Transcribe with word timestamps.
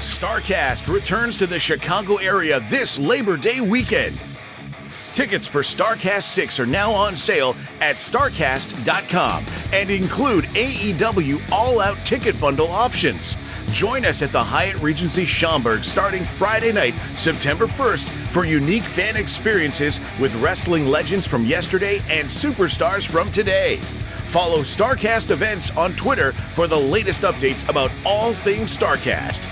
Starrcast 0.00 0.90
returns 0.90 1.36
to 1.36 1.46
the 1.46 1.60
Chicago 1.60 2.16
area 2.16 2.60
this 2.70 2.98
Labor 2.98 3.36
Day 3.36 3.60
weekend. 3.60 4.18
Tickets 5.12 5.46
for 5.46 5.60
Starrcast 5.60 6.22
6 6.22 6.58
are 6.58 6.64
now 6.64 6.90
on 6.90 7.14
sale 7.14 7.54
at 7.82 7.96
Starrcast.com 7.96 9.44
and 9.74 9.90
include 9.90 10.44
AEW 10.44 11.52
All 11.52 11.82
Out 11.82 11.98
Ticket 12.06 12.40
Bundle 12.40 12.68
options. 12.68 13.36
Join 13.72 14.06
us 14.06 14.22
at 14.22 14.32
the 14.32 14.42
Hyatt 14.42 14.80
Regency 14.80 15.26
Schaumburg 15.26 15.84
starting 15.84 16.24
Friday 16.24 16.72
night, 16.72 16.94
September 17.14 17.66
1st, 17.66 18.08
for 18.32 18.46
unique 18.46 18.84
fan 18.84 19.16
experiences 19.16 20.00
with 20.18 20.34
wrestling 20.36 20.86
legends 20.86 21.26
from 21.26 21.44
yesterday 21.44 21.96
and 22.08 22.26
superstars 22.26 23.06
from 23.06 23.30
today. 23.32 23.76
Follow 23.76 24.60
Starrcast 24.60 25.30
events 25.30 25.76
on 25.76 25.92
Twitter 25.92 26.32
for 26.32 26.66
the 26.66 26.78
latest 26.78 27.20
updates 27.20 27.68
about 27.68 27.90
all 28.06 28.32
things 28.32 28.74
Starrcast. 28.74 29.46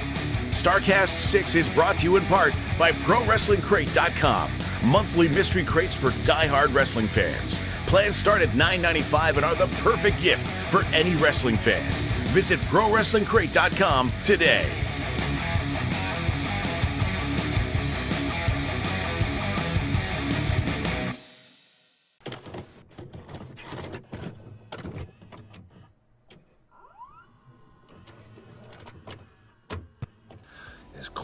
Starrcast 0.59 1.21
6 1.21 1.55
is 1.55 1.69
brought 1.69 1.99
to 1.99 2.05
you 2.05 2.17
in 2.17 2.25
part 2.25 2.53
by 2.77 2.91
ProWrestlingCrate.com. 2.91 4.51
Monthly 4.91 5.29
mystery 5.29 5.63
crates 5.63 5.95
for 5.95 6.11
die-hard 6.27 6.71
wrestling 6.73 7.07
fans. 7.07 7.61
Plans 7.87 8.17
start 8.17 8.43
at 8.43 8.49
$9.95 8.49 9.37
and 9.37 9.45
are 9.45 9.55
the 9.55 9.73
perfect 9.83 10.21
gift 10.21 10.45
for 10.73 10.85
any 10.87 11.15
wrestling 11.15 11.57
fan. 11.57 11.89
Visit 12.33 12.59
ProWrestlingCrate.com 12.63 14.13
today. 14.25 14.69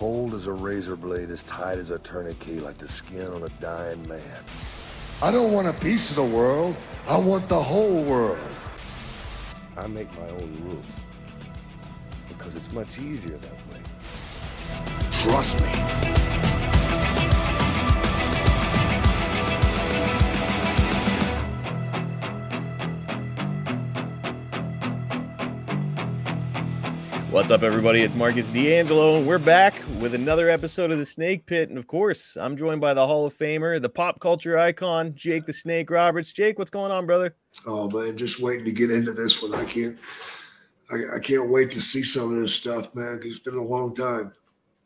Cold 0.05 0.35
as 0.35 0.47
a 0.47 0.53
razor 0.53 0.97
blade, 0.97 1.31
as 1.31 1.43
tight 1.45 1.79
as 1.79 1.89
a 1.89 1.99
tourniquet, 2.01 2.63
like 2.63 2.77
the 2.77 2.87
skin 2.87 3.27
on 3.29 3.43
a 3.43 3.49
dying 3.59 4.07
man. 4.07 4.21
I 5.23 5.31
don't 5.31 5.51
want 5.51 5.67
a 5.67 5.73
piece 5.73 6.11
of 6.11 6.17
the 6.17 6.23
world. 6.23 6.77
I 7.09 7.17
want 7.17 7.49
the 7.49 7.63
whole 7.63 8.05
world. 8.05 8.37
I 9.79 9.87
make 9.87 10.13
my 10.19 10.29
own 10.29 10.61
rules 10.63 10.85
because 12.29 12.55
it's 12.55 12.71
much 12.71 12.99
easier 12.99 13.39
that 13.39 13.53
way. 13.73 13.81
Trust 15.23 15.59
me. 15.63 16.14
What's 27.35 27.51
up, 27.51 27.65
everybody? 27.65 28.01
It's 28.03 28.15
Marcus 28.15 28.49
D'Angelo, 28.51 29.17
and 29.19 29.27
we're 29.27 29.39
back 29.41 29.75
with 29.99 30.15
another 30.15 30.49
episode 30.49 30.93
of 30.93 30.99
the 30.99 31.05
Snake 31.05 31.47
Pit. 31.47 31.69
And 31.69 31.77
of 31.77 31.89
course, 31.89 32.37
I'm 32.37 32.57
joined 32.57 32.81
by 32.81 32.95
the 32.95 33.05
Hall 33.05 33.27
of 33.27 33.37
Famer, 33.37 33.83
the 33.83 33.89
pop 33.89 34.21
culture 34.21 34.57
icon, 34.57 35.17
Jake 35.17 35.45
the 35.45 35.53
Snake 35.53 35.91
Roberts. 35.91 36.33
Jake, 36.33 36.61
what's 36.61 36.71
going 36.71 36.93
on, 36.93 37.07
brother? 37.07 37.35
Oh 37.67 37.91
man, 37.91 38.17
just 38.17 38.39
waiting 38.39 38.65
to 38.67 38.71
get 38.71 38.93
into 38.93 39.11
this 39.13 39.43
one. 39.43 39.53
I 39.53 39.65
can't, 39.65 39.99
I, 40.93 41.17
I 41.17 41.19
can't 41.19 41.49
wait 41.51 41.73
to 41.73 41.83
see 41.83 42.05
some 42.05 42.33
of 42.33 42.41
this 42.41 42.55
stuff, 42.55 42.95
man. 42.95 43.19
'cause 43.19 43.33
it's 43.33 43.41
been 43.41 43.57
a 43.57 43.63
long 43.65 43.97
time. 43.97 44.33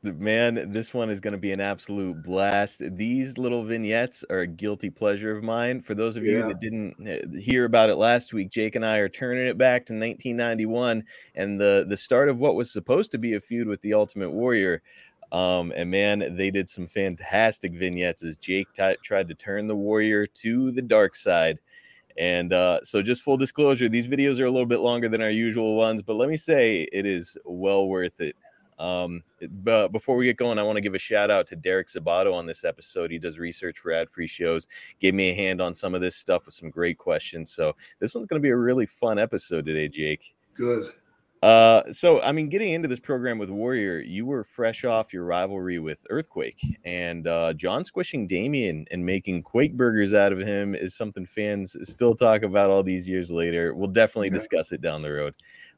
Man, 0.02 0.70
this 0.70 0.94
one 0.94 1.10
is 1.10 1.18
going 1.18 1.32
to 1.32 1.38
be 1.38 1.50
an 1.50 1.60
absolute 1.60 2.22
blast. 2.22 2.82
These 2.96 3.36
little 3.36 3.64
vignettes 3.64 4.24
are 4.30 4.40
a 4.40 4.46
guilty 4.46 4.90
pleasure 4.90 5.32
of 5.32 5.42
mine. 5.42 5.80
For 5.80 5.96
those 5.96 6.16
of 6.16 6.22
you 6.22 6.40
that 6.46 6.60
didn't 6.60 6.94
uh, 7.04 7.36
hear 7.40 7.64
about 7.64 7.90
it 7.90 7.96
last 7.96 8.32
week, 8.32 8.48
Jake 8.50 8.76
and 8.76 8.86
I 8.86 8.98
are 8.98 9.08
turning 9.08 9.48
it 9.48 9.58
back 9.58 9.86
to 9.86 9.92
1991 9.92 11.02
and 11.34 11.60
the 11.60 11.84
the 11.88 11.96
start 11.96 12.28
of 12.28 12.38
what 12.38 12.54
was 12.54 12.70
supposed 12.70 13.10
to 13.10 13.18
be 13.18 13.34
a 13.34 13.40
feud 13.40 13.66
with 13.66 13.80
the 13.80 13.94
Ultimate 13.94 14.30
Warrior. 14.30 14.82
Um, 15.32 15.72
and 15.74 15.90
man, 15.90 16.36
they 16.36 16.52
did 16.52 16.68
some 16.68 16.86
fantastic 16.86 17.72
vignettes 17.72 18.22
as 18.22 18.36
Jake 18.36 18.68
t- 18.74 18.96
tried 19.02 19.26
to 19.28 19.34
turn 19.34 19.66
the 19.66 19.76
Warrior 19.76 20.26
to 20.26 20.70
the 20.70 20.82
dark 20.82 21.16
side. 21.16 21.58
And 22.16 22.52
uh, 22.52 22.80
so, 22.84 23.02
just 23.02 23.22
full 23.22 23.36
disclosure, 23.36 23.88
these 23.88 24.06
videos 24.06 24.38
are 24.38 24.46
a 24.46 24.50
little 24.50 24.66
bit 24.66 24.80
longer 24.80 25.08
than 25.08 25.22
our 25.22 25.30
usual 25.30 25.74
ones, 25.76 26.02
but 26.02 26.14
let 26.14 26.28
me 26.28 26.36
say 26.36 26.88
it 26.92 27.04
is 27.04 27.36
well 27.44 27.88
worth 27.88 28.20
it. 28.20 28.36
Um, 28.78 29.22
but 29.50 29.88
before 29.88 30.16
we 30.16 30.26
get 30.26 30.36
going, 30.36 30.58
I 30.58 30.62
want 30.62 30.76
to 30.76 30.80
give 30.80 30.94
a 30.94 30.98
shout 30.98 31.30
out 31.30 31.46
to 31.48 31.56
Derek 31.56 31.88
Sabato 31.88 32.32
on 32.32 32.46
this 32.46 32.64
episode. 32.64 33.10
He 33.10 33.18
does 33.18 33.38
research 33.38 33.78
for 33.78 33.92
ad 33.92 34.08
free 34.08 34.26
shows, 34.26 34.66
gave 35.00 35.14
me 35.14 35.30
a 35.30 35.34
hand 35.34 35.60
on 35.60 35.74
some 35.74 35.94
of 35.94 36.00
this 36.00 36.16
stuff 36.16 36.46
with 36.46 36.54
some 36.54 36.70
great 36.70 36.98
questions. 36.98 37.52
So, 37.52 37.74
this 37.98 38.14
one's 38.14 38.26
going 38.26 38.40
to 38.40 38.46
be 38.46 38.50
a 38.50 38.56
really 38.56 38.86
fun 38.86 39.18
episode 39.18 39.66
today, 39.66 39.88
Jake. 39.88 40.34
Good. 40.54 40.92
Uh, 41.42 41.84
so 41.92 42.20
I 42.22 42.32
mean, 42.32 42.48
getting 42.48 42.72
into 42.72 42.88
this 42.88 42.98
program 42.98 43.38
with 43.38 43.50
Warrior, 43.50 44.00
you 44.00 44.26
were 44.26 44.42
fresh 44.42 44.84
off 44.84 45.12
your 45.12 45.24
rivalry 45.24 45.78
with 45.78 46.04
Earthquake, 46.10 46.60
and 46.84 47.28
uh, 47.28 47.52
John 47.52 47.84
squishing 47.84 48.26
Damien 48.26 48.86
and 48.90 49.06
making 49.06 49.44
Quake 49.44 49.76
burgers 49.76 50.14
out 50.14 50.32
of 50.32 50.40
him 50.40 50.74
is 50.74 50.96
something 50.96 51.26
fans 51.26 51.76
still 51.88 52.14
talk 52.14 52.42
about 52.42 52.70
all 52.70 52.82
these 52.82 53.08
years 53.08 53.30
later. 53.30 53.72
We'll 53.74 53.88
definitely 53.88 54.30
discuss 54.30 54.72
it 54.72 54.80
down 54.80 55.02
the 55.02 55.12
road. 55.12 55.34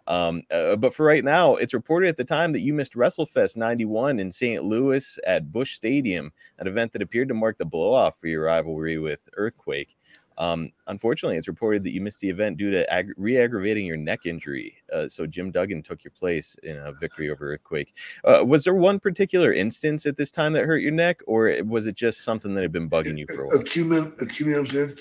Um, 0.07 0.43
uh, 0.51 0.77
but 0.77 0.95
for 0.95 1.07
right 1.07 1.25
now, 1.25 1.55
it's 1.57 1.75
reported 1.75 2.09
at 2.09 2.17
the 2.17 2.25
time 2.25 2.53
that 2.53 2.61
you 2.61 2.73
missed 2.73 2.95
WrestleFest 2.95 3.57
91 3.57 4.19
in 4.19 4.31
St. 4.31 4.65
Louis 4.65 5.19
at 5.27 5.53
Busch 5.53 5.75
Stadium, 5.75 6.33
an 6.59 6.67
event 6.67 6.93
that 6.93 7.03
appeared 7.03 7.29
to 7.29 7.35
mark 7.35 7.59
the 7.59 7.65
blow 7.65 7.93
off 7.93 8.19
for 8.19 8.27
your 8.27 8.45
rivalry 8.45 8.99
with 8.99 9.29
Earthquake. 9.37 9.97
Um, 10.41 10.73
unfortunately, 10.87 11.37
it's 11.37 11.49
reported 11.49 11.85
that 11.85 11.93
you 11.93 12.01
missed 12.01 12.21
the 12.21 12.31
event 12.31 12.57
due 12.57 12.71
to 12.71 12.91
ag- 12.91 13.13
re-aggravating 13.19 13.85
your 13.85 13.99
neck 13.99 14.21
injury. 14.25 14.75
Uh, 14.91 15.07
so 15.07 15.27
Jim 15.27 15.51
Duggan 15.51 15.83
took 15.83 16.03
your 16.03 16.13
place 16.13 16.57
in 16.63 16.79
a 16.79 16.93
victory 16.93 17.29
over 17.31 17.53
Earthquake. 17.53 17.95
Uh, 18.25 18.43
was 18.47 18.65
there 18.65 18.75
one 18.75 18.99
particular 19.01 19.53
instance 19.53 20.07
at 20.07 20.17
this 20.17 20.31
time 20.31 20.55
that 20.55 20.65
hurt 20.65 20.79
your 20.79 20.93
neck, 20.93 21.21
or 21.27 21.55
was 21.65 21.87
it 21.87 21.95
just 21.95 22.23
something 22.23 22.55
that 22.55 22.63
had 22.63 22.73
been 22.73 22.89
bugging 22.89 23.19
you 23.19 23.27
for 23.27 23.43
a 23.43 23.49
while? 23.49 23.59
Accumul- 23.59 24.19
accumulative. 24.23 24.99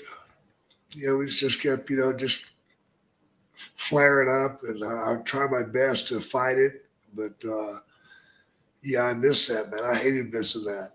You 0.94 1.06
know, 1.06 1.26
just 1.26 1.62
kept, 1.62 1.88
you 1.88 1.96
know, 1.96 2.12
just 2.12 2.50
flaring 3.76 4.28
up, 4.46 4.62
and 4.64 4.84
I, 4.84 5.12
I 5.12 5.16
try 5.24 5.46
my 5.46 5.62
best 5.62 6.08
to 6.08 6.20
fight 6.20 6.58
it, 6.58 6.86
but 7.14 7.34
uh, 7.48 7.80
yeah, 8.82 9.04
I 9.04 9.14
miss 9.14 9.48
that, 9.48 9.70
man. 9.70 9.84
I 9.84 9.94
hated 9.96 10.32
missing 10.32 10.64
that. 10.64 10.92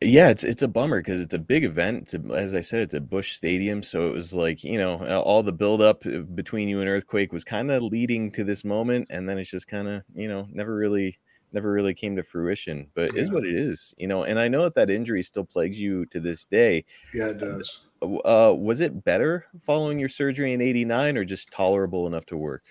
Yeah, 0.00 0.28
it's 0.28 0.44
it's 0.44 0.62
a 0.62 0.68
bummer 0.68 1.00
because 1.00 1.20
it's 1.20 1.34
a 1.34 1.40
big 1.40 1.64
event. 1.64 2.02
It's 2.02 2.14
a, 2.14 2.20
as 2.34 2.54
I 2.54 2.60
said, 2.60 2.82
it's 2.82 2.94
at 2.94 3.10
Busch 3.10 3.32
Stadium, 3.32 3.82
so 3.82 4.06
it 4.08 4.12
was 4.14 4.32
like 4.32 4.62
you 4.62 4.78
know 4.78 5.00
uh, 5.00 5.20
all 5.20 5.42
the 5.42 5.52
buildup 5.52 6.06
uh, 6.06 6.20
between 6.20 6.68
you 6.68 6.78
and 6.80 6.88
Earthquake 6.88 7.32
was 7.32 7.42
kind 7.44 7.70
of 7.72 7.82
leading 7.82 8.30
to 8.32 8.44
this 8.44 8.64
moment, 8.64 9.08
and 9.10 9.28
then 9.28 9.38
it's 9.38 9.50
just 9.50 9.66
kind 9.66 9.88
of 9.88 10.04
you 10.14 10.28
know 10.28 10.46
never 10.52 10.76
really 10.76 11.18
never 11.52 11.72
really 11.72 11.94
came 11.94 12.14
to 12.14 12.22
fruition. 12.22 12.88
But 12.94 13.06
it 13.06 13.16
is 13.16 13.28
Yeah. 13.28 13.32
what 13.32 13.44
it 13.44 13.56
is, 13.56 13.92
you 13.98 14.06
know. 14.06 14.22
And 14.22 14.38
I 14.38 14.46
know 14.46 14.62
that 14.62 14.74
that 14.74 14.90
injury 14.90 15.22
still 15.24 15.44
plagues 15.44 15.80
you 15.80 16.06
to 16.06 16.20
this 16.20 16.46
day. 16.46 16.84
Yeah, 17.12 17.28
it 17.28 17.38
does. 17.38 17.80
Uh, 18.00 18.54
was 18.56 18.80
it 18.80 19.04
better 19.04 19.46
following 19.60 19.98
your 19.98 20.08
surgery 20.08 20.52
in 20.52 20.60
'89, 20.60 21.16
or 21.16 21.24
just 21.24 21.50
tolerable 21.50 22.06
enough 22.06 22.26
to 22.26 22.36
work? 22.36 22.64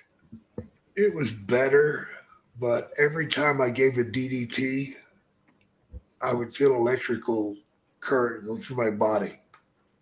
It 0.95 1.13
was 1.13 1.31
better, 1.31 2.07
but 2.59 2.91
every 2.97 3.27
time 3.27 3.61
I 3.61 3.69
gave 3.69 3.97
a 3.97 4.03
DDT, 4.03 4.95
I 6.21 6.33
would 6.33 6.55
feel 6.55 6.75
electrical 6.75 7.55
current 7.99 8.45
go 8.45 8.57
through 8.57 8.77
my 8.77 8.89
body. 8.89 9.41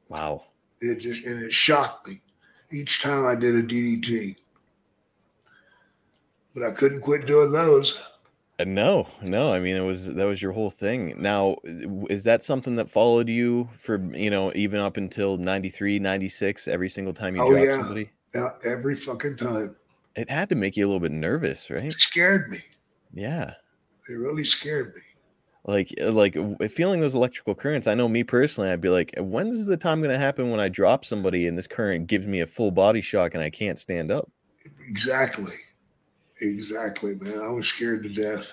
Wow. 0.09 0.45
It 0.81 0.95
just 0.99 1.25
and 1.25 1.41
it 1.41 1.53
shocked 1.53 2.07
me 2.07 2.21
each 2.71 3.01
time 3.01 3.25
I 3.25 3.35
did 3.35 3.55
a 3.55 3.63
DDT. 3.63 4.35
But 6.53 6.63
I 6.63 6.71
couldn't 6.71 7.01
quit 7.01 7.25
doing 7.25 7.51
those. 7.51 8.01
Uh, 8.59 8.63
No, 8.65 9.07
no. 9.21 9.53
I 9.53 9.59
mean, 9.59 9.75
it 9.75 9.81
was 9.81 10.13
that 10.13 10.25
was 10.25 10.41
your 10.41 10.53
whole 10.53 10.69
thing. 10.69 11.13
Now, 11.21 11.57
is 12.09 12.23
that 12.23 12.43
something 12.43 12.75
that 12.77 12.89
followed 12.89 13.27
you 13.29 13.69
for, 13.75 13.97
you 14.15 14.29
know, 14.29 14.51
even 14.55 14.79
up 14.79 14.97
until 14.97 15.37
93, 15.37 15.99
96, 15.99 16.67
every 16.67 16.89
single 16.89 17.13
time 17.13 17.35
you 17.35 17.41
Oh, 17.41 17.49
dropped 17.51 17.65
yeah. 17.65 17.77
somebody? 17.77 18.09
Yeah, 18.33 18.49
every 18.63 18.95
fucking 18.95 19.35
time. 19.37 19.75
It 20.15 20.29
had 20.29 20.49
to 20.49 20.55
make 20.55 20.77
you 20.77 20.85
a 20.85 20.87
little 20.87 21.01
bit 21.01 21.11
nervous, 21.11 21.69
right? 21.69 21.83
It 21.85 21.93
scared 21.93 22.49
me. 22.49 22.61
Yeah. 23.13 23.55
It 24.09 24.13
really 24.13 24.43
scared 24.45 24.95
me. 24.95 25.01
Like 25.65 25.93
uh, 25.99 26.11
like 26.11 26.37
feeling 26.69 27.01
those 27.01 27.15
electrical 27.15 27.55
currents. 27.55 27.87
I 27.87 27.95
know 27.95 28.07
me 28.07 28.23
personally, 28.23 28.69
I'd 28.69 28.81
be 28.81 28.89
like, 28.89 29.13
when's 29.17 29.65
the 29.65 29.77
time 29.77 29.99
going 29.99 30.13
to 30.13 30.19
happen 30.19 30.51
when 30.51 30.59
I 30.59 30.69
drop 30.69 31.03
somebody 31.03 31.47
and 31.47 31.57
this 31.57 31.65
current 31.67 32.05
gives 32.07 32.25
me 32.27 32.39
a 32.39 32.45
full 32.45 32.69
body 32.71 33.01
shock 33.01 33.33
and 33.33 33.43
I 33.43 33.49
can't 33.49 33.79
stand 33.79 34.11
up? 34.11 34.29
Exactly. 34.87 35.53
Exactly, 36.41 37.15
man. 37.15 37.39
I 37.39 37.49
was 37.49 37.67
scared 37.67 38.03
to 38.03 38.09
death. 38.09 38.51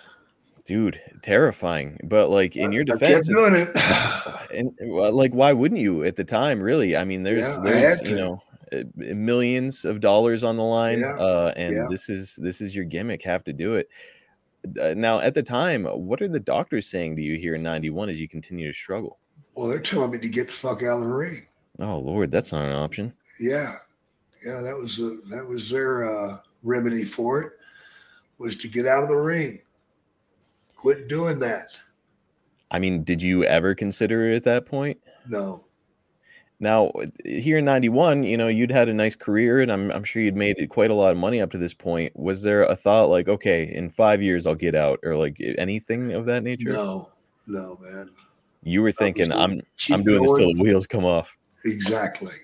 Dude, 0.65 1.01
terrifying. 1.23 1.99
But 2.05 2.31
like 2.31 2.57
in 2.57 2.73
your 2.73 2.83
I 2.83 2.87
kept 2.97 3.01
defense, 3.01 3.27
doing 3.29 3.55
it. 3.55 3.71
and 4.53 4.73
like 4.91 5.33
why 5.33 5.53
wouldn't 5.53 5.81
you 5.81 6.05
at 6.05 6.17
the 6.17 6.25
time 6.25 6.61
really 6.61 6.97
i 6.97 7.05
mean 7.05 7.23
there's 7.23 7.41
Yeah, 7.41 7.61
I 7.61 7.63
there's 7.63 8.11
you 8.11 8.17
know 8.17 8.43
millions 8.95 9.85
of 9.85 10.01
dollars 10.01 10.45
on 10.45 10.57
the 10.57 10.63
line 10.63 11.01
Yeah, 11.01 11.15
uh 11.17 11.53
and 11.57 11.75
yeah. 11.75 11.87
this 11.91 12.09
is 12.09 12.37
this 12.37 12.61
is 12.61 12.75
your 12.75 12.85
gimmick 12.85 13.23
have 13.25 13.45
to 13.45 13.53
do 13.53 13.75
it 13.75 13.89
uh, 14.81 14.95
now 14.97 15.21
at 15.21 15.35
the 15.35 15.43
time 15.43 15.85
what 15.85 16.23
are 16.23 16.29
the 16.29 16.41
doctors 16.41 16.89
saying 16.89 17.17
to 17.17 17.23
you 17.23 17.37
here 17.37 17.55
in 17.55 17.63
91 17.63 18.11
as 18.11 18.21
you 18.21 18.29
continue 18.29 18.69
to 18.71 18.77
struggle 18.77 19.19
well, 19.55 19.69
they're 19.69 19.81
telling 19.81 20.11
me 20.11 20.19
to 20.19 20.29
get 20.29 20.47
the 20.47 20.53
fuck 20.53 20.83
out 20.83 20.99
of 20.99 21.03
the 21.03 21.13
ring. 21.15 21.47
oh 21.81 21.99
lord 21.99 22.31
that's 22.31 22.53
not 22.53 22.65
an 22.65 22.73
option 22.73 23.13
Yeah, 23.41 23.77
yeah, 24.45 24.61
that 24.61 24.77
was 24.77 24.99
that 25.29 25.47
was 25.47 25.71
their 25.71 26.05
uh, 26.05 26.39
remedy 26.63 27.05
for 27.05 27.43
it 27.43 27.53
was 28.43 28.57
to 28.57 28.69
get 28.69 28.87
out 28.87 29.03
of 29.03 29.09
the 29.09 29.17
ring. 29.17 29.61
Quit 30.77 31.09
doing 31.09 31.39
that. 31.39 31.79
i 32.73 32.79
mean 32.79 33.05
did 33.05 33.23
you 33.23 33.45
ever 33.45 33.75
consider 33.75 34.31
it 34.31 34.37
at 34.37 34.45
that 34.45 34.67
point 34.67 34.99
No, 35.29 35.65
now 36.59 36.91
here 37.25 37.59
in 37.59 37.65
91 37.65 38.25
you 38.25 38.37
know 38.37 38.49
you'd 38.49 38.73
had 38.73 38.89
a 38.89 38.95
nice 38.95 39.15
career 39.15 39.61
and 39.61 39.71
I'm, 39.71 39.93
I'm 39.93 40.03
sure 40.05 40.23
you'd 40.23 40.35
made 40.37 40.57
quite 40.71 40.91
a 40.91 40.95
lot 40.95 41.13
of 41.13 41.19
money 41.19 41.41
up 41.41 41.51
to 41.53 41.59
this 41.59 41.73
point 41.75 42.17
was 42.17 42.43
there 42.43 42.65
a 42.65 42.75
thought 42.75 43.11
like 43.11 43.29
okay 43.29 43.73
in 43.73 43.89
five 43.89 44.21
years 44.23 44.45
i'll 44.47 44.57
get 44.57 44.75
out 44.75 44.99
or 45.05 45.17
like 45.17 45.37
anything 45.59 46.13
of 46.13 46.27
that 46.27 46.43
nature 46.43 46.73
no, 46.73 47.11
no, 47.47 47.79
man. 47.81 48.11
you 48.65 48.83
were 48.83 48.91
thinking 48.93 49.31
i'm 49.33 49.61
i'm 49.93 50.03
doing 50.03 50.23
this 50.23 50.37
till 50.37 50.53
the 50.55 50.61
wheels 50.61 50.87
come 50.87 51.05
off 51.05 51.37
Exactly. 51.65 52.35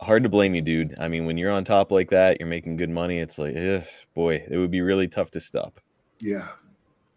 Hard 0.00 0.22
to 0.22 0.28
blame 0.28 0.54
you 0.54 0.62
dude 0.62 0.94
i 1.00 1.08
mean 1.08 1.26
when 1.26 1.36
you're 1.38 1.50
on 1.50 1.64
top 1.64 1.90
like 1.90 2.10
that 2.10 2.38
you're 2.40 2.48
making 2.48 2.76
good 2.76 2.90
money 2.90 3.18
it's 3.18 3.38
like 3.38 3.56
ugh, 3.56 3.84
boy 4.14 4.34
it 4.50 4.56
would 4.56 4.70
be 4.70 4.80
really 4.80 5.08
tough 5.08 5.30
to 5.30 5.40
stop 5.40 5.80
Yeah, 6.20 6.48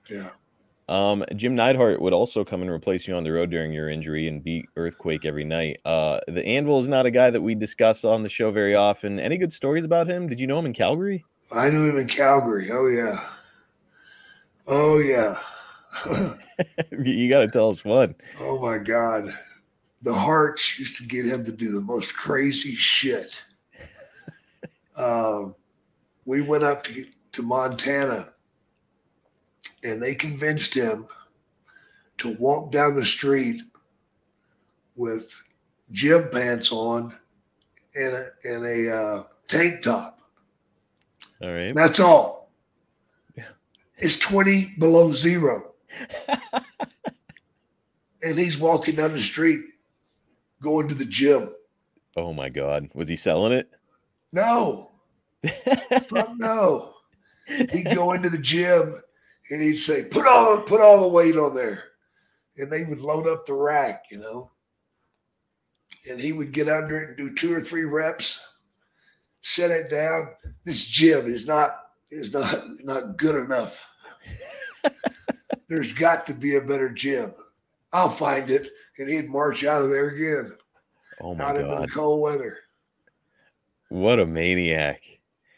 yeah. 0.09 0.29
um 0.89 1.23
jim 1.35 1.55
neidhart 1.55 2.01
would 2.01 2.13
also 2.13 2.43
come 2.43 2.61
and 2.61 2.71
replace 2.71 3.07
you 3.07 3.15
on 3.15 3.23
the 3.23 3.31
road 3.31 3.51
during 3.51 3.71
your 3.71 3.89
injury 3.89 4.27
and 4.27 4.43
beat 4.43 4.65
earthquake 4.75 5.25
every 5.25 5.45
night 5.45 5.79
uh 5.85 6.19
the 6.27 6.45
anvil 6.45 6.79
is 6.79 6.87
not 6.87 7.05
a 7.05 7.11
guy 7.11 7.29
that 7.29 7.41
we 7.41 7.55
discuss 7.55 8.03
on 8.03 8.23
the 8.23 8.29
show 8.29 8.51
very 8.51 8.75
often 8.75 9.19
any 9.19 9.37
good 9.37 9.53
stories 9.53 9.85
about 9.85 10.07
him 10.07 10.27
did 10.27 10.39
you 10.39 10.47
know 10.47 10.59
him 10.59 10.65
in 10.65 10.73
calgary 10.73 11.23
I 11.51 11.69
knew 11.69 11.89
him 11.89 11.97
in 11.97 12.07
Calgary. 12.07 12.71
Oh 12.71 12.87
yeah. 12.87 13.19
Oh 14.67 14.99
yeah. 14.99 15.37
you 16.91 17.29
got 17.29 17.41
to 17.41 17.47
tell 17.47 17.69
us 17.69 17.83
one 17.83 18.15
oh 18.39 18.61
my 18.61 18.77
God. 18.77 19.29
The 20.01 20.13
Hearts 20.13 20.79
used 20.79 20.97
to 20.97 21.03
get 21.05 21.25
him 21.25 21.43
to 21.45 21.51
do 21.51 21.71
the 21.71 21.81
most 21.81 22.15
crazy 22.15 22.73
shit. 22.75 23.43
um, 24.95 25.55
we 26.25 26.41
went 26.41 26.63
up 26.63 26.83
to, 26.83 27.05
to 27.33 27.41
Montana 27.41 28.29
and 29.83 30.01
they 30.01 30.15
convinced 30.15 30.73
him 30.73 31.07
to 32.19 32.35
walk 32.35 32.71
down 32.71 32.95
the 32.95 33.05
street 33.05 33.61
with 34.95 35.43
gym 35.91 36.29
pants 36.31 36.71
on 36.71 37.13
and 37.95 38.13
a, 38.13 38.29
and 38.43 38.65
a 38.65 38.95
uh, 38.95 39.23
tank 39.47 39.81
top. 39.81 40.21
all 41.41 41.51
right 41.51 41.75
That's 41.75 41.99
all. 41.99 42.51
Yeah. 43.35 43.45
It's 43.97 44.17
20 44.19 44.75
below 44.77 45.11
zero. 45.13 45.73
and 48.23 48.37
he's 48.37 48.57
walking 48.57 48.95
down 48.95 49.13
the 49.13 49.21
street 49.21 49.61
going 50.61 50.87
to 50.87 50.95
the 50.95 51.05
gym. 51.05 51.49
oh 52.15 52.33
my 52.33 52.49
god 52.49 52.89
was 52.93 53.07
he 53.07 53.15
selling 53.15 53.51
it 53.51 53.69
No, 54.31 54.91
no. 56.37 56.93
He'd 57.47 57.95
go 57.95 58.13
into 58.13 58.29
the 58.29 58.37
gym 58.37 58.93
and 59.49 59.61
he'd 59.61 59.75
say, 59.75 60.03
put 60.09 60.25
all 60.27 60.61
put 60.61 60.79
all 60.79 61.01
the 61.01 61.07
weight 61.07 61.35
on 61.35 61.55
there. 61.55 61.83
And 62.57 62.71
they 62.71 62.83
would 62.85 63.01
load 63.01 63.27
up 63.27 63.45
the 63.45 63.53
rack, 63.53 64.05
you 64.11 64.17
know. 64.19 64.51
And 66.09 66.19
he 66.19 66.31
would 66.31 66.51
get 66.51 66.69
under 66.69 67.01
it 67.01 67.09
and 67.09 67.17
do 67.17 67.35
two 67.35 67.53
or 67.53 67.59
three 67.61 67.83
reps, 67.83 68.45
set 69.41 69.71
it 69.71 69.89
down. 69.89 70.29
This 70.63 70.85
gym 70.85 71.27
is 71.27 71.47
not 71.47 71.75
is 72.11 72.31
not 72.31 72.63
not 72.83 73.17
good 73.17 73.35
enough. 73.35 73.85
There's 75.69 75.93
got 75.93 76.25
to 76.27 76.33
be 76.33 76.55
a 76.55 76.61
better 76.61 76.89
gym. 76.89 77.33
I'll 77.93 78.09
find 78.09 78.49
it. 78.49 78.69
And 78.97 79.09
he'd 79.09 79.29
march 79.29 79.63
out 79.65 79.81
of 79.81 79.89
there 79.89 80.09
again, 80.09 80.57
oh 81.21 81.35
my 81.35 81.43
out 81.45 81.55
into 81.55 81.67
the 81.69 81.75
god 81.77 81.91
cold 81.91 82.21
weather. 82.21 82.59
what 83.89 84.19
a 84.19 84.25
maniac 84.25 85.01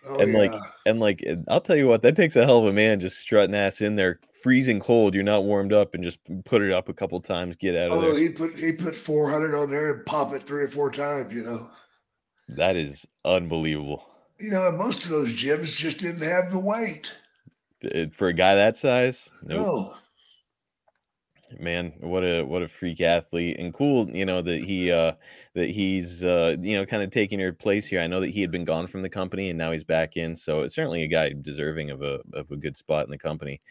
Oh, 0.06 0.19
and 0.19 0.33
like 0.33 0.51
and 0.85 1.00
like 1.00 1.25
i'll 1.47 1.62
tell 1.62 1.77
you 1.77 1.88
what 1.88 2.01
that 2.01 2.18
takes 2.18 2.35
a 2.35 2.44
hell 2.44 2.59
of 2.59 2.65
a 2.65 2.74
man 2.74 3.00
just 3.00 3.19
strutting 3.19 3.56
ass 3.56 3.80
in 3.80 3.95
there 3.95 4.19
freezing 4.33 4.81
cold 4.81 5.13
you're 5.13 5.24
not 5.24 5.45
warmed 5.45 5.71
up 5.71 5.94
and 5.94 6.03
just 6.03 6.19
put 6.44 6.62
it 6.62 6.74
up 6.74 6.89
a 6.89 6.94
couple 6.94 7.21
times 7.21 7.56
get 7.56 7.74
out 7.74 7.91
of 7.91 7.97
Oh, 8.00 8.01
there 8.01 8.19
he 8.19 8.27
put 8.27 8.59
he 8.59 8.74
put 8.74 8.97
four 8.97 9.29
hundred 9.29 9.57
on 9.57 9.71
there 9.71 9.94
and 9.94 10.06
pop 10.06 10.33
it 10.33 10.44
three 10.44 10.63
or 10.63 10.68
four 10.68 10.91
times. 10.91 11.33
You 11.33 11.44
know, 11.44 11.69
that 12.50 12.75
is 12.75 13.07
unbelievable 13.24 14.06
you 14.39 14.50
know, 14.50 14.68
and 14.68 14.77
most 14.77 15.06
of 15.06 15.09
those 15.12 15.31
gyms 15.33 15.74
just 15.77 16.00
didn't 16.00 16.24
have 16.24 16.51
the 16.51 16.59
weight. 16.59 17.13
For 18.12 18.27
a 18.27 18.33
guy 18.33 18.56
that 18.56 18.75
size 18.75 19.29
nope. 19.41 19.65
No, 19.65 19.95
man 21.59 21.94
what 22.00 22.23
a 22.23 22.44
what 22.44 22.61
a 22.61 22.67
freak 22.67 23.01
athlete 23.01 23.57
and 23.59 23.73
cool 23.73 24.09
you 24.09 24.25
know 24.25 24.41
that 24.41 24.63
he 24.63 24.91
uh 24.91 25.11
that 25.55 25.69
he's 25.69 26.23
uh 26.23 26.55
you 26.59 26.75
know 26.77 26.85
kind 26.85 27.03
of 27.03 27.09
taking 27.11 27.39
your 27.39 27.53
place 27.53 27.88
here 27.88 28.01
i 28.01 28.07
know 28.07 28.19
that 28.19 28.29
he 28.31 28.41
had 28.41 28.51
been 28.51 28.65
gone 28.65 28.88
from 28.88 29.01
the 29.01 29.09
company 29.09 29.50
and 29.50 29.57
now 29.57 29.71
he's 29.71 29.83
back 29.83 30.15
in 30.17 30.35
so 30.35 30.61
it's 30.61 30.75
certainly 30.75 31.03
a 31.03 31.07
guy 31.07 31.31
deserving 31.41 31.89
of 31.91 32.01
a 32.01 32.19
of 32.33 32.51
a 32.51 32.55
good 32.57 32.75
spot 32.77 33.05
in 33.05 33.11
the 33.11 33.17
company 33.17 33.61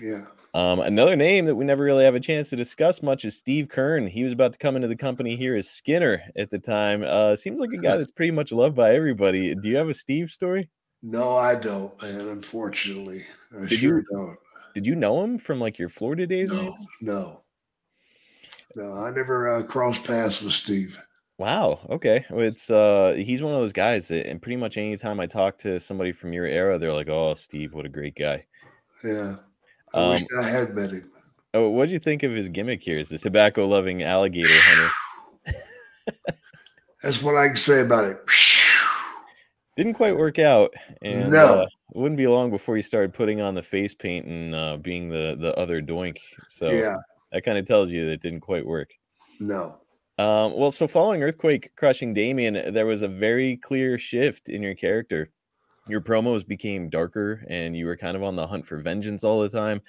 yeah, 0.00 0.24
Um, 0.54 0.80
another 0.80 1.16
name 1.16 1.44
that 1.44 1.54
we 1.54 1.64
never 1.66 1.84
really 1.84 2.04
have 2.04 2.14
a 2.14 2.20
chance 2.20 2.48
to 2.50 2.56
discuss 2.56 3.02
much 3.02 3.26
is 3.26 3.38
Steve 3.38 3.68
Keirn. 3.68 4.08
He 4.08 4.24
was 4.24 4.32
about 4.32 4.52
to 4.54 4.58
come 4.58 4.74
into 4.74 4.88
the 4.88 4.96
company 4.96 5.36
here 5.36 5.54
as 5.54 5.68
Skinner 5.68 6.22
at 6.34 6.50
the 6.50 6.58
time. 6.58 7.04
Uh, 7.06 7.36
seems 7.36 7.60
like 7.60 7.70
a 7.72 7.76
guy 7.76 7.98
that's 7.98 8.10
pretty 8.10 8.32
much 8.32 8.52
loved 8.52 8.74
by 8.74 8.94
everybody. 8.96 9.54
Do 9.54 9.68
you 9.68 9.76
have 9.76 9.90
a 9.90 9.94
Steve 9.94 10.30
story? 10.30 10.70
no, 11.02 11.36
I 11.36 11.54
don't, 11.56 12.00
man. 12.02 12.20
Unfortunately, 12.20 13.22
I 13.54 13.66
Did 13.66 13.78
sure 13.78 13.98
you- 13.98 14.04
don't. 14.10 14.38
Did 14.74 14.86
you 14.86 14.94
know 14.94 15.22
him 15.22 15.38
from 15.38 15.60
like 15.60 15.78
your 15.78 15.88
Florida 15.88 16.26
days? 16.26 16.50
No, 16.50 16.76
no, 17.00 17.40
no. 18.74 18.92
I 18.94 19.10
never 19.10 19.48
uh, 19.56 19.62
crossed 19.62 20.04
paths 20.04 20.40
with 20.42 20.54
Steve. 20.54 20.98
Wow. 21.38 21.80
Okay. 21.90 22.24
It's 22.30 22.70
uh, 22.70 23.14
he's 23.16 23.42
one 23.42 23.52
of 23.54 23.60
those 23.60 23.72
guys 23.72 24.08
that, 24.08 24.28
and 24.28 24.40
pretty 24.40 24.56
much 24.56 24.76
anytime 24.78 25.18
I 25.20 25.26
talk 25.26 25.58
to 25.58 25.80
somebody 25.80 26.12
from 26.12 26.32
your 26.32 26.46
era, 26.46 26.78
they're 26.78 26.92
like, 26.92 27.08
"Oh, 27.08 27.34
Steve, 27.34 27.74
what 27.74 27.86
a 27.86 27.88
great 27.90 28.14
guy." 28.14 28.46
Yeah, 29.04 29.36
I 29.94 30.10
wish 30.10 30.20
Um, 30.22 30.26
I 30.38 30.48
had 30.48 30.74
met 30.74 30.92
him. 30.92 31.10
Oh, 31.54 31.68
what 31.70 31.86
do 31.88 31.92
you 31.92 31.98
think 31.98 32.22
of 32.22 32.32
his 32.32 32.48
gimmick 32.48 32.82
here? 32.82 32.98
Is 32.98 33.08
the 33.10 33.18
tobacco-loving 33.18 34.02
alligator 34.02 34.48
hunter? 34.52 34.90
That's 37.02 37.20
what 37.22 37.36
I 37.36 37.48
can 37.48 37.56
say 37.56 37.80
about 37.80 38.04
it. 38.04 38.18
Didn't 39.76 39.94
quite 39.94 40.16
work 40.16 40.38
out, 40.38 40.72
and 41.02 41.30
No. 41.30 41.62
uh, 41.62 41.66
it 41.94 41.98
wouldn't 41.98 42.16
be 42.18 42.26
long 42.26 42.50
before 42.50 42.76
you 42.76 42.82
started 42.82 43.12
putting 43.14 43.40
on 43.40 43.54
the 43.54 43.62
face 43.62 43.94
paint 43.94 44.26
and 44.26 44.54
uh, 44.54 44.76
being 44.78 45.08
the 45.08 45.36
the 45.38 45.56
other 45.58 45.82
doink. 45.82 46.18
So 46.48 46.70
yeah, 46.70 46.96
that 47.32 47.44
kind 47.44 47.58
of 47.58 47.66
tells 47.66 47.90
you 47.90 48.06
that 48.06 48.12
it 48.12 48.20
didn't 48.22 48.40
quite 48.40 48.66
work. 48.66 48.90
no, 49.40 49.80
Um, 50.18 50.54
well, 50.56 50.70
so 50.70 50.86
following 50.86 51.22
Earthquake 51.22 51.74
crushing 51.76 52.14
Damien, 52.14 52.72
there 52.74 52.86
was 52.86 53.02
a 53.02 53.08
very 53.08 53.56
clear 53.56 53.98
shift 53.98 54.48
in 54.48 54.62
your 54.62 54.74
character. 54.74 55.30
Your 55.86 56.00
promos 56.02 56.46
became 56.46 56.90
darker, 56.90 57.44
and 57.48 57.76
you 57.76 57.86
were 57.86 57.96
kind 57.96 58.16
of 58.16 58.22
on 58.22 58.36
the 58.36 58.46
hunt 58.48 58.66
for 58.66 58.78
vengeance 58.78 59.24
all 59.24 59.40
the 59.40 59.48
time. 59.50 59.82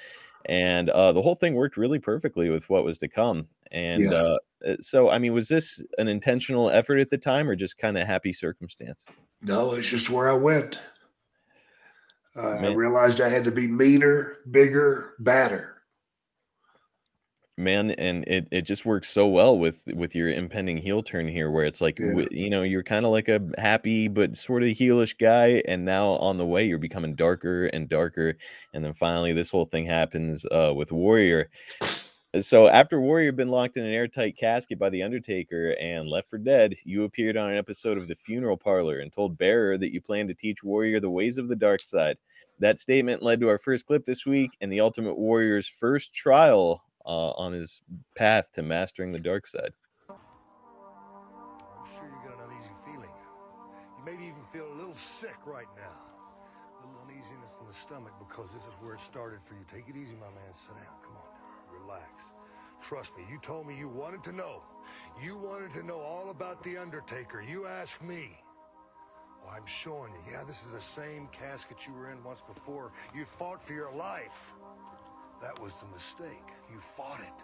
And 0.46 0.90
uh, 0.90 1.14
the 1.14 1.22
whole 1.22 1.36
thing 1.36 1.56
worked 1.56 1.78
really 1.78 2.00
perfectly 2.00 2.50
with 2.50 2.70
what 2.70 2.86
was 2.86 3.00
to 3.00 3.10
come. 3.10 3.50
And 3.72 4.12
Yeah. 4.12 4.14
uh, 4.14 4.40
uh, 4.68 4.78
so, 4.82 5.10
I 5.10 5.20
mean, 5.20 5.34
was 5.34 5.50
this 5.50 5.84
an 5.98 6.08
intentional 6.08 6.70
effort 6.70 7.00
at 7.00 7.10
the 7.12 7.18
time, 7.18 7.50
or 7.50 7.56
just 7.56 7.78
kind 7.78 7.98
of 7.98 8.08
happy 8.08 8.34
circumstance? 8.34 9.08
no. 9.42 9.74
It's 9.74 9.90
just 9.90 10.10
where 10.10 10.30
I 10.30 10.34
went. 10.34 10.80
Uh, 12.36 12.50
I 12.58 12.74
realized 12.74 13.22
I 13.22 13.30
had 13.30 13.44
to 13.46 13.52
be 13.52 13.68
meaner, 13.68 14.40
bigger, 14.50 15.14
badder. 15.20 15.70
man 17.56 17.92
and 17.92 18.24
it, 18.28 18.48
it 18.50 18.64
just 18.64 18.84
works 18.84 19.08
so 19.08 19.28
well 19.28 19.56
with 19.56 19.84
with 19.94 20.16
your 20.16 20.28
impending 20.28 20.76
heel 20.76 21.04
turn 21.04 21.28
here 21.28 21.52
where 21.52 21.66
it's 21.66 21.82
like 21.82 22.00
Yeah. 22.00 22.26
you 22.32 22.50
know 22.50 22.64
you're 22.64 22.82
kind 22.82 23.06
of 23.06 23.12
like 23.12 23.30
a 23.30 23.40
happy 23.60 24.08
but 24.08 24.36
sort 24.36 24.64
of 24.64 24.70
heelish 24.70 25.16
guy 25.20 25.62
and 25.68 25.86
now 25.86 26.14
on 26.14 26.40
the 26.40 26.48
way 26.48 26.66
you're 26.66 26.80
becoming 26.80 27.14
darker 27.14 27.68
and 27.68 27.88
darker 27.88 28.38
and 28.74 28.84
then 28.84 28.94
finally 28.94 29.34
this 29.34 29.52
whole 29.52 29.66
thing 29.66 29.86
happens 29.86 30.44
uh 30.52 30.74
with 30.76 30.92
warrior 30.92 31.52
so 32.42 32.68
after 32.68 33.00
warrior 33.00 33.28
had 33.28 33.36
been 33.36 33.50
locked 33.50 33.78
in 33.78 33.86
an 33.86 33.94
airtight 33.94 34.38
casket 34.38 34.80
by 34.80 34.90
the 34.90 35.04
undertaker 35.04 35.76
and 35.80 36.10
left 36.10 36.30
for 36.30 36.38
dead 36.38 36.76
you 36.84 37.04
appeared 37.04 37.38
on 37.38 37.52
an 37.52 37.58
episode 37.58 37.98
of 37.98 38.08
the 38.08 38.16
funeral 38.16 38.58
parlor 38.58 39.00
and 39.00 39.12
told 39.12 39.38
bearer 39.38 39.78
that 39.78 39.94
you 39.94 40.02
planned 40.02 40.30
to 40.30 40.36
teach 40.36 40.64
warrior 40.64 41.00
the 41.00 41.10
ways 41.10 41.38
of 41.38 41.48
the 41.48 41.56
dark 41.56 41.80
side 41.80 42.18
that 42.60 42.80
statement 42.80 43.22
led 43.22 43.40
to 43.42 43.50
our 43.50 43.58
first 43.58 43.86
clip 43.86 44.06
this 44.06 44.26
week 44.26 44.56
and 44.62 44.72
the 44.72 44.80
ultimate 44.80 45.18
warrior's 45.18 45.68
first 45.68 46.14
trial 46.14 46.84
uh, 47.06 47.32
on 47.32 47.54
his 47.54 47.82
path 48.16 48.52
to 48.54 48.62
mastering 48.62 49.12
the 49.12 49.20
dark 49.20 49.48
side. 49.48 49.74
I'm 50.10 50.16
sure 51.98 52.08
you 52.08 52.20
get 52.24 52.34
an 52.34 52.46
uneasy 52.50 52.74
feeling. 52.86 53.10
You 53.98 54.06
maybe 54.06 54.24
even 54.24 54.44
feel 54.52 54.72
a 54.72 54.78
little 54.78 54.96
sick 54.96 55.36
right 55.46 55.68
now. 55.76 55.98
A 56.80 56.88
little 56.88 57.02
uneasiness 57.10 57.58
in 57.60 57.68
the 57.68 57.74
stomach 57.74 58.14
because 58.20 58.52
this 58.54 58.64
is 58.64 58.74
where 58.80 58.94
it 58.94 59.02
started 59.02 59.40
for 59.46 59.56
you. 59.56 59.66
Take 59.72 59.90
it 59.90 59.98
easy, 60.00 60.16
my 60.16 60.28
man. 60.28 60.54
Sit 60.54 60.76
down. 60.76 60.96
Come 61.04 61.18
on. 61.18 61.23
Relax. 61.84 62.10
Trust 62.82 63.16
me, 63.18 63.24
you 63.32 63.40
told 63.40 63.68
me 63.68 63.78
you 63.78 63.88
wanted 63.88 64.24
to 64.24 64.32
know. 64.32 64.62
You 65.22 65.38
wanted 65.38 65.74
to 65.74 65.84
know 65.84 66.00
all 66.00 66.30
about 66.30 66.64
The 66.64 66.78
Undertaker. 66.78 67.42
You 67.42 67.66
asked 67.66 68.02
me. 68.02 68.38
Well, 69.44 69.54
I'm 69.56 69.66
showing 69.66 70.14
you. 70.14 70.32
Yeah, 70.32 70.44
this 70.46 70.66
is 70.66 70.72
the 70.72 70.82
same 70.82 71.28
casket 71.32 71.86
you 71.88 71.94
were 71.94 72.12
in 72.12 72.24
once 72.24 72.42
before. 72.42 72.92
You 73.16 73.26
fought 73.26 73.62
for 73.62 73.74
your 73.74 73.94
life. 73.94 74.54
That 75.42 75.60
was 75.62 75.74
the 75.76 75.88
mistake. 75.94 76.48
You 76.72 76.80
fought 76.80 77.20
it. 77.20 77.44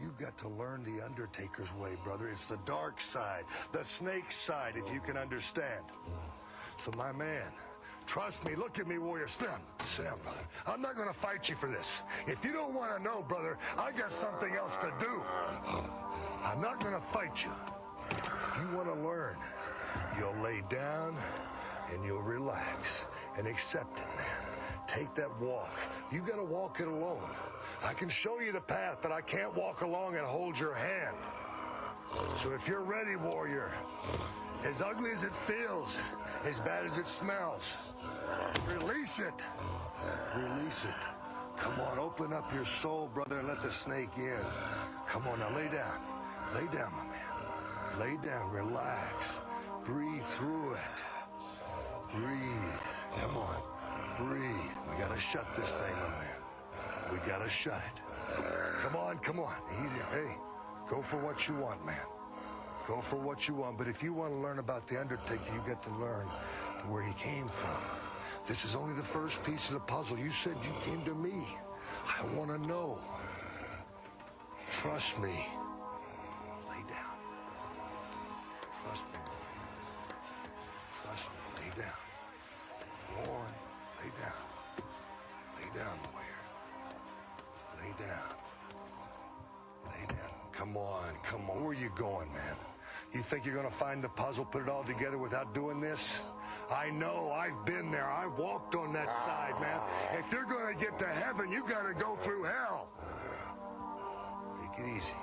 You've 0.00 0.18
got 0.18 0.36
to 0.38 0.48
learn 0.48 0.82
the 0.82 1.04
Undertaker's 1.04 1.72
way, 1.74 1.96
brother. 2.02 2.28
It's 2.28 2.46
the 2.46 2.58
dark 2.64 3.00
side, 3.00 3.44
the 3.72 3.84
snake 3.84 4.32
side, 4.32 4.74
if 4.76 4.92
you 4.92 5.00
can 5.00 5.16
understand. 5.16 5.84
So, 6.78 6.90
my 6.96 7.12
man, 7.12 7.52
trust 8.10 8.44
me. 8.44 8.56
Look 8.56 8.80
at 8.80 8.88
me, 8.88 8.98
Warrior 8.98 9.28
Slim. 9.28 9.50
Brother. 9.96 10.40
I'm 10.66 10.82
not 10.82 10.96
going 10.96 11.06
to 11.06 11.14
fight 11.14 11.48
you 11.48 11.54
for 11.54 11.68
this. 11.68 12.00
If 12.26 12.44
you 12.44 12.52
don't 12.52 12.74
want 12.74 12.96
to 12.96 13.00
know, 13.00 13.22
brother, 13.22 13.56
I 13.78 13.92
got 13.92 14.12
something 14.12 14.52
else 14.52 14.74
to 14.78 14.92
do. 14.98 15.22
I'm 16.44 16.60
not 16.60 16.80
going 16.80 16.94
to 16.94 17.00
fight 17.00 17.44
you. 17.44 17.52
If 18.10 18.58
you 18.60 18.76
want 18.76 18.88
to 18.88 19.00
learn, 19.00 19.36
you'll 20.18 20.34
lay 20.42 20.64
down 20.68 21.14
and 21.92 22.04
you'll 22.04 22.22
relax 22.22 23.04
and 23.38 23.46
accept 23.46 24.00
it, 24.00 24.06
man. 24.16 24.26
Take 24.88 25.14
that 25.14 25.30
walk. 25.40 25.70
You 26.10 26.20
got 26.20 26.36
to 26.36 26.44
walk 26.44 26.80
it 26.80 26.88
alone. 26.88 27.22
I 27.84 27.92
can 27.92 28.08
show 28.08 28.40
you 28.40 28.50
the 28.50 28.60
path, 28.60 28.98
but 29.02 29.12
I 29.12 29.20
can't 29.20 29.54
walk 29.54 29.82
along 29.82 30.16
and 30.16 30.26
hold 30.26 30.58
your 30.58 30.74
hand. 30.74 31.14
So 32.42 32.50
if 32.50 32.66
you're 32.66 32.82
ready, 32.82 33.14
warrior, 33.14 33.70
as 34.64 34.82
ugly 34.82 35.12
as 35.12 35.22
it 35.22 35.32
feels, 35.32 35.98
as 36.44 36.60
bad 36.60 36.86
as 36.86 36.98
it 36.98 37.06
smells, 37.06 37.76
release 38.66 39.18
it. 39.18 39.44
Release 40.36 40.84
it. 40.84 40.94
Come 41.56 41.78
on, 41.80 41.98
open 41.98 42.32
up 42.32 42.52
your 42.54 42.64
soul, 42.64 43.08
brother, 43.12 43.38
and 43.40 43.48
let 43.48 43.60
the 43.60 43.70
snake 43.70 44.16
in. 44.16 44.44
Come 45.06 45.26
on, 45.28 45.40
now 45.40 45.54
lay 45.54 45.68
down. 45.68 46.00
Lay 46.54 46.66
down, 46.68 46.92
my 46.92 47.04
man. 47.04 47.98
Lay 47.98 48.16
down, 48.26 48.50
relax. 48.50 49.40
Breathe 49.84 50.22
through 50.22 50.74
it. 50.74 51.04
Breathe. 52.14 52.80
Come 53.20 53.36
on. 53.36 53.62
Breathe. 54.18 54.76
We 54.90 54.96
gotta 54.98 55.18
shut 55.20 55.46
this 55.56 55.72
thing, 55.72 55.94
my 55.94 56.08
man. 56.08 57.12
We 57.12 57.18
gotta 57.28 57.48
shut 57.48 57.82
it. 57.94 58.02
Come 58.80 58.96
on, 58.96 59.18
come 59.18 59.40
on. 59.40 59.54
Easy. 59.70 60.00
Hey, 60.10 60.36
go 60.88 61.02
for 61.02 61.18
what 61.18 61.46
you 61.48 61.54
want, 61.56 61.84
man. 61.84 62.06
Go 62.86 63.00
for 63.00 63.16
what 63.16 63.46
you 63.46 63.54
want. 63.54 63.78
But 63.78 63.88
if 63.88 64.02
you 64.02 64.12
want 64.12 64.32
to 64.32 64.38
learn 64.38 64.58
about 64.58 64.86
The 64.88 65.00
Undertaker, 65.00 65.42
you 65.54 65.62
get 65.66 65.82
to 65.84 65.90
learn 65.90 66.26
where 66.88 67.02
he 67.02 67.12
came 67.14 67.48
from. 67.48 67.78
This 68.46 68.64
is 68.64 68.74
only 68.74 68.94
the 68.94 69.04
first 69.04 69.42
piece 69.44 69.68
of 69.68 69.74
the 69.74 69.80
puzzle. 69.80 70.18
You 70.18 70.32
said 70.32 70.56
you 70.62 70.72
came 70.82 71.02
to 71.04 71.14
me. 71.14 71.46
I 72.06 72.24
want 72.36 72.50
to 72.50 72.58
know. 72.66 72.98
Trust 74.72 75.18
me. 75.20 75.46
Lay 76.68 76.82
down. 76.88 77.16
Trust 78.84 79.04
me. 79.12 79.18
Trust 81.02 81.24
me. 81.28 81.62
Lay 81.62 81.82
down. 81.82 82.00
Go. 83.14 83.32
Lay 84.00 84.10
down. 84.20 84.40
Lay 85.56 85.78
down, 85.78 85.98
warrior. 86.12 86.42
Lay 87.78 88.06
down. 88.06 88.34
Lay 89.86 90.06
down. 90.06 90.30
Come 90.52 90.76
on. 90.76 91.14
Come 91.22 91.50
on. 91.50 91.62
Where 91.62 91.70
are 91.70 91.74
you 91.74 91.90
going, 91.96 92.32
man? 92.32 92.69
You 93.12 93.22
think 93.22 93.44
you're 93.44 93.54
going 93.54 93.66
to 93.66 93.74
find 93.74 94.02
the 94.02 94.08
puzzle, 94.08 94.44
put 94.44 94.62
it 94.62 94.68
all 94.68 94.84
together 94.84 95.18
without 95.18 95.52
doing 95.52 95.80
this? 95.80 96.20
I 96.70 96.90
know. 96.90 97.32
I've 97.32 97.64
been 97.64 97.90
there. 97.90 98.08
I 98.08 98.28
walked 98.28 98.76
on 98.76 98.92
that 98.92 99.12
side, 99.12 99.60
man. 99.60 99.80
If 100.16 100.30
you're 100.30 100.44
going 100.44 100.72
to 100.72 100.80
get 100.80 100.98
to 101.00 101.06
heaven, 101.06 101.50
you 101.50 101.66
got 101.66 101.82
to 101.88 101.94
go 101.94 102.14
through 102.16 102.44
hell. 102.44 102.88
Take 104.60 104.86
it 104.86 104.96
easy. 104.96 105.14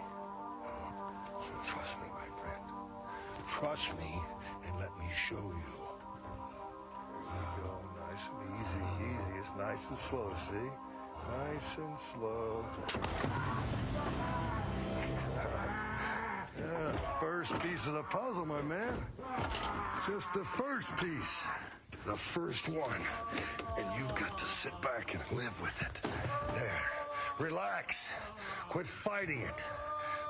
So 1.39 1.71
trust 1.71 1.97
me, 2.01 2.07
my 2.11 2.27
friend. 2.41 2.63
Trust 3.47 3.97
me 3.97 4.21
and 4.67 4.77
let 4.79 4.97
me 4.99 5.05
show 5.15 5.35
you. 5.35 5.73
Go. 7.57 7.79
Nice 8.11 8.27
and 8.27 8.61
easy, 8.61 8.83
easy. 9.05 9.39
It's 9.39 9.53
nice 9.57 9.89
and 9.89 9.97
slow, 9.97 10.33
see? 10.35 10.69
Nice 11.29 11.77
and 11.77 11.97
slow. 11.97 12.65
Yeah, 16.57 16.91
first 17.19 17.59
piece 17.61 17.87
of 17.87 17.93
the 17.93 18.03
puzzle, 18.03 18.45
my 18.45 18.61
man. 18.61 18.93
Just 20.07 20.33
the 20.33 20.43
first 20.43 20.95
piece. 20.97 21.45
The 22.05 22.15
first 22.15 22.69
one. 22.69 23.01
And 23.77 23.85
you 23.99 24.07
got 24.15 24.37
to 24.37 24.45
sit 24.45 24.73
back 24.81 25.13
and 25.13 25.23
live 25.37 25.61
with 25.61 25.81
it. 25.81 26.01
There. 26.53 26.81
Relax. 27.39 28.11
Quit 28.69 28.87
fighting 28.87 29.41
it. 29.41 29.63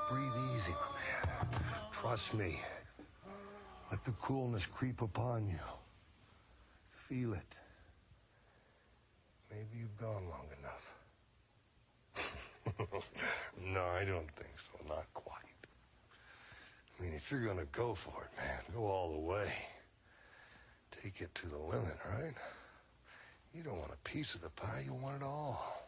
Breathe 0.10 0.32
easy, 0.56 0.72
my 0.72 1.30
man. 1.30 1.48
Trust 1.92 2.34
me. 2.34 2.60
Let 3.92 4.04
the 4.04 4.12
coolness 4.12 4.66
creep 4.66 5.02
upon 5.02 5.48
you. 5.48 5.60
Feel 6.90 7.34
it. 7.34 7.58
Maybe 9.50 9.80
you've 9.80 9.98
gone 9.98 10.24
long 10.28 10.48
enough. 10.60 10.94
no, 13.74 13.86
I 13.86 14.04
don't 14.04 14.30
think 14.36 14.52
so. 14.58 14.72
Not 14.88 15.06
quite. 15.14 15.47
I 16.98 17.04
mean, 17.04 17.14
if 17.14 17.30
you're 17.30 17.44
going 17.44 17.60
to 17.60 17.68
go 17.72 17.94
for 17.94 18.24
it, 18.24 18.32
man, 18.38 18.60
go 18.74 18.86
all 18.86 19.12
the 19.12 19.20
way. 19.20 19.52
Take 20.92 21.22
it 21.22 21.34
to 21.36 21.48
the 21.48 21.58
limit, 21.58 21.96
right? 22.10 22.34
You 23.54 23.64
don't 23.64 23.78
want 23.78 23.92
a 23.92 24.10
piece 24.10 24.34
of 24.36 24.42
the 24.42 24.50
pie, 24.50 24.84
you 24.86 24.94
want 24.94 25.18
it 25.18 25.24
all. 25.24 25.86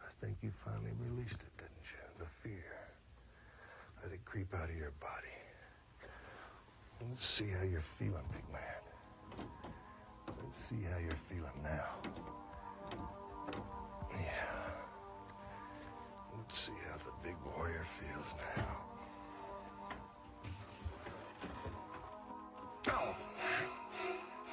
I 0.00 0.24
think 0.24 0.36
you 0.42 0.50
finally 0.64 0.90
released 1.08 1.42
it, 1.42 1.56
didn't 1.56 1.72
you? 1.84 1.98
The 2.18 2.26
fear. 2.42 2.64
Let 4.02 4.12
it 4.12 4.24
creep 4.24 4.52
out 4.54 4.68
of 4.68 4.76
your 4.76 4.92
body. 5.00 5.36
Let's 7.08 7.26
see 7.26 7.48
how 7.48 7.64
you're 7.64 7.80
feeling, 7.98 8.24
big 8.32 8.52
man. 8.52 9.46
Let's 10.42 10.58
see 10.58 10.82
how 10.90 10.98
you're 10.98 11.20
feeling 11.28 11.62
now. 11.62 12.12
Yeah. 14.12 14.46
Let's 16.36 16.58
see 16.58 16.72
how 16.90 16.96
the 16.98 17.12
big 17.22 17.36
warrior 17.56 17.84
feels 18.00 18.34
now. 18.56 18.95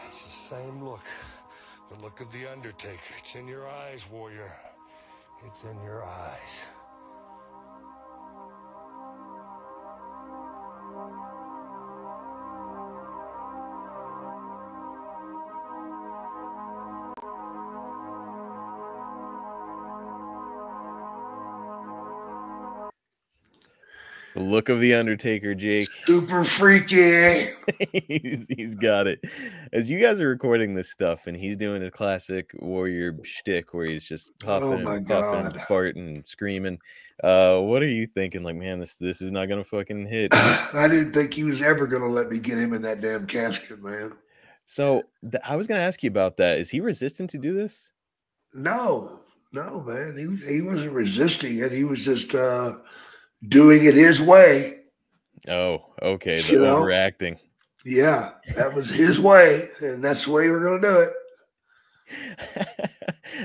That's 0.02 0.24
the 0.25 0.32
same 0.32 0.84
look. 0.84 1.06
The 1.90 2.04
look 2.04 2.22
of 2.22 2.32
the 2.32 2.52
Undertaker. 2.52 3.00
It's 3.20 3.36
in 3.36 3.48
your 3.48 3.68
eyes, 3.68 4.08
warrior. 4.10 4.52
It's 5.46 5.63
in 5.63 5.82
your 5.84 6.04
eyes. 6.04 6.66
Look 24.44 24.70
of 24.70 24.80
the 24.80 24.94
Undertaker, 24.94 25.56
Jake. 25.56 25.88
Super 26.06 26.44
freaky. 26.44 27.48
he's, 28.08 28.46
he's 28.48 28.76
got 28.76 29.08
it. 29.08 29.24
As 29.72 29.90
you 29.90 30.00
guys 30.00 30.20
are 30.22 30.28
recording 30.28 30.74
this 30.74 30.90
stuff, 30.92 31.28
and 31.28 31.36
he's 31.36 31.58
doing 31.58 31.84
a 31.84 31.92
classic 31.92 32.52
warrior 32.60 33.18
shtick 33.24 33.74
where 33.74 33.86
he's 33.86 34.06
just 34.06 34.32
puffing, 34.40 34.70
Oh 34.70 34.74
and 34.74 34.86
puffing, 34.86 35.04
God. 35.06 35.56
farting, 35.68 36.28
screaming. 36.28 36.80
Uh, 37.24 37.60
what 37.60 37.82
are 37.82 37.88
you 37.88 38.06
thinking? 38.08 38.44
Like, 38.44 38.56
man, 38.56 38.80
this 38.80 38.98
this 38.98 39.22
is 39.22 39.32
not 39.32 39.46
gonna 39.48 39.64
fucking 39.64 40.08
hit. 40.08 40.32
I 40.74 40.88
didn't 40.90 41.14
think 41.14 41.34
he 41.34 41.44
was 41.44 41.62
ever 41.62 41.88
going 41.88 42.02
to 42.02 42.10
let 42.10 42.30
me 42.30 42.40
get 42.40 42.58
him 42.58 42.74
in 42.74 42.82
that 42.82 43.02
damn 43.02 43.28
casket, 43.28 43.82
man. 43.84 44.14
So 44.66 45.04
th- 45.22 45.44
I 45.46 45.56
was 45.56 45.68
gonna 45.68 45.82
ask 45.82 46.02
you 46.04 46.10
about 46.10 46.38
that. 46.38 46.58
Is 46.60 46.70
he 46.72 46.80
resistant 46.82 47.30
to 47.32 47.38
do 47.38 47.54
this? 47.54 47.92
No, 48.54 49.20
no, 49.52 49.82
man. 49.82 50.18
He 50.18 50.54
he 50.56 50.62
wasn't 50.62 50.94
resisting 50.94 51.60
it. 51.60 51.72
He 51.72 51.84
was 51.84 52.04
just 52.04 52.34
uh, 52.34 52.78
doing 53.48 53.86
it 53.86 53.94
his 53.94 54.22
way. 54.22 54.80
Oh, 55.48 55.86
okay. 56.02 56.42
The 56.42 56.54
You 56.54 56.60
know? 56.60 56.84
Yeah, 57.86 58.32
that 58.56 58.74
was 58.74 58.90
his 58.90 59.20
way, 59.20 59.68
and 59.82 60.04
that's 60.04 60.26
the 60.26 60.32
way 60.32 60.50
we're 60.50 60.80
to 60.80 60.88
do 60.88 61.00
it. 61.02 61.14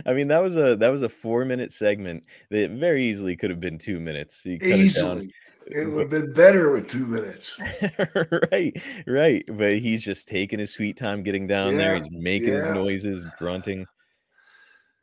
I 0.07 0.13
mean, 0.13 0.29
that 0.29 0.43
was 0.43 0.57
a 0.57 0.77
that 0.77 0.89
was 0.89 1.03
a 1.03 1.09
four 1.09 1.45
minute 1.45 1.73
segment 1.73 2.25
that 2.51 2.71
very 2.71 3.09
easily 3.09 3.37
could 3.37 3.51
have 3.51 3.61
been 3.61 3.79
two 3.79 3.99
minutes. 3.99 4.45
You 4.45 4.59
cut 4.59 4.69
it 4.69 4.73
down. 4.73 4.81
Easily. 4.81 5.35
It 5.71 5.87
would 5.87 6.01
have 6.01 6.11
been 6.11 6.33
better 6.33 6.71
with 6.73 6.89
two 6.89 7.07
minutes. 7.07 7.61
right, 8.53 8.75
right. 9.07 9.45
But 9.49 9.79
he's 9.79 10.03
just 10.03 10.27
taking 10.27 10.59
his 10.59 10.73
sweet 10.73 10.97
time 10.97 11.23
getting 11.23 11.47
down 11.47 11.77
there. 11.77 11.97
He's 11.97 12.11
making 12.11 12.55
his 12.55 12.69
noises, 12.69 13.27
grunting. 13.39 13.87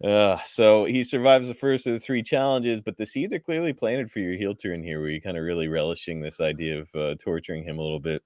Uh, 0.04 0.38
so 0.46 0.86
he 0.86 1.04
survives 1.04 1.48
the 1.48 1.54
first 1.54 1.88
of 1.88 1.94
the 1.94 2.00
three 2.00 2.22
challenges, 2.22 2.82
but 2.82 2.98
the 2.98 3.06
seeds 3.06 3.34
are 3.34 3.40
clearly 3.40 3.74
planted 3.74 4.12
for 4.12 4.20
your 4.20 4.36
heel 4.36 4.54
turn 4.54 4.84
here, 4.84 5.00
where 5.00 5.10
you're 5.10 5.22
kind 5.22 5.38
of 5.38 5.44
really 5.44 5.68
relishing 5.68 6.20
this 6.22 6.40
idea 6.42 6.80
of 6.80 6.94
uh, 6.96 7.16
torturing 7.16 7.64
him 7.64 7.80
a 7.80 7.82
little 7.82 8.00
bit. 8.00 8.22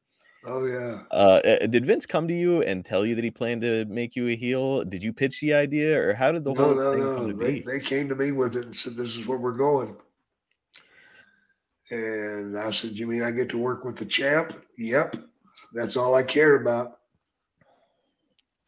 Oh 0.46 0.66
yeah. 0.66 1.04
Uh, 1.12 1.42
did 1.68 1.86
Vince 1.86 2.06
come 2.06 2.28
to 2.28 2.34
you 2.34 2.62
and 2.64 2.86
tell 2.86 3.06
you 3.06 3.16
that 3.16 3.24
he 3.24 3.32
planned 3.32 3.62
to 3.62 3.86
make 3.86 4.16
you 4.16 4.28
a 4.30 4.36
heel? 4.36 4.84
Did 4.86 5.04
you 5.04 5.14
pitch 5.14 5.42
the 5.42 5.54
idea, 5.54 6.02
or 6.02 6.14
how 6.14 6.32
did 6.32 6.44
the 6.44 6.54
No, 6.54 6.56
whole 6.56 6.76
no, 6.76 6.92
thing 6.92 7.10
come 7.10 7.28
to 7.28 7.34
They 7.34 7.52
be? 7.52 7.62
they 7.62 7.80
came 7.80 8.10
to 8.10 8.16
me 8.16 8.32
with 8.32 8.56
it 8.56 8.66
and 8.66 8.76
said, 8.76 8.96
"This 8.96 9.16
is 9.18 9.28
where 9.28 9.38
we're 9.38 9.52
going." 9.52 9.96
And 11.92 12.58
I 12.58 12.72
said, 12.72 12.92
"You 12.92 13.08
mean 13.08 13.24
I 13.24 13.32
get 13.32 13.50
to 13.50 13.58
work 13.58 13.84
with 13.84 13.96
the 13.98 14.06
champ?" 14.06 14.54
Yep. 14.78 15.16
That's 15.74 15.98
all 15.98 16.16
I 16.16 16.24
cared 16.24 16.62
about. 16.62 16.99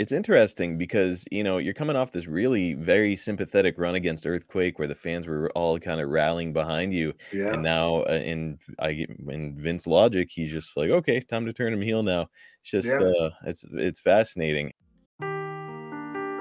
It's 0.01 0.11
interesting 0.11 0.79
because 0.79 1.25
you 1.29 1.43
know 1.43 1.59
you're 1.59 1.75
coming 1.75 1.95
off 1.95 2.11
this 2.11 2.25
really 2.25 2.73
very 2.73 3.15
sympathetic 3.15 3.75
run 3.77 3.93
against 3.93 4.25
Earthquake, 4.25 4.79
where 4.79 4.87
the 4.87 4.95
fans 4.95 5.27
were 5.27 5.51
all 5.51 5.77
kind 5.77 6.01
of 6.01 6.09
rallying 6.09 6.53
behind 6.53 6.91
you, 6.91 7.13
Yeah. 7.31 7.53
and 7.53 7.61
now 7.61 8.01
uh, 8.09 8.13
in 8.13 8.57
I 8.79 8.93
get- 8.93 9.11
in 9.29 9.55
Vince 9.55 9.85
logic, 9.85 10.29
he's 10.31 10.51
just 10.51 10.75
like, 10.75 10.89
okay, 10.89 11.19
time 11.21 11.45
to 11.45 11.53
turn 11.53 11.71
him 11.71 11.81
heel 11.83 12.01
now. 12.01 12.29
It's 12.63 12.71
just 12.71 12.87
Yeah. 12.87 13.01
uh, 13.03 13.29
it's 13.45 13.63
it's 13.73 13.99
fascinating. 13.99 14.71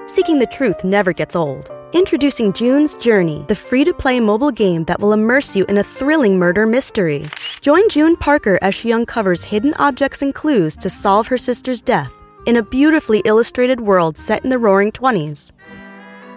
Seeking 0.07 0.39
the 0.39 0.49
truth 0.51 0.83
never 0.83 1.13
gets 1.13 1.35
old. 1.35 1.69
Introducing 1.93 2.53
June's 2.53 2.95
Journey, 2.95 3.45
the 3.47 3.55
free 3.55 3.83
to 3.83 3.93
play 3.93 4.19
mobile 4.19 4.49
game 4.51 4.85
that 4.85 4.99
will 4.99 5.13
immerse 5.13 5.55
you 5.55 5.65
in 5.65 5.77
a 5.77 5.83
thrilling 5.83 6.39
murder 6.39 6.65
mystery. 6.65 7.25
Join 7.61 7.87
June 7.89 8.15
Parker 8.15 8.57
as 8.63 8.73
she 8.73 8.91
uncovers 8.91 9.43
hidden 9.43 9.75
objects 9.75 10.23
and 10.23 10.33
clues 10.33 10.75
to 10.77 10.89
solve 10.89 11.27
her 11.27 11.37
sister's 11.37 11.81
death 11.81 12.11
in 12.45 12.57
a 12.57 12.63
beautifully 12.63 13.21
illustrated 13.25 13.81
world 13.81 14.17
set 14.17 14.43
in 14.43 14.49
the 14.49 14.57
roaring 14.57 14.91
20s. 14.91 15.51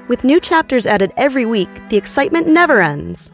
With 0.09 0.25
new 0.25 0.41
chapters 0.41 0.87
added 0.87 1.13
every 1.17 1.47
week, 1.47 1.71
the 1.89 1.97
excitement 1.97 2.47
never 2.47 2.81
ends. 2.81 3.31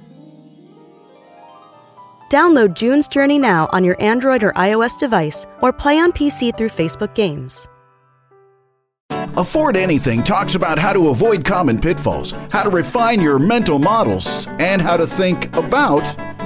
Download 2.31 2.75
June's 2.75 3.09
Journey 3.09 3.41
now 3.41 3.69
on 3.73 3.83
your 3.83 4.01
Android 4.01 4.45
or 4.45 4.53
iOS 4.53 4.99
device 4.99 5.47
or 5.63 5.73
play 5.73 5.99
on 5.99 6.13
PC 6.13 6.57
through 6.57 6.69
Facebook 6.69 7.15
Games. 7.15 7.67
Afford 9.37 9.77
Anything 9.77 10.23
talks 10.23 10.55
about 10.55 10.79
how 10.79 10.93
to 10.93 11.09
avoid 11.09 11.45
common 11.45 11.81
pitfalls, 11.81 12.33
how 12.51 12.63
to 12.63 12.71
refine 12.71 13.21
your 13.21 13.39
mental 13.39 13.79
models, 13.79 14.47
and 14.59 14.81
how 14.83 14.97
to 14.97 15.07
think 15.07 15.55
about 15.57 16.05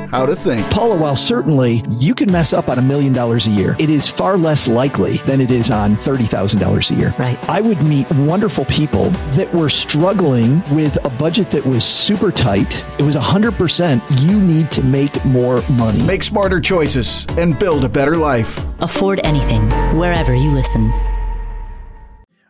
how 0.08 0.26
to 0.26 0.34
think. 0.34 0.68
Paula, 0.70 0.96
while 0.96 1.16
certainly 1.16 1.82
you 1.88 2.14
can 2.14 2.30
mess 2.30 2.52
up 2.52 2.68
on 2.68 2.78
a 2.78 2.82
million 2.82 3.12
dollars 3.12 3.46
a 3.46 3.50
year, 3.50 3.76
it 3.78 3.90
is 3.90 4.08
far 4.08 4.36
less 4.36 4.68
likely 4.68 5.18
than 5.18 5.40
it 5.40 5.50
is 5.50 5.70
on 5.70 5.96
$30,000 5.96 6.90
a 6.90 6.94
year. 6.94 7.14
Right. 7.18 7.38
I 7.48 7.60
would 7.60 7.82
meet 7.82 8.10
wonderful 8.12 8.64
people 8.66 9.10
that 9.36 9.52
were 9.54 9.68
struggling 9.68 10.62
with 10.74 10.96
a 11.04 11.10
budget 11.10 11.50
that 11.50 11.64
was 11.64 11.84
super 11.84 12.30
tight. 12.30 12.84
It 12.98 13.02
was 13.02 13.16
100% 13.16 14.02
you 14.26 14.40
need 14.40 14.70
to 14.72 14.82
make 14.82 15.24
more 15.24 15.62
money. 15.72 16.02
Make 16.06 16.22
smarter 16.22 16.60
choices 16.60 17.26
and 17.38 17.58
build 17.58 17.84
a 17.84 17.88
better 17.88 18.16
life. 18.16 18.64
Afford 18.80 19.20
anything, 19.24 19.68
wherever 19.96 20.34
you 20.34 20.50
listen. 20.50 20.92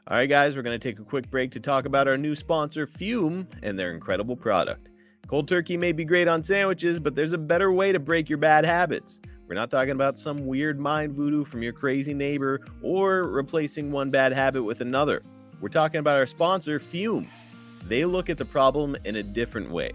All 0.07 0.19
right, 0.19 0.29
guys, 0.29 0.55
we're 0.55 0.63
going 0.63 0.79
to 0.79 0.89
take 0.89 0.99
a 0.99 1.03
quick 1.03 1.31
break 1.31 1.53
to 1.53 1.61
talk 1.61 1.87
about 1.87 2.07
our 2.07 2.19
new 2.19 2.35
sponsor, 2.35 2.87
Füm, 2.87 3.47
and 3.63 3.79
their 3.79 3.91
incredible 3.91 4.37
product. 4.37 4.89
Cold 5.35 5.49
turkey 5.49 5.76
may 5.76 5.91
be 5.91 6.05
great 6.05 6.29
on 6.29 6.45
sandwiches, 6.45 7.00
but 7.00 7.17
there's 7.17 7.33
a 7.33 7.38
better 7.38 7.73
way 7.73 7.91
to 7.91 7.99
break 7.99 8.29
your 8.29 8.38
bad 8.38 8.64
habits. 8.64 9.19
We're 9.49 9.57
not 9.57 9.69
talking 9.69 9.91
about 9.91 10.17
some 10.17 10.47
weird 10.47 10.79
mind 10.79 11.12
voodoo 11.12 11.45
from 11.45 11.61
your 11.61 11.73
crazy 11.73 12.14
neighbor 12.14 12.61
or 12.83 13.25
replacing 13.25 13.91
one 13.91 14.11
bad 14.11 14.33
habit 14.33 14.62
with 14.62 14.81
another. 14.81 15.23
We're 15.61 15.71
talking 15.71 15.99
about 15.99 16.14
our 16.14 16.26
sponsor, 16.26 16.79
Füm. 16.79 17.26
They 17.87 18.05
look 18.05 18.31
at 18.31 18.38
the 18.38 18.45
problem 18.45 18.97
in 19.05 19.17
a 19.17 19.25
different 19.25 19.73
way. 19.73 19.91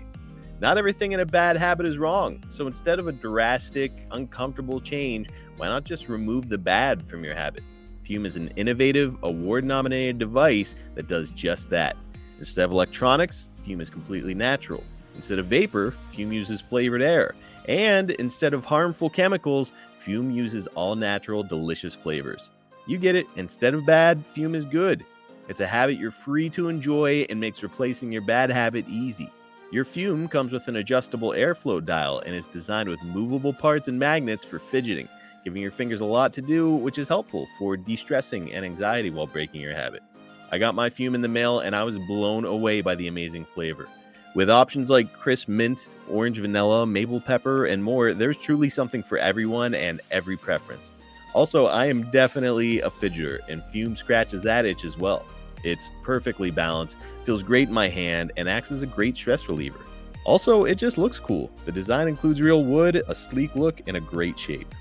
Not 0.60 0.77
everything 0.77 1.13
in 1.13 1.22
a 1.22 1.25
bad 1.25 1.55
habit 1.55 1.86
is 1.86 1.98
wrong, 1.98 2.43
so 2.50 2.67
instead 2.67 3.00
of 3.00 3.08
a 3.08 3.13
drastic, 3.13 3.93
uncomfortable 4.12 4.81
change, 4.81 5.29
why 5.55 5.67
not 5.67 5.86
just 5.86 6.10
remove 6.10 6.50
the 6.50 6.58
bad 6.58 7.08
from 7.08 7.24
your 7.24 7.34
habit? 7.34 7.63
Füm 8.03 8.25
is 8.25 8.36
an 8.36 8.50
innovative, 8.58 9.15
award 9.24 9.63
nominated 9.63 10.19
device 10.19 10.75
that 10.96 11.08
does 11.08 11.31
just 11.31 11.69
that. 11.69 11.96
Instead 12.39 12.65
of 12.65 12.72
electronics, 12.72 13.48
Füm 13.65 13.79
is 13.79 13.89
completely 13.89 14.34
natural. 14.34 14.84
Instead 15.15 15.39
of 15.39 15.48
vapor, 15.48 15.93
Füm 16.13 16.34
uses 16.34 16.62
flavored 16.62 17.02
air. 17.02 17.36
And 17.67 18.12
instead 18.12 18.54
of 18.54 18.65
harmful 18.65 19.10
chemicals, 19.10 19.72
Füm 20.02 20.34
uses 20.34 20.67
all 20.67 20.95
natural, 20.95 21.43
delicious 21.43 21.93
flavors. 21.93 22.50
You 22.88 22.98
get 22.98 23.15
it. 23.15 23.28
Instead 23.36 23.74
of 23.74 23.86
bad, 23.86 24.24
Füm 24.26 24.56
is 24.56 24.65
good. 24.65 25.06
It's 25.48 25.62
a 25.62 25.67
habit 25.67 25.98
you're 25.98 26.12
free 26.12 26.50
to 26.52 26.69
enjoy 26.69 27.26
and 27.30 27.39
makes 27.39 27.63
replacing 27.63 28.12
your 28.12 28.22
bad 28.22 28.50
habit 28.50 28.88
easy. 28.88 29.30
Your 29.72 29.86
Füm 29.86 30.30
comes 30.30 30.52
with 30.52 30.67
an 30.67 30.78
adjustable 30.78 31.32
airflow 31.32 31.84
dial 31.84 32.19
and 32.26 32.34
is 32.34 32.48
designed 32.48 32.89
with 32.89 33.04
movable 33.04 33.54
parts 33.54 33.88
and 33.88 34.00
magnets 34.00 34.45
for 34.45 34.60
fidgeting 34.60 35.08
giving 35.43 35.62
your 35.62 35.72
fingers 35.72 36.02
a 36.02 36.06
lot 36.06 36.34
to 36.34 36.41
do, 36.41 36.76
which 36.76 36.98
is 36.98 37.08
helpful 37.08 37.48
for 37.58 37.78
de 37.78 37.95
stressing 37.95 38.52
and 38.54 38.65
anxiety 38.65 39.10
while 39.10 39.28
breaking 39.28 39.62
your 39.62 39.74
habit. 39.74 40.04
I 40.52 40.58
got 40.58 40.76
my 40.76 40.89
füm 40.89 41.15
in 41.15 41.22
the 41.22 41.28
mail 41.28 41.60
and 41.60 41.76
I 41.76 41.84
was 41.84 41.98
blown 41.98 42.45
away 42.45 42.82
by 42.82 42.95
the 42.95 43.08
amazing 43.08 43.45
flavor. 43.45 43.88
With 44.36 44.50
options 44.50 44.89
like 44.89 45.12
crisp 45.12 45.48
mint, 45.48 45.88
orange 46.08 46.39
vanilla, 46.39 46.86
maple 46.86 47.20
pepper, 47.20 47.65
and 47.65 47.84
more, 47.84 48.13
there's 48.13 48.38
truly 48.38 48.70
something 48.70 49.02
for 49.02 49.18
everyone 49.18 49.74
and 49.74 50.02
every 50.12 50.38
preference. 50.38 50.92
Also, 51.34 51.65
I 51.65 51.88
am 51.88 52.10
definitely 52.12 52.82
a 52.82 52.89
fidgeter, 52.89 53.39
and 53.50 53.62
Füm 53.62 53.98
scratches 53.98 54.44
that 54.44 54.65
itch 54.65 54.86
as 54.86 54.98
well. 54.98 55.26
It's 55.63 55.89
perfectly 56.04 56.52
balanced, 56.52 56.98
feels 57.26 57.44
great 57.44 57.68
in 57.70 57.74
my 57.74 57.89
hand, 57.89 58.32
and 58.38 58.48
acts 58.48 58.72
as 58.72 58.82
a 58.82 58.88
great 58.88 59.18
stress 59.18 59.50
reliever. 59.50 59.80
Also, 60.26 60.65
it 60.65 60.76
just 60.76 60.98
looks 60.98 61.20
cool. 61.20 61.52
The 61.65 61.72
design 61.72 62.08
includes 62.08 62.42
real 62.42 62.63
wood, 62.63 63.02
a 63.08 63.15
sleek 63.15 63.56
look, 63.56 63.82
and 63.88 63.98
a 63.98 64.02
great 64.02 64.38
shape. 64.38 64.74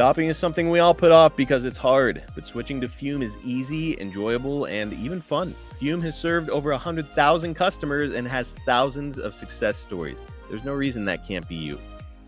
Stopping 0.00 0.28
is 0.28 0.38
something 0.38 0.70
we 0.70 0.78
all 0.78 0.94
put 0.94 1.12
off 1.12 1.36
because 1.36 1.66
it's 1.66 1.76
hard, 1.76 2.22
but 2.34 2.46
switching 2.46 2.80
to 2.80 2.88
Füm 2.88 3.22
is 3.22 3.36
easy, 3.44 4.00
enjoyable, 4.00 4.64
and 4.64 4.94
even 4.94 5.20
fun. 5.20 5.54
Füm 5.78 6.00
has 6.00 6.18
served 6.18 6.48
over 6.48 6.70
100,000 6.70 7.52
customers 7.52 8.14
and 8.14 8.26
has 8.26 8.54
thousands 8.54 9.18
of 9.18 9.34
success 9.34 9.76
stories. 9.76 10.16
There's 10.48 10.64
no 10.64 10.72
reason 10.72 11.04
that 11.04 11.28
can't 11.28 11.46
be 11.50 11.56
you. 11.56 11.78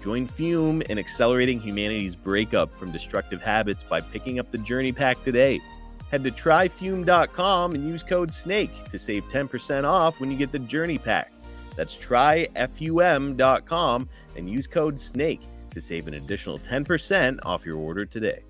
Join 0.03 0.29
Füm 0.29 0.83
in 0.83 0.99
accelerating 0.99 1.59
humanity's 1.59 2.15
breakup 2.15 2.75
from 2.75 2.93
destructive 2.93 3.41
habits 3.41 3.83
by 3.83 4.03
picking 4.03 4.39
up 4.39 4.51
the 4.51 4.59
Journey 4.59 4.93
Pack 4.93 5.25
today. 5.25 5.59
Head 6.11 6.25
to 6.25 6.31
tryfum.com 6.31 7.75
and 7.75 7.89
use 7.89 8.03
code 8.03 8.35
SNAKE 8.35 8.91
to 8.91 8.99
save 8.99 9.25
10% 9.31 9.85
off 9.85 10.21
when 10.21 10.31
you 10.31 10.37
get 10.37 10.53
the 10.53 10.59
Journey 10.59 10.99
Pack. 10.99 11.33
That's 11.75 11.97
tryfum.com 11.97 14.09
and 14.37 14.51
use 14.51 14.67
code 14.67 15.01
SNAKE 15.01 15.41
to 15.73 15.81
save 15.81 16.09
an 16.09 16.15
additional 16.15 16.59
10% 16.59 17.39
off 17.45 17.67
your 17.67 17.77
order 17.77 18.05
today. 18.05 18.43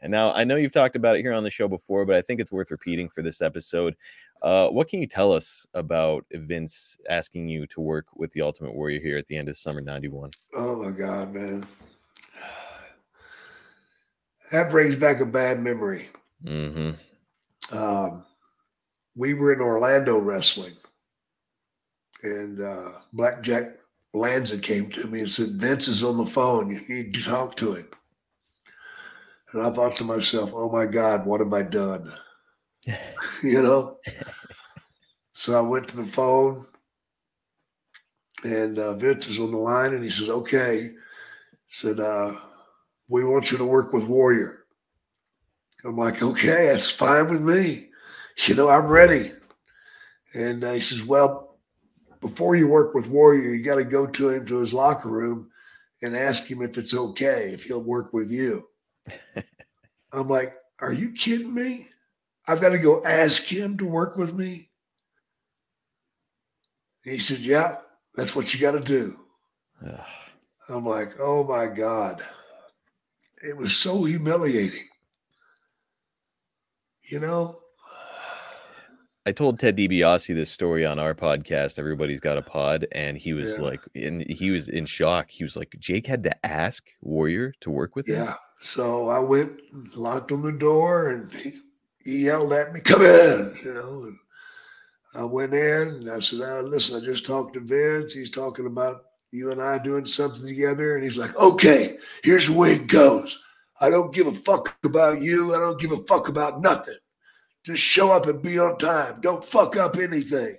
And 0.00 0.12
now 0.12 0.32
I 0.32 0.44
know 0.44 0.56
you've 0.56 0.72
talked 0.72 0.96
about 0.96 1.16
it 1.16 1.22
here 1.22 1.32
on 1.32 1.42
the 1.42 1.50
show 1.50 1.68
before, 1.68 2.04
but 2.04 2.16
I 2.16 2.22
think 2.22 2.40
it's 2.40 2.52
worth 2.52 2.70
repeating 2.70 3.08
for 3.08 3.22
this 3.22 3.42
episode. 3.42 3.96
Uh, 4.42 4.68
what 4.68 4.88
can 4.88 5.00
you 5.00 5.06
tell 5.06 5.32
us 5.32 5.66
about 5.74 6.24
Vince 6.32 6.96
asking 7.10 7.48
you 7.48 7.66
to 7.66 7.80
work 7.80 8.06
with 8.14 8.32
the 8.32 8.42
Ultimate 8.42 8.74
Warrior 8.74 9.00
here 9.00 9.18
at 9.18 9.26
the 9.26 9.36
end 9.36 9.48
of 9.48 9.56
summer 9.56 9.80
91? 9.80 10.30
Oh 10.54 10.76
my 10.82 10.90
God, 10.90 11.34
man. 11.34 11.66
That 14.52 14.70
brings 14.70 14.96
back 14.96 15.20
a 15.20 15.26
bad 15.26 15.60
memory. 15.60 16.08
Mm-hmm. 16.44 17.76
Um, 17.76 18.24
we 19.14 19.34
were 19.34 19.52
in 19.52 19.60
Orlando 19.60 20.18
wrestling, 20.18 20.74
and 22.22 22.62
uh, 22.62 22.92
Blackjack 23.12 23.77
Lanza 24.14 24.58
came 24.58 24.90
to 24.90 25.06
me 25.06 25.20
and 25.20 25.30
said, 25.30 25.50
Vince 25.50 25.88
is 25.88 26.02
on 26.02 26.16
the 26.16 26.26
phone. 26.26 26.70
You 26.70 26.82
need 26.88 27.14
to 27.14 27.22
talk 27.22 27.56
to 27.56 27.74
him. 27.74 27.88
And 29.52 29.62
I 29.62 29.70
thought 29.70 29.96
to 29.96 30.04
myself, 30.04 30.52
oh 30.54 30.70
my 30.70 30.86
God, 30.86 31.26
what 31.26 31.40
have 31.40 31.52
I 31.52 31.62
done? 31.62 32.12
you 33.42 33.62
know? 33.62 33.98
so 35.32 35.58
I 35.58 35.60
went 35.60 35.88
to 35.88 35.96
the 35.96 36.04
phone 36.04 36.66
and 38.44 38.78
uh, 38.78 38.94
Vince 38.94 39.28
was 39.28 39.40
on 39.40 39.50
the 39.50 39.58
line 39.58 39.94
and 39.94 40.04
he 40.04 40.10
says, 40.10 40.28
okay. 40.28 40.92
Said, 41.68 42.00
uh, 42.00 42.32
we 43.08 43.24
want 43.24 43.50
you 43.50 43.58
to 43.58 43.64
work 43.64 43.92
with 43.92 44.04
Warrior. 44.04 44.64
I'm 45.84 45.96
like, 45.96 46.22
okay, 46.22 46.66
that's 46.66 46.90
fine 46.90 47.28
with 47.28 47.40
me. 47.40 47.88
You 48.46 48.54
know, 48.54 48.68
I'm 48.68 48.86
ready. 48.86 49.32
And 50.34 50.62
uh, 50.62 50.72
he 50.72 50.80
says, 50.80 51.02
well, 51.02 51.47
before 52.20 52.56
you 52.56 52.68
work 52.68 52.94
with 52.94 53.06
Warrior, 53.06 53.54
you 53.54 53.62
got 53.62 53.76
to 53.76 53.84
go 53.84 54.06
to 54.06 54.30
him 54.30 54.46
to 54.46 54.58
his 54.58 54.74
locker 54.74 55.08
room 55.08 55.50
and 56.02 56.16
ask 56.16 56.46
him 56.46 56.62
if 56.62 56.78
it's 56.78 56.94
okay, 56.94 57.50
if 57.52 57.64
he'll 57.64 57.82
work 57.82 58.12
with 58.12 58.30
you. 58.30 58.68
I'm 60.12 60.28
like, 60.28 60.54
are 60.80 60.92
you 60.92 61.12
kidding 61.12 61.52
me? 61.52 61.88
I've 62.46 62.60
got 62.60 62.70
to 62.70 62.78
go 62.78 63.04
ask 63.04 63.44
him 63.44 63.76
to 63.78 63.84
work 63.84 64.16
with 64.16 64.34
me. 64.34 64.70
And 67.04 67.14
he 67.14 67.20
said, 67.20 67.38
yeah, 67.38 67.76
that's 68.14 68.34
what 68.34 68.52
you 68.52 68.60
got 68.60 68.72
to 68.72 68.80
do. 68.80 69.18
I'm 70.68 70.84
like, 70.84 71.14
oh 71.20 71.44
my 71.44 71.66
God. 71.66 72.22
It 73.42 73.56
was 73.56 73.76
so 73.76 74.04
humiliating. 74.04 74.88
You 77.04 77.20
know, 77.20 77.60
I 79.28 79.32
told 79.32 79.58
Ted 79.58 79.76
DiBiase 79.76 80.34
this 80.34 80.50
story 80.50 80.86
on 80.86 80.98
our 80.98 81.14
podcast. 81.14 81.78
Everybody's 81.78 82.18
got 82.18 82.38
a 82.38 82.42
pod, 82.42 82.86
and 82.92 83.18
he 83.18 83.34
was 83.34 83.58
Yeah. 83.58 83.62
like, 83.62 83.80
and 83.94 84.22
he 84.22 84.50
was 84.50 84.68
in 84.68 84.86
shock. 84.86 85.30
He 85.30 85.44
was 85.44 85.54
like, 85.54 85.76
Jake 85.78 86.06
had 86.06 86.22
to 86.22 86.46
ask 86.46 86.82
Warrior 87.02 87.52
to 87.60 87.68
work 87.70 87.94
with 87.94 88.08
him. 88.08 88.14
yeah, 88.24 88.34
So 88.58 89.10
I 89.10 89.18
went, 89.18 89.60
and 89.70 89.94
locked 89.94 90.32
on 90.32 90.40
the 90.40 90.50
door, 90.52 91.10
and 91.10 91.30
he, 91.34 91.52
he 92.02 92.24
yelled 92.24 92.54
at 92.54 92.72
me, 92.72 92.80
"Come 92.80 93.02
in!" 93.02 93.54
You 93.62 93.74
know. 93.74 94.04
And 94.04 94.18
I 95.14 95.24
went 95.24 95.52
in, 95.52 95.88
and 95.88 96.10
I 96.10 96.20
said, 96.20 96.40
oh, 96.40 96.62
"Listen, 96.62 96.98
I 96.98 97.04
just 97.04 97.26
talked 97.26 97.52
to 97.52 97.60
Vince. 97.60 98.14
He's 98.14 98.30
talking 98.30 98.64
about 98.64 99.02
you 99.30 99.50
and 99.52 99.60
I 99.60 99.76
doing 99.76 100.06
something 100.06 100.46
together." 100.46 100.94
And 100.94 101.04
he's 101.04 101.18
like, 101.18 101.36
"Okay, 101.36 101.98
here's 102.24 102.46
the 102.46 102.54
way 102.54 102.72
it 102.76 102.86
goes. 102.86 103.44
I 103.78 103.90
don't 103.90 104.14
give 104.14 104.26
a 104.26 104.32
fuck 104.32 104.74
about 104.86 105.20
you. 105.20 105.54
I 105.54 105.58
don't 105.58 105.78
give 105.78 105.92
a 105.92 106.02
fuck 106.04 106.28
about 106.30 106.62
nothing. 106.62 106.96
Just 107.68 107.82
show 107.82 108.12
up 108.12 108.24
and 108.24 108.40
be 108.40 108.58
on 108.58 108.78
time. 108.78 109.20
Don't 109.20 109.44
fuck 109.44 109.76
up 109.76 109.98
anything. 109.98 110.56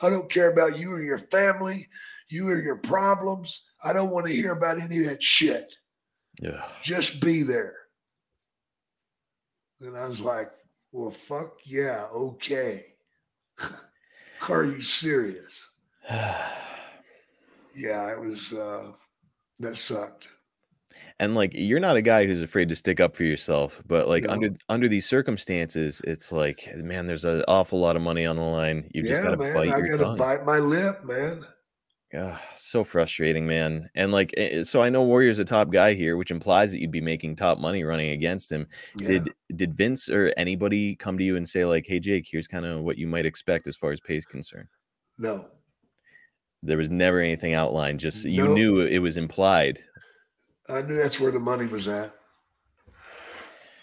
I 0.00 0.08
don't 0.08 0.30
care 0.30 0.50
about 0.50 0.78
you 0.78 0.94
or 0.94 1.02
your 1.02 1.18
family, 1.18 1.86
you 2.30 2.48
or 2.48 2.58
your 2.58 2.78
problems. 2.78 3.66
I 3.84 3.92
don't 3.92 4.08
want 4.08 4.24
to 4.28 4.32
hear 4.32 4.52
about 4.52 4.80
any 4.80 5.00
of 5.00 5.04
that 5.10 5.22
shit. 5.22 5.76
Yeah. 6.40 6.64
Just 6.80 7.20
be 7.20 7.42
there. 7.42 7.74
And 9.82 9.94
I 9.94 10.08
was 10.08 10.22
like, 10.22 10.50
well, 10.90 11.10
fuck 11.10 11.52
yeah, 11.66 12.06
okay. 12.14 12.94
Are 14.48 14.64
you 14.64 14.80
serious? 14.80 15.68
yeah, 16.10 16.50
it 18.10 18.18
was, 18.18 18.54
uh, 18.54 18.92
that 19.58 19.76
sucked 19.76 20.28
and 21.20 21.34
like 21.34 21.52
you're 21.54 21.80
not 21.80 21.96
a 21.96 22.02
guy 22.02 22.26
who's 22.26 22.42
afraid 22.42 22.68
to 22.68 22.76
stick 22.76 23.00
up 23.00 23.16
for 23.16 23.24
yourself 23.24 23.82
but 23.86 24.08
like 24.08 24.24
No. 24.24 24.30
under 24.32 24.50
under 24.68 24.88
these 24.88 25.06
circumstances 25.06 26.00
it's 26.04 26.30
like 26.32 26.68
man 26.76 27.06
there's 27.06 27.24
an 27.24 27.42
awful 27.48 27.78
lot 27.80 27.96
of 27.96 28.02
money 28.02 28.24
on 28.26 28.36
the 28.36 28.42
line 28.42 28.88
you 28.94 29.02
just 29.02 29.22
gotta 29.22 29.36
man. 29.36 29.54
bite 29.54 29.70
I 29.72 29.78
your 29.78 29.88
gotta 29.88 30.04
tongue 30.04 30.16
bite 30.16 30.44
my 30.44 30.58
lip, 30.58 31.04
man. 31.04 31.42
yeah 32.12 32.38
so 32.54 32.84
frustrating 32.84 33.46
man 33.46 33.90
and 33.94 34.12
like 34.12 34.32
eh, 34.36 34.62
so 34.62 34.80
i 34.82 34.88
know 34.88 35.02
warrior's 35.02 35.38
a 35.38 35.44
top 35.44 35.70
guy 35.70 35.94
here 35.94 36.16
which 36.16 36.30
implies 36.30 36.70
that 36.70 36.80
you'd 36.80 36.90
be 36.92 37.00
making 37.00 37.34
top 37.36 37.58
money 37.58 37.82
running 37.84 38.10
against 38.10 38.50
him 38.52 38.66
Yeah. 38.96 39.08
did 39.08 39.28
did 39.56 39.74
vince 39.74 40.08
or 40.08 40.32
anybody 40.36 40.94
come 40.96 41.18
to 41.18 41.24
you 41.24 41.36
and 41.36 41.48
say 41.48 41.64
like 41.64 41.84
hey 41.86 41.98
jake 42.00 42.26
here's 42.30 42.46
kind 42.48 42.64
of 42.64 42.82
what 42.82 42.96
you 42.98 43.06
might 43.06 43.26
expect 43.26 43.66
as 43.68 43.76
far 43.76 43.90
as 43.92 44.00
pay 44.00 44.16
is 44.16 44.24
concerned 44.24 44.68
No. 45.18 45.48
there 46.62 46.76
was 46.78 46.90
never 46.90 47.20
anything 47.20 47.54
outlined 47.54 47.98
just 48.00 48.24
you 48.24 48.46
knew 48.54 48.80
it 48.80 48.98
was 49.00 49.16
implied 49.16 49.80
I 50.68 50.82
knew 50.82 50.96
that's 50.96 51.18
where 51.18 51.30
the 51.32 51.40
money 51.40 51.66
was 51.66 51.88
at. 51.88 52.14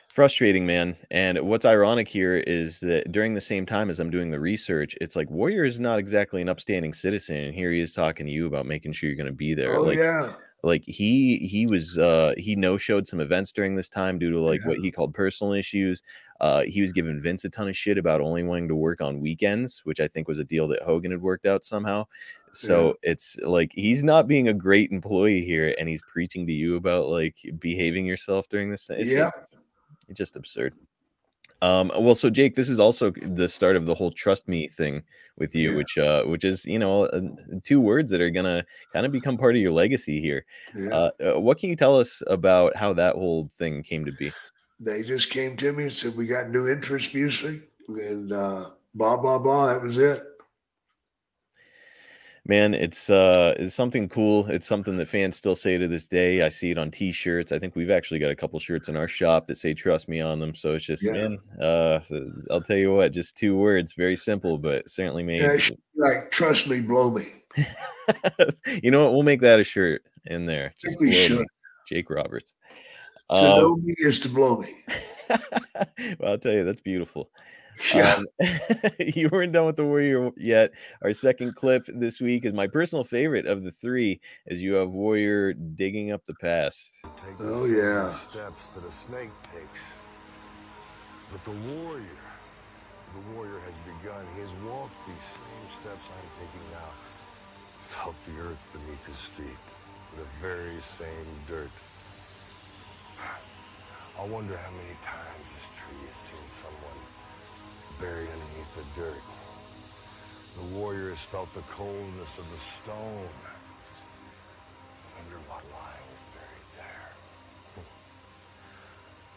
frustrating 0.10 0.65
man. 0.65 0.95
And 1.12 1.38
what's 1.41 1.65
ironic 1.65 2.08
here 2.08 2.38
is 2.38 2.80
that 2.80 3.12
during 3.12 3.34
the 3.34 3.41
same 3.41 3.65
time 3.65 3.89
as 3.89 4.00
i'm 4.00 4.10
doing 4.10 4.32
the 4.32 4.39
research 4.39 4.95
it's 5.02 5.13
like 5.13 5.30
warrior 5.30 5.65
is 5.65 5.78
not 5.80 6.00
exactly 6.00 6.41
an 6.41 6.48
upstanding 6.48 6.93
citizen. 6.93 7.36
And 7.36 7.54
here 7.54 7.71
he 7.71 7.82
is 7.82 7.91
talking 7.93 8.26
to 8.26 8.32
you 8.32 8.48
about 8.48 8.65
making 8.65 8.93
sure 8.93 9.10
you're 9.10 9.17
going 9.17 9.26
to 9.26 9.34
be 9.34 9.54
there. 9.54 9.76
Oh 9.76 9.82
like 9.82 9.98
yeah. 9.98 10.32
like 10.63 10.84
he 10.86 11.38
he 11.39 11.65
was 11.65 11.98
uh 11.98 12.34
he 12.38 12.56
no 12.56 12.78
showed 12.78 13.06
some 13.08 13.19
events 13.19 13.52
during 13.52 13.76
this 13.76 13.89
time 13.89 14.17
due 14.17 14.32
to 14.32 14.39
like 14.39 14.65
what 14.65 14.78
he 14.78 14.89
called 14.89 15.13
personal 15.13 15.52
issues. 15.52 16.02
Uh 16.39 16.62
he 16.63 16.80
was 16.82 16.93
giving 16.93 17.21
vince 17.21 17.43
a 17.43 17.50
ton 17.50 17.67
of 17.67 17.76
shit 17.76 17.98
about 17.98 18.21
only 18.21 18.43
wanting 18.43 18.69
to 18.69 18.76
work 18.76 19.02
on 19.02 19.19
weekends 19.19 19.82
which 19.84 20.00
i 20.00 20.08
think 20.08 20.28
was 20.30 20.39
a 20.39 20.43
deal 20.45 20.67
that 20.67 20.82
hogan 20.84 21.12
had 21.12 21.21
worked 21.21 21.45
out 21.45 21.65
somehow 21.65 22.06
so 22.55 22.95
it's 23.03 23.37
like 23.43 23.71
he's 23.75 24.03
not 24.03 24.27
being 24.27 24.47
a 24.47 24.53
great 24.53 24.91
employee 24.91 25.43
here 25.45 25.75
and 25.77 25.87
he's 25.89 26.01
preaching 26.03 26.45
to 26.47 26.53
you 26.53 26.75
about 26.75 27.07
like 27.07 27.35
behaving 27.59 28.05
yourself 28.05 28.47
during 28.49 28.69
this 28.69 28.89
it's 28.89 29.09
Yeah. 29.09 29.23
just, 29.23 29.33
it's 30.09 30.17
just 30.17 30.35
absurd 30.35 30.73
um 31.61 31.91
well 31.97 32.15
so 32.15 32.29
jake 32.29 32.55
this 32.55 32.69
is 32.69 32.79
also 32.79 33.11
the 33.11 33.47
start 33.47 33.75
of 33.75 33.85
the 33.85 33.95
whole 33.95 34.11
trust 34.11 34.47
me 34.47 34.67
thing 34.67 35.01
with 35.37 35.55
you 35.55 35.71
Yeah. 35.71 35.77
which 35.77 35.97
uh 35.97 36.23
which 36.25 36.43
is 36.43 36.65
you 36.65 36.79
know 36.79 37.05
uh, 37.05 37.21
two 37.63 37.79
words 37.79 38.11
that 38.11 38.21
are 38.21 38.29
gonna 38.29 38.65
kind 38.91 39.05
of 39.05 39.11
become 39.11 39.37
part 39.37 39.55
of 39.55 39.61
your 39.61 39.71
legacy 39.71 40.19
here 40.19 40.45
Yeah. 40.75 40.89
uh, 40.91 41.09
uh, 41.35 41.39
what 41.39 41.57
can 41.57 41.69
you 41.69 41.75
tell 41.75 41.97
us 41.99 42.21
about 42.27 42.75
how 42.75 42.93
that 42.93 43.15
whole 43.15 43.49
thing 43.55 43.83
came 43.83 44.05
to 44.05 44.11
be? 44.11 44.31
they 44.79 45.03
just 45.03 45.29
came 45.29 45.55
to 45.55 45.71
me 45.71 45.83
and 45.83 45.93
said 45.93 46.15
we 46.17 46.27
got 46.27 46.49
new 46.49 46.67
interest 46.67 47.15
music 47.15 47.69
and 47.87 48.33
uh 48.33 48.71
blah 48.93 49.15
blah 49.15 49.39
blah. 49.39 49.67
That 49.67 49.81
was 49.81 49.97
it. 49.97 50.23
Man, 52.47 52.75
it's 52.75 53.10
uh 53.10 53.55
it's 53.58 53.73
something 53.73 54.08
cool. 54.08 54.45
It's 54.47 54.67
something 54.67 54.97
that 54.97 55.08
fans 55.08 55.36
still 55.36 55.55
say 55.55 55.79
to 55.79 55.88
this 55.88 56.08
day. 56.08 56.43
I 56.43 56.49
see 56.49 56.69
it 56.69 56.77
on 56.77 56.91
t-shirts. 56.91 57.51
I 57.51 57.58
think 57.58 57.75
we've 57.75 57.89
actually 57.89 58.19
got 58.19 58.29
a 58.29 58.36
couple 58.36 58.60
shirts 58.60 58.88
in 58.88 58.95
our 58.95 59.08
shop 59.08 59.47
that 59.47 59.58
say 59.58 59.73
trust 59.73 60.08
me 60.08 60.21
on 60.21 60.39
them. 60.39 60.53
So 60.53 60.73
it's 60.75 60.86
just 60.86 61.03
Yeah. 61.03 61.13
man, 61.13 61.39
uh 61.60 61.99
I'll 62.51 62.62
tell 62.62 62.77
you 62.77 62.93
what, 62.93 63.13
just 63.13 63.36
two 63.36 63.58
words, 63.58 63.93
very 63.93 64.15
simple, 64.15 64.60
but 64.60 64.88
certainly 64.89 65.23
made 65.23 65.41
Yeah, 65.41 65.58
like 65.95 66.29
trust 66.29 66.69
me, 66.69 66.81
blow 66.81 67.10
me. 67.10 67.25
you 68.84 68.91
know 68.91 69.05
what? 69.05 69.13
We'll 69.13 69.23
make 69.23 69.41
that 69.41 69.60
a 69.60 69.63
shirt 69.63 70.03
in 70.25 70.45
there. 70.45 70.75
Just 70.77 70.99
we 70.99 71.08
me, 71.08 71.13
should. 71.13 71.47
Jake 71.88 72.12
Roberts. 72.12 72.53
To 73.31 73.36
Um, 73.36 73.58
know 73.58 73.75
me 73.77 73.95
is 73.97 74.19
to 74.19 74.29
blow 74.29 74.58
me. 74.58 74.84
well, 76.19 76.31
I'll 76.31 76.38
tell 76.38 76.53
you, 76.53 76.63
that's 76.63 76.81
beautiful. 76.81 77.31
Yeah. 77.93 78.15
Um, 78.17 78.25
you 78.99 79.29
weren't 79.31 79.53
done 79.53 79.65
with 79.65 79.75
the 79.75 79.85
Warrior 79.85 80.31
yet. 80.38 80.71
Our 81.01 81.13
second 81.13 81.55
clip 81.55 81.85
this 81.88 82.19
week 82.21 82.45
is 82.45 82.53
my 82.53 82.67
personal 82.67 83.03
favorite 83.03 83.45
of 83.45 83.63
the 83.63 83.71
three, 83.71 84.21
as 84.47 84.61
you 84.63 84.75
have 84.75 84.89
Warrior 84.89 85.53
digging 85.53 86.11
up 86.11 86.25
the 86.25 86.35
past. 86.35 86.91
Take 87.17 87.35
Oh, 87.39 87.67
the 87.67 87.67
same 87.67 87.77
yeah. 87.77 88.09
steps 88.11 88.69
that 88.69 88.85
a 88.85 88.91
snake 88.91 89.31
takes. 89.43 89.93
But 91.31 91.43
the 91.43 91.51
warrior, 91.51 92.21
the 93.13 93.33
warrior 93.33 93.59
has 93.61 93.77
begun. 93.79 94.25
He 94.35 94.41
has 94.41 94.51
walked 94.65 94.95
these 95.07 95.23
same 95.23 95.69
steps 95.69 96.07
I'm 96.09 96.29
taking 96.39 96.71
now. 96.71 96.91
Felt 97.89 98.15
the 98.25 98.39
earth 98.41 98.59
beneath 98.73 99.05
his 99.05 99.21
feet, 99.38 99.59
the 100.17 100.25
very 100.41 100.79
same 100.81 101.27
dirt. 101.47 101.71
I 104.19 104.23
wonder 104.25 104.55
how 104.57 104.71
many 104.71 104.95
times 105.01 105.53
this 105.53 105.67
tree 105.75 106.07
has 106.07 106.17
seen 106.17 106.47
someone 106.47 106.99
buried 107.99 108.29
underneath 108.29 108.75
the 108.75 109.01
dirt. 109.01 109.21
The 110.58 110.63
warrior 110.75 111.10
has 111.10 111.21
felt 111.21 111.53
the 111.53 111.62
coldness 111.62 112.38
of 112.38 112.49
the 112.49 112.58
stone. 112.58 113.29
I 114.95 115.21
wonder 115.21 115.38
what 115.47 115.63
lion 115.71 116.05
was 116.12 116.23
buried 116.34 116.69
there. 116.77 117.84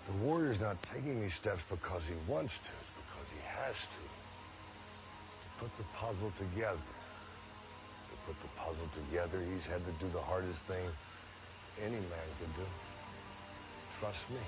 The 0.07 0.25
warrior's 0.25 0.61
not 0.61 0.81
taking 0.83 1.21
these 1.21 1.35
steps 1.35 1.65
because 1.69 2.09
he 2.09 2.15
wants 2.27 2.59
to, 2.59 2.71
it's 2.81 2.91
because 2.97 3.29
he 3.31 3.41
has 3.47 3.87
to. 3.89 4.03
To 5.43 5.49
put 5.59 5.77
the 5.77 5.85
puzzle 5.95 6.33
together. 6.37 6.79
To 6.79 8.17
put 8.27 8.41
the 8.41 8.49
puzzle 8.57 8.89
together, 8.93 9.43
he's 9.53 9.67
had 9.67 9.85
to 9.85 9.93
do 9.93 10.09
the 10.13 10.21
hardest 10.21 10.67
thing 10.67 10.89
any 11.83 11.97
man 11.97 12.29
could 12.41 12.55
do. 12.57 12.67
Trust 13.99 14.31
me. 14.31 14.41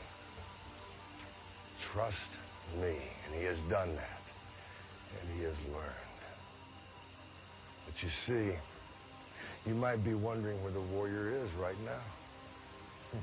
Trust 1.79 2.41
me. 2.77 2.97
And 3.27 3.35
he 3.35 3.45
has 3.45 3.63
done 3.63 3.95
that. 3.97 4.33
And 5.21 5.37
he 5.37 5.45
has 5.45 5.59
learned. 5.73 6.21
But 7.87 8.03
you 8.03 8.09
see, 8.09 8.53
you 9.67 9.75
might 9.75 10.03
be 10.05 10.15
wondering 10.15 10.63
where 10.63 10.73
the 10.73 10.81
warrior 10.81 11.29
is 11.29 11.55
right 11.55 11.77
now. 11.85 12.03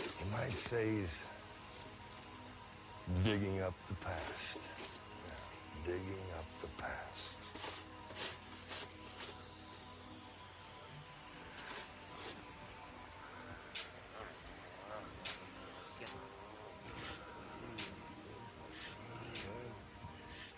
you 0.00 0.26
might 0.30 0.52
say 0.52 0.90
he's 0.96 1.26
digging 3.24 3.62
up 3.62 3.74
the 3.88 3.94
past. 3.96 4.60
Yeah, 5.26 5.34
digging 5.84 6.24
up 6.38 6.46
the 6.60 6.68
past. 6.82 7.41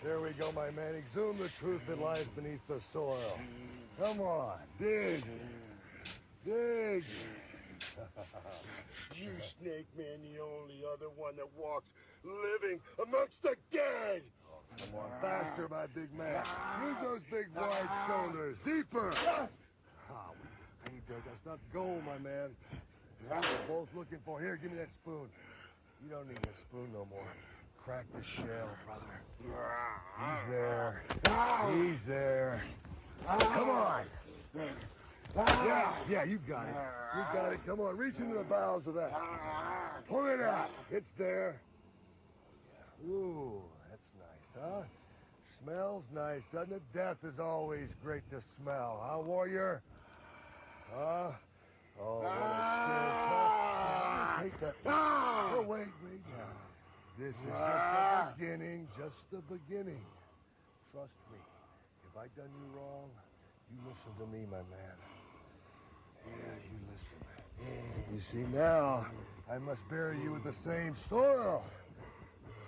There 0.05 0.19
we 0.19 0.29
go, 0.33 0.51
my 0.51 0.69
man. 0.69 0.93
Exhume 0.93 1.35
the 1.39 1.49
truth 1.49 1.81
that 1.87 1.99
lies 1.99 2.25
beneath 2.35 2.61
the 2.67 2.79
soil. 2.93 3.39
Come 3.99 4.21
on, 4.21 4.53
dig. 4.79 5.23
Dig. 6.45 7.03
you 9.15 9.31
snake 9.59 9.87
man, 9.97 10.21
the 10.21 10.39
only 10.43 10.83
other 10.93 11.09
one 11.17 11.35
that 11.37 11.47
walks 11.57 11.87
living 12.23 12.79
amongst 13.01 13.41
the 13.41 13.55
dead. 13.73 14.21
Come 14.77 14.99
on, 14.99 15.09
faster, 15.21 15.67
my 15.71 15.87
big 15.87 16.13
man. 16.15 16.43
Use 16.85 16.97
those 17.01 17.21
big 17.31 17.47
wide 17.55 17.89
shoulders. 18.07 18.57
Deeper. 18.63 19.11
Ah, 19.25 20.29
we 20.85 20.97
ain't 20.97 21.07
there. 21.07 21.17
That's 21.25 21.45
not 21.47 21.57
gold, 21.73 22.03
my 22.05 22.19
man. 22.19 22.49
That's 23.27 23.47
what 23.47 23.57
we're 23.67 23.75
both 23.75 23.89
looking 23.95 24.19
for. 24.23 24.39
Here, 24.39 24.59
give 24.61 24.71
me 24.71 24.77
that 24.77 24.89
spoon. 25.01 25.27
You 26.03 26.11
don't 26.11 26.27
need 26.27 26.37
a 26.37 26.61
spoon 26.69 26.93
no 26.93 27.07
more. 27.09 27.25
Crack 27.85 28.05
the 28.15 28.23
shell, 28.23 28.69
brother. 28.83 29.21
He's 30.17 30.43
there. 30.49 31.03
He's 31.71 32.01
there. 32.07 32.63
Come 33.27 33.69
on. 33.69 34.05
Yeah, 35.35 35.93
yeah, 36.09 36.23
you 36.23 36.39
got 36.39 36.67
it. 36.67 36.73
You 37.15 37.23
got 37.31 37.53
it. 37.53 37.59
Come 37.67 37.81
on, 37.81 37.95
reach 37.95 38.15
into 38.17 38.39
the 38.39 38.43
bowels 38.43 38.87
of 38.87 38.95
that. 38.95 39.11
Pull 40.09 40.25
it 40.25 40.41
out. 40.41 40.71
It's 40.89 41.05
there. 41.19 41.61
Ooh, 43.07 43.61
that's 43.91 44.01
nice, 44.17 44.63
huh? 44.63 44.81
Smells 45.63 46.03
nice, 46.11 46.41
doesn't 46.51 46.73
it? 46.73 46.81
Death 46.91 47.17
is 47.23 47.39
always 47.39 47.87
great 48.03 48.27
to 48.31 48.41
smell, 48.59 48.99
huh, 49.03 49.19
warrior? 49.19 49.83
Huh? 50.91 51.33
Oh, 52.01 52.19
what 52.21 52.31
a 54.41 54.41
shit. 54.41 54.51
Take 54.51 54.59
that. 54.61 54.75
Oh, 54.87 55.61
wait, 55.67 55.87
wait 56.03 56.25
now. 56.35 56.64
This 57.17 57.29
is 57.29 57.35
just 57.35 57.47
the 57.47 57.53
ah. 57.55 58.33
beginning, 58.37 58.87
just 58.97 59.15
the 59.31 59.41
beginning. 59.47 60.01
Trust 60.91 61.13
me. 61.31 61.39
If 62.11 62.17
I 62.17 62.27
done 62.35 62.49
you 62.59 62.77
wrong, 62.77 63.09
you 63.71 63.77
listen 63.87 64.11
to 64.19 64.37
me, 64.37 64.45
my 64.51 64.57
man. 64.57 64.95
Yeah, 66.27 66.33
you 66.71 66.79
listen. 66.91 67.25
You 68.13 68.21
see, 68.31 68.55
now 68.55 69.05
I 69.49 69.57
must 69.59 69.79
bury 69.89 70.21
you 70.21 70.33
with 70.33 70.43
the 70.43 70.53
same 70.65 70.95
soil. 71.09 71.63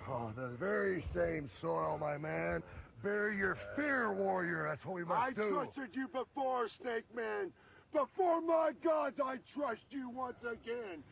Oh, 0.08 0.32
the 0.34 0.48
very 0.48 1.04
same 1.14 1.50
soil, 1.60 1.98
my 2.00 2.16
man. 2.16 2.62
Bury 3.02 3.36
your 3.36 3.58
fear, 3.76 4.12
warrior. 4.12 4.66
That's 4.66 4.84
what 4.86 4.94
we 4.94 5.04
must 5.04 5.20
I 5.20 5.30
do. 5.32 5.60
I 5.60 5.64
trusted 5.64 5.90
you 5.94 6.08
before, 6.08 6.68
Snake 6.68 7.04
Man. 7.14 7.52
Before 7.92 8.40
my 8.40 8.72
gods, 8.82 9.20
I 9.22 9.36
trust 9.54 9.82
you 9.90 10.08
once 10.08 10.40
again. 10.40 11.02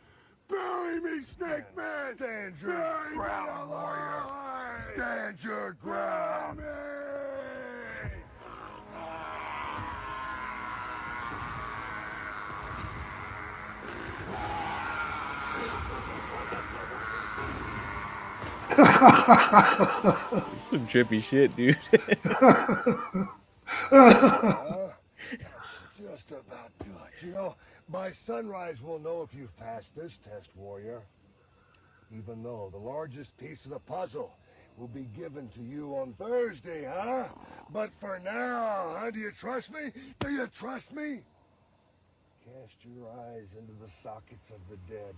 Bury 0.48 1.00
me, 1.00 1.24
Snake 1.36 1.64
Man. 1.76 2.16
Stand 2.16 2.54
your 2.62 2.72
Bury 2.72 3.10
me 3.10 3.16
ground, 3.16 3.70
warrior. 3.70 4.22
Stand 4.94 5.38
your 5.42 5.72
ground. 5.82 6.60
Some 20.68 20.86
trippy 20.86 21.22
shit, 21.22 21.56
dude. 21.56 21.78
Uh-huh. 23.92 24.88
Just 26.00 26.30
about 26.32 26.70
good. 26.78 26.88
You 27.26 27.32
know, 27.32 27.54
by 27.88 28.10
sunrise 28.10 28.76
we'll 28.82 28.98
know 28.98 29.22
if 29.22 29.38
you've 29.38 29.56
passed 29.56 29.94
this 29.96 30.18
test, 30.28 30.50
warrior. 30.56 31.02
Even 32.16 32.42
though 32.42 32.68
the 32.70 32.78
largest 32.78 33.36
piece 33.36 33.64
of 33.64 33.72
the 33.72 33.80
puzzle 33.80 34.32
will 34.76 34.88
be 34.88 35.08
given 35.16 35.48
to 35.48 35.62
you 35.62 35.94
on 35.94 36.12
Thursday, 36.14 36.84
huh? 36.84 37.28
But 37.72 37.90
for 37.98 38.20
now, 38.24 38.96
huh? 38.98 39.10
Do 39.10 39.18
you 39.18 39.32
trust 39.32 39.72
me? 39.72 39.90
Do 40.20 40.30
you 40.30 40.46
trust 40.48 40.94
me? 40.94 41.20
Cast 42.44 42.76
your 42.84 43.08
eyes 43.10 43.48
into 43.58 43.72
the 43.82 43.90
sockets 43.90 44.50
of 44.50 44.60
the 44.70 44.76
dead 44.92 45.14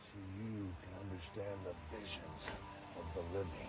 so 0.00 0.18
you 0.38 0.68
can 0.82 1.10
understand 1.10 1.58
the 1.64 1.96
visions 1.96 2.48
of 2.96 3.04
the 3.14 3.38
living. 3.38 3.68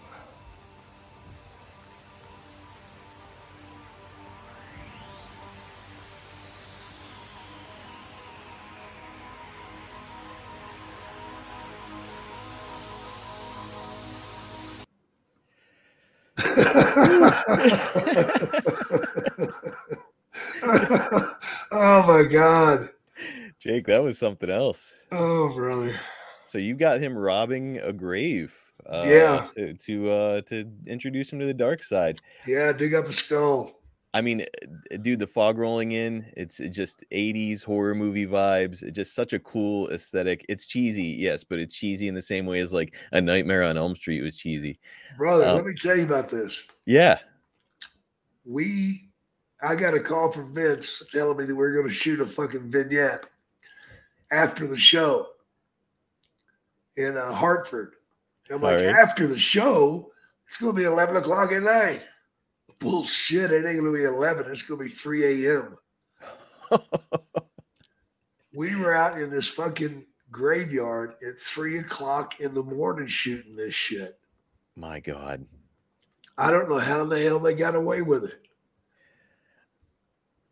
oh 21.72 22.04
my 22.08 22.24
god. 22.24 22.90
Jake, 23.60 23.86
that 23.88 24.04
was 24.04 24.18
something 24.18 24.50
else. 24.50 24.92
Oh 25.12 25.54
brother. 25.54 25.94
So 26.46 26.58
you 26.58 26.76
got 26.76 27.02
him 27.02 27.18
robbing 27.18 27.78
a 27.78 27.94
grave. 27.94 28.56
Uh, 28.86 29.04
Yeah. 29.06 29.48
To 29.56 29.74
to, 29.74 30.12
uh, 30.12 30.42
to 30.42 30.70
introduce 30.88 31.32
him 31.32 31.40
to 31.40 31.46
the 31.46 31.54
dark 31.54 31.84
side. 31.84 32.20
Yeah, 32.48 32.72
dig 32.72 32.94
up 32.94 33.06
a 33.06 33.14
skull. 33.14 33.79
I 34.14 34.22
mean, 34.22 34.42
uh, 34.42 34.98
dude, 34.98 35.20
the 35.20 35.28
fog 35.28 35.58
rolling 35.58 35.92
in, 35.92 36.26
it's 36.36 36.58
just 36.72 37.04
80s 37.12 37.64
horror 37.64 37.94
movie 37.94 38.26
vibes. 38.26 38.82
It's 38.82 38.96
just 38.96 39.14
such 39.14 39.34
a 39.34 39.40
cool 39.40 39.90
aesthetic. 39.90 40.46
It's 40.50 40.66
cheesy, 40.66 41.04
yes, 41.04 41.44
but 41.44 41.60
it's 41.60 41.76
cheesy 41.76 42.08
in 42.08 42.16
the 42.16 42.22
same 42.22 42.46
way 42.46 42.60
as 42.60 42.74
like 42.74 42.96
a 43.12 43.22
Nightmare 43.22 43.64
on 43.64 43.78
Elm 43.78 43.96
Street 43.96 44.22
was 44.22 44.38
cheesy. 44.38 44.80
Brother, 45.18 45.48
Um, 45.48 45.56
let 45.58 45.66
me 45.66 45.76
tell 45.76 45.96
you 45.96 46.04
about 46.04 46.30
this. 46.30 46.64
Yeah. 46.86 47.20
We 48.46 49.02
I 49.62 49.76
got 49.76 49.94
a 49.94 50.00
call 50.00 50.32
from 50.32 50.54
Vince 50.54 51.04
telling 51.12 51.38
me 51.38 51.46
that 51.46 51.56
we 51.56 51.64
are 51.64 51.74
gonna 51.74 51.94
shoot 51.94 52.22
a 52.22 52.26
fucking 52.26 52.72
vignette 52.72 53.26
after 54.32 54.66
the 54.66 54.78
show 54.78 55.28
in 56.96 57.16
uh, 57.16 57.32
Hartford. 57.32 57.94
I'm 58.50 58.62
like, 58.62 58.78
right. 58.78 58.88
after 58.88 59.28
the 59.28 59.38
show, 59.38 60.12
it's 60.48 60.58
gonna 60.58 60.74
be 60.74 60.86
11 60.86 61.18
o'clock 61.18 61.52
at 61.52 61.62
night. 61.62 62.08
Bullshit, 62.80 63.52
it 63.52 63.66
ain't 63.66 63.80
gonna 63.80 63.92
be 63.92 64.04
11, 64.04 64.50
it's 64.50 64.62
gonna 64.64 64.84
be 64.84 64.90
3 64.90 65.46
a.m. 65.46 65.78
we 68.54 68.76
were 68.76 68.94
out 68.94 69.22
in 69.22 69.30
this 69.30 69.48
fucking 69.48 70.06
graveyard 70.32 71.16
at 71.26 71.38
three 71.38 71.80
o'clock 71.80 72.40
in 72.40 72.54
the 72.54 72.64
morning 72.64 73.08
shooting 73.08 73.56
this 73.56 73.74
shit. 73.74 74.20
My 74.76 75.00
God. 75.00 75.46
I 76.38 76.52
don't 76.52 76.70
know 76.70 76.80
how 76.80 77.02
in 77.02 77.10
the 77.10 77.22
hell 77.22 77.40
they 77.40 77.54
got 77.54 77.76
away 77.76 78.02
with 78.02 78.24
it. 78.24 78.48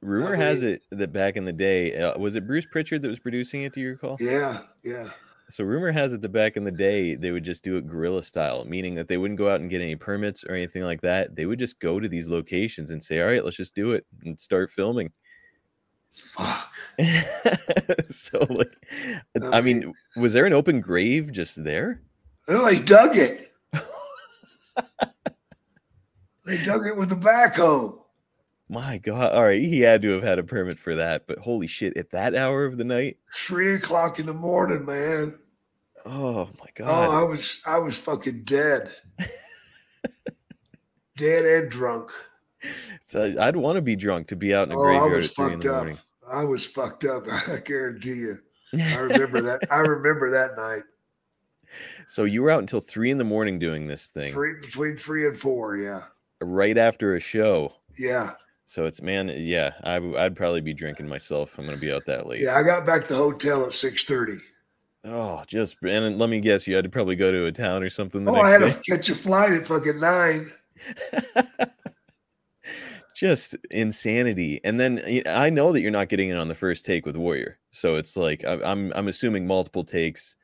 Rumor 0.02 0.36
has 0.36 0.63
it 0.63 0.84
that 0.92 1.12
back 1.12 1.38
in 1.38 1.46
the 1.46 1.54
day, 1.54 1.96
uh, 1.96 2.18
was 2.20 2.36
it 2.36 2.46
Bruce 2.46 2.66
Prichard 2.66 3.02
that 3.02 3.08
was 3.08 3.20
producing 3.20 3.63
it? 3.63 3.74
Do 3.74 3.82
you 3.82 3.90
recall? 3.92 4.18
Yeah, 4.20 4.60
yeah. 4.84 5.10
So 5.50 5.64
rumor 5.64 5.92
has 5.92 6.12
it 6.12 6.22
that 6.22 6.32
back 6.34 6.58
in 6.58 6.66
the 6.66 6.72
day 6.72 7.16
they 7.16 7.32
would 7.32 7.46
just 7.46 7.64
do 7.64 7.78
it 7.78 7.88
guerrilla 7.88 8.22
style, 8.24 8.66
meaning 8.66 8.96
that 8.96 9.08
they 9.08 9.18
wouldn't 9.18 9.38
go 9.38 9.50
out 9.50 9.62
and 9.62 9.70
get 9.70 9.82
any 9.82 9.96
permits 9.96 10.44
or 10.44 10.54
anything 10.54 10.84
like 10.84 11.02
that. 11.02 11.36
They 11.36 11.46
would 11.46 11.60
just 11.60 11.80
go 11.80 12.00
to 12.00 12.08
these 12.10 12.28
locations 12.28 12.90
and 12.90 13.02
say, 13.02 13.22
"All 13.22 13.28
right, 13.28 13.44
let's 13.44 13.58
just 13.58 13.76
do 13.76 13.94
it 13.94 14.06
and 14.26 14.40
start 14.40 14.70
filming." 14.70 15.12
so 18.10 18.46
like, 18.50 18.76
I 19.52 19.62
mean, 19.62 19.94
was 20.16 20.34
there 20.34 20.46
an 20.46 20.54
open 20.54 20.82
grave 20.82 21.32
just 21.32 21.64
there? 21.64 22.02
No, 22.50 22.66
they 22.66 22.80
dug 22.80 23.16
it. 23.16 23.54
they 26.46 26.64
dug 26.66 26.88
it 26.88 26.98
with 26.98 27.12
a 27.12 27.16
backhoe. 27.16 28.00
My 28.70 28.98
God! 28.98 29.32
All 29.34 29.44
right, 29.46 29.62
he 29.62 29.80
had 29.82 30.02
to 30.02 30.10
have 30.10 30.24
had 30.24 30.40
a 30.40 30.44
permit 30.44 30.78
for 30.78 30.96
that, 30.96 31.26
but 31.26 31.40
holy 31.40 31.68
shit! 31.68 31.96
At 31.96 32.12
that 32.12 32.36
hour 32.36 32.66
of 32.66 32.78
the 32.78 32.84
night, 32.84 33.18
Three 33.34 33.76
o'clock 33.76 34.20
in 34.20 34.26
the 34.26 34.34
morning, 34.34 34.86
man. 34.86 35.40
oh 36.06 36.46
my 36.60 36.66
oh, 36.66 36.72
god. 36.76 36.88
Oh, 37.10 37.12
I 37.12 37.24
was 37.24 37.62
I 37.66 37.78
was 37.80 37.98
fucking 37.98 38.44
dead. 38.44 38.92
dead 41.16 41.46
and 41.46 41.72
drunk. 41.72 42.12
So 43.02 43.34
I'd 43.40 43.56
want 43.56 43.78
to 43.78 43.82
be 43.82 43.96
drunk 43.96 44.28
to 44.28 44.36
be 44.36 44.54
out 44.54 44.68
in 44.68 44.74
a 44.74 44.78
Oh, 44.80 44.84
I 44.84 44.86
graveyard 45.00 45.14
was 45.14 45.30
at 45.30 45.36
three 45.36 45.46
in 45.46 45.52
fucked 45.52 45.64
the 45.64 45.70
up. 45.72 45.78
morning. 45.78 45.98
I 46.30 46.44
was 46.44 46.66
fucked 46.66 47.06
up. 47.06 47.26
I 47.48 47.58
guarantee 47.64 48.16
you. 48.16 48.40
I 48.78 48.98
remember 48.98 49.42
that. 49.42 49.62
I 49.72 49.78
remember 49.80 50.30
that 50.32 50.58
night. 50.58 50.84
So 52.06 52.24
you 52.26 52.42
were 52.44 52.52
out 52.52 52.60
until 52.60 52.82
three 52.82 53.12
in 53.12 53.18
the 53.18 53.24
morning 53.24 53.60
doing 53.60 53.88
this 53.88 54.08
thing, 54.08 54.32
Three 54.32 54.56
between 54.60 54.96
three 54.98 55.26
and 55.28 55.40
four. 55.40 55.78
Yeah. 55.78 56.04
right 56.42 56.78
after 56.78 57.16
a 57.16 57.20
show. 57.20 57.74
Yeah. 57.98 58.34
So 58.70 58.86
it's 58.86 59.02
man, 59.02 59.30
yeah, 59.30 59.72
I'd 59.86 60.36
probably 60.36 60.60
be 60.60 60.74
drinking 60.74 61.08
myself. 61.08 61.58
I'm 61.58 61.64
gonna 61.66 61.78
be 61.78 61.92
out 61.92 62.06
that 62.08 62.28
late. 62.28 62.42
Yeah. 62.42 62.58
I 62.58 62.64
got 62.64 62.86
back 62.86 63.04
to 63.08 63.14
the 63.14 63.16
hotel 63.16 63.66
at 63.66 63.72
six 63.72 64.04
thirty. 64.04 64.40
Oh, 65.06 65.42
just 65.48 65.78
and 65.84 66.20
let 66.20 66.30
me 66.30 66.42
guess, 66.42 66.68
you 66.68 66.76
had 66.76 66.84
to 66.84 66.90
probably 66.90 67.16
go 67.16 67.32
to 67.32 67.46
a 67.46 67.52
town 67.52 67.82
or 67.82 67.90
something 67.90 68.26
the 68.26 68.32
Oh, 68.32 68.36
I 68.36 68.50
had 68.50 68.60
next 68.62 68.86
to 68.86 68.92
catch 68.92 69.10
a 69.10 69.16
flight 69.16 69.54
at 69.54 69.66
fucking 69.66 70.02
nine. 70.02 70.52
Just 73.16 73.56
insanity. 73.72 74.60
And 74.64 74.80
then 74.80 75.24
I 75.26 75.50
know 75.50 75.72
that 75.72 75.82
you're 75.82 75.90
not 75.90 76.10
getting 76.10 76.30
it 76.30 76.38
on 76.38 76.50
the 76.50 76.56
first 76.56 76.86
take 76.86 77.06
with 77.06 77.16
Warrior, 77.16 77.58
so 77.72 77.96
it's 77.96 78.16
like 78.16 78.44
I- 78.46 78.62
I'm 78.62 78.92
I'm 78.94 79.08
assuming 79.08 79.48
multiple 79.48 79.84
takes. 79.84 80.36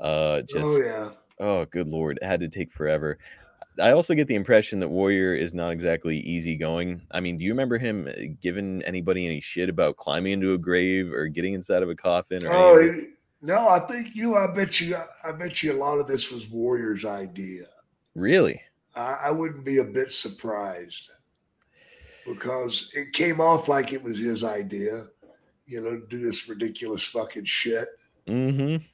Uh, 0.00 0.40
just 0.42 0.64
Oh 0.64 0.78
yeah. 0.80 1.10
oh, 1.40 1.64
good 1.66 1.88
lord, 1.88 2.18
it 2.22 2.26
had 2.26 2.40
to 2.40 2.48
take 2.48 2.70
forever. 2.70 3.18
I 3.80 3.92
also 3.92 4.14
get 4.14 4.28
the 4.28 4.34
impression 4.34 4.80
that 4.80 4.88
Warrior 4.88 5.34
is 5.34 5.54
not 5.54 5.70
exactly 5.72 6.18
easygoing. 6.18 7.02
I 7.10 7.20
mean, 7.20 7.38
do 7.38 7.44
you 7.44 7.52
remember 7.52 7.78
him 7.78 8.06
uh, 8.08 8.12
giving 8.40 8.82
anybody 8.82 9.24
any 9.26 9.40
shit 9.40 9.68
about 9.68 9.96
climbing 9.96 10.32
into 10.32 10.52
a 10.52 10.58
grave 10.58 11.10
or 11.12 11.28
getting 11.28 11.54
inside 11.54 11.82
of 11.82 11.88
a 11.88 11.94
coffin? 11.94 12.44
Or 12.46 12.52
Oh 12.52 12.82
he- 12.82 13.06
no, 13.40 13.68
I 13.68 13.78
think 13.80 14.14
you. 14.14 14.36
I 14.36 14.46
bet 14.54 14.80
you. 14.80 14.96
I 15.24 15.32
bet 15.32 15.62
you 15.62 15.72
a 15.72 15.74
lot 15.74 15.98
of 15.98 16.06
this 16.06 16.30
was 16.30 16.48
Warrior's 16.48 17.04
idea. 17.04 17.64
really? 18.14 18.60
I, 18.94 19.12
I 19.24 19.30
wouldn't 19.30 19.64
be 19.64 19.78
a 19.78 19.84
bit 19.84 20.10
surprised 20.10 21.10
because 22.26 22.92
it 22.94 23.12
came 23.12 23.40
off 23.40 23.68
like 23.68 23.92
it 23.92 24.02
was 24.02 24.18
his 24.18 24.44
idea. 24.44 25.04
You 25.66 25.80
know, 25.80 25.90
to 25.98 26.06
do 26.08 26.18
this 26.18 26.48
ridiculous 26.48 27.04
fucking 27.04 27.44
shit. 27.46 27.88
Mm-hmm. 28.26 28.84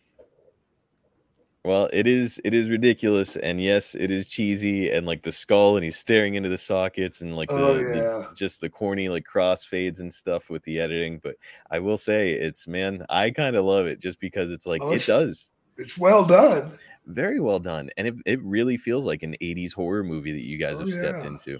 Well, 1.68 1.90
it 1.92 2.06
is 2.06 2.40
it 2.44 2.54
is 2.54 2.70
ridiculous, 2.70 3.36
and 3.36 3.60
yes, 3.62 3.94
it 3.94 4.10
is 4.10 4.26
cheesy, 4.26 4.90
and 4.90 5.04
like 5.04 5.22
the 5.22 5.32
skull, 5.32 5.76
and 5.76 5.84
he's 5.84 5.98
staring 5.98 6.34
into 6.34 6.48
the 6.48 6.56
sockets, 6.56 7.20
and 7.20 7.36
like 7.36 7.50
the, 7.50 7.54
Oh, 7.56 7.74
the- 7.76 8.28
just 8.34 8.62
the 8.62 8.70
corny 8.70 9.10
like 9.10 9.26
crossfades 9.30 10.00
and 10.00 10.10
stuff 10.10 10.48
with 10.48 10.62
the 10.62 10.80
editing. 10.80 11.18
But 11.22 11.36
I 11.70 11.80
will 11.80 11.98
say, 11.98 12.30
it's 12.30 12.66
man, 12.66 13.04
I 13.10 13.30
kind 13.32 13.54
of 13.54 13.66
love 13.66 13.84
it 13.86 14.00
just 14.00 14.18
because 14.18 14.50
it's 14.50 14.64
like 14.64 14.80
Oh, 14.80 14.92
it 14.92 15.02
it's- 15.02 15.06
does 15.06 15.52
It's 15.76 15.98
well 15.98 16.24
done. 16.24 16.70
very 17.04 17.38
well 17.38 17.58
done, 17.58 17.90
and 17.98 18.08
it, 18.08 18.14
it 18.24 18.42
really 18.42 18.78
feels 18.78 19.04
like 19.04 19.22
an 19.22 19.36
'80s 19.42 19.74
horror 19.74 20.02
movie 20.02 20.32
that 20.32 20.44
you 20.46 20.56
guys 20.56 20.76
Oh, 20.76 20.86
have 20.86 20.88
stepped 20.88 21.26
into. 21.26 21.58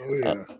Oh 0.00 0.14
uh, 0.24 0.34
yeah. 0.36 0.56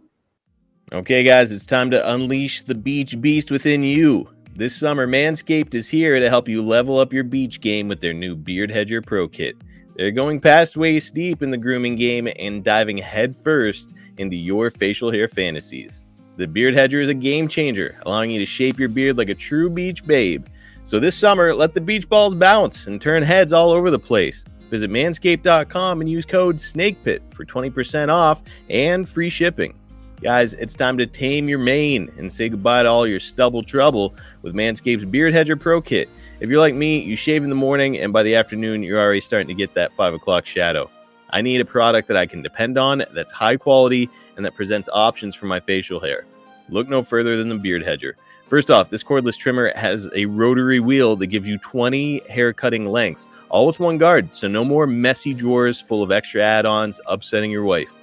Okay, 0.93 1.23
guys, 1.23 1.53
it's 1.53 1.65
time 1.67 1.91
to 1.93 2.13
unleash 2.13 2.63
the 2.63 2.75
beach 2.75 3.19
beast 3.19 3.51
within 3.51 3.83
you. 3.83 4.29
This 4.59 4.75
summer, 4.75 5.07
Manscaped 5.07 5.77
is 5.77 5.89
here 5.89 6.19
to 6.19 6.29
help 6.29 6.49
you 6.49 6.63
level 6.63 6.99
up 6.99 7.13
your 7.13 7.23
beach 7.23 7.61
game 7.61 7.87
with 7.87 8.01
their 8.01 8.13
new 8.13 8.35
Beard 8.35 8.73
Hedger 8.73 9.01
Pro 9.01 9.29
Kit. 9.29 9.57
They're 9.95 10.11
going 10.11 10.41
past 10.41 10.77
waist 10.77 11.15
deep 11.15 11.45
in 11.45 11.53
the 11.53 11.57
grooming 11.57 11.95
game 11.95 12.29
and 12.37 12.65
diving 12.65 12.99
headfirst 12.99 13.95
into 14.17 14.35
your 14.35 14.73
facial 14.73 15.13
hair 15.13 15.29
fantasies. 15.29 16.03
The 16.39 16.49
Beard 16.49 16.75
Hedger 16.75 17.01
is 17.01 17.09
a 17.09 17.15
game 17.15 17.47
changer, 17.47 18.01
allowing 18.05 18.33
you 18.33 18.41
to 18.41 18.45
shape 18.45 18.81
your 18.81 18.89
beard 18.89 19.17
like 19.17 19.29
a 19.29 19.35
true 19.37 19.71
beach 19.71 20.05
babe. 20.05 20.45
So 20.83 20.99
this 20.99 21.15
summer, 21.15 21.55
let 21.55 21.73
the 21.73 21.81
beach 21.81 22.09
balls 22.09 22.35
bounce 22.35 22.89
and 22.89 23.01
turn 23.01 23.23
heads 23.23 23.53
all 23.53 23.71
over 23.71 23.93
the 23.93 23.99
place. 24.01 24.45
Visit 24.71 24.91
manscaped.com 24.91 26.01
and 26.01 26.11
use 26.11 26.27
code 26.27 26.57
SNAKEPIT 26.57 27.33
for 27.33 27.45
20% 27.45 28.09
off 28.09 28.43
and 28.69 29.09
free 29.09 29.31
shipping. 29.31 29.79
Guys, 30.21 30.53
it's 30.55 30.75
time 30.75 30.99
to 30.99 31.07
tame 31.07 31.49
your 31.49 31.61
mane 31.61 32.11
and 32.19 32.33
say 32.33 32.49
goodbye 32.49 32.83
to 32.83 32.89
all 32.89 33.07
your 33.07 33.21
stubble 33.21 33.63
trouble 33.63 34.17
with 34.43 34.53
Manscaped's 34.53 35.05
Beard 35.05 35.33
Hedger 35.33 35.57
Pro 35.57 35.81
Kit. 35.81 36.09
If 36.41 36.51
you're 36.51 36.59
like 36.59 36.75
me, 36.75 37.01
you 37.01 37.15
shave 37.15 37.45
in 37.45 37.51
the 37.51 37.55
morning 37.55 37.99
and 37.99 38.13
by 38.13 38.25
the 38.25 38.35
afternoon, 38.35 38.83
you're 38.83 39.01
already 39.01 39.21
starting 39.21 39.47
to 39.47 39.55
get 39.55 39.75
that 39.75 39.93
5 39.93 40.15
o'clock 40.15 40.45
shadow. 40.45 40.91
I 41.31 41.41
need 41.41 41.61
a 41.61 41.65
product 41.65 42.09
that 42.09 42.17
I 42.17 42.27
can 42.27 42.43
depend 42.43 42.79
on, 42.79 43.05
that's 43.13 43.31
high 43.31 43.57
quality, 43.57 44.11
and 44.37 44.45
that 44.45 44.57
presents 44.57 44.89
options 44.93 45.37
for 45.37 45.47
my 45.47 45.61
facial 45.61 46.01
hair. 46.01 46.25
Look 46.69 46.89
no 46.89 47.05
further 47.05 47.37
than 47.37 47.49
the 47.49 47.55
Beard 47.55 47.85
Hedger. 47.85 48.17
First 48.49 48.73
off, 48.73 48.91
this 48.91 49.05
cordless 49.05 49.39
trimmer 49.39 49.73
has 49.77 50.09
a 50.17 50.27
rotary 50.27 50.81
wheel 50.81 51.15
that 51.15 51.29
gives 51.29 51.47
you 51.47 51.59
20 51.59 52.23
hair 52.29 52.53
cutting 52.53 52.89
lengths, 52.89 53.29
all 53.51 53.69
with 53.69 53.79
one 53.79 53.99
guard, 53.99 54.35
so 54.35 54.49
no 54.49 54.65
more 54.65 54.89
messy 54.89 55.33
drawers 55.33 55.81
full 55.81 56.03
of 56.03 56.11
extra 56.11 56.43
add 56.43 56.67
ons 56.67 57.01
upsetting 57.07 57.53
your 57.53 57.63
wife. 57.63 57.98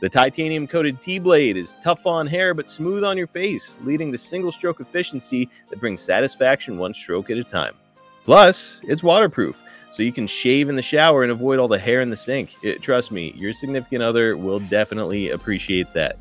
The 0.00 0.08
titanium 0.08 0.68
coated 0.68 1.00
T 1.00 1.18
blade 1.18 1.56
is 1.56 1.76
tough 1.82 2.06
on 2.06 2.26
hair 2.26 2.54
but 2.54 2.68
smooth 2.68 3.02
on 3.02 3.16
your 3.16 3.26
face, 3.26 3.80
leading 3.82 4.12
to 4.12 4.18
single 4.18 4.52
stroke 4.52 4.80
efficiency 4.80 5.48
that 5.70 5.80
brings 5.80 6.00
satisfaction 6.00 6.78
one 6.78 6.94
stroke 6.94 7.30
at 7.30 7.38
a 7.38 7.42
time. 7.42 7.74
Plus, 8.24 8.80
it's 8.84 9.02
waterproof, 9.02 9.60
so 9.90 10.04
you 10.04 10.12
can 10.12 10.26
shave 10.26 10.68
in 10.68 10.76
the 10.76 10.82
shower 10.82 11.24
and 11.24 11.32
avoid 11.32 11.58
all 11.58 11.66
the 11.66 11.78
hair 11.78 12.00
in 12.00 12.10
the 12.10 12.16
sink. 12.16 12.54
It, 12.62 12.80
trust 12.80 13.10
me, 13.10 13.32
your 13.36 13.52
significant 13.52 14.04
other 14.04 14.36
will 14.36 14.60
definitely 14.60 15.30
appreciate 15.30 15.92
that. 15.94 16.16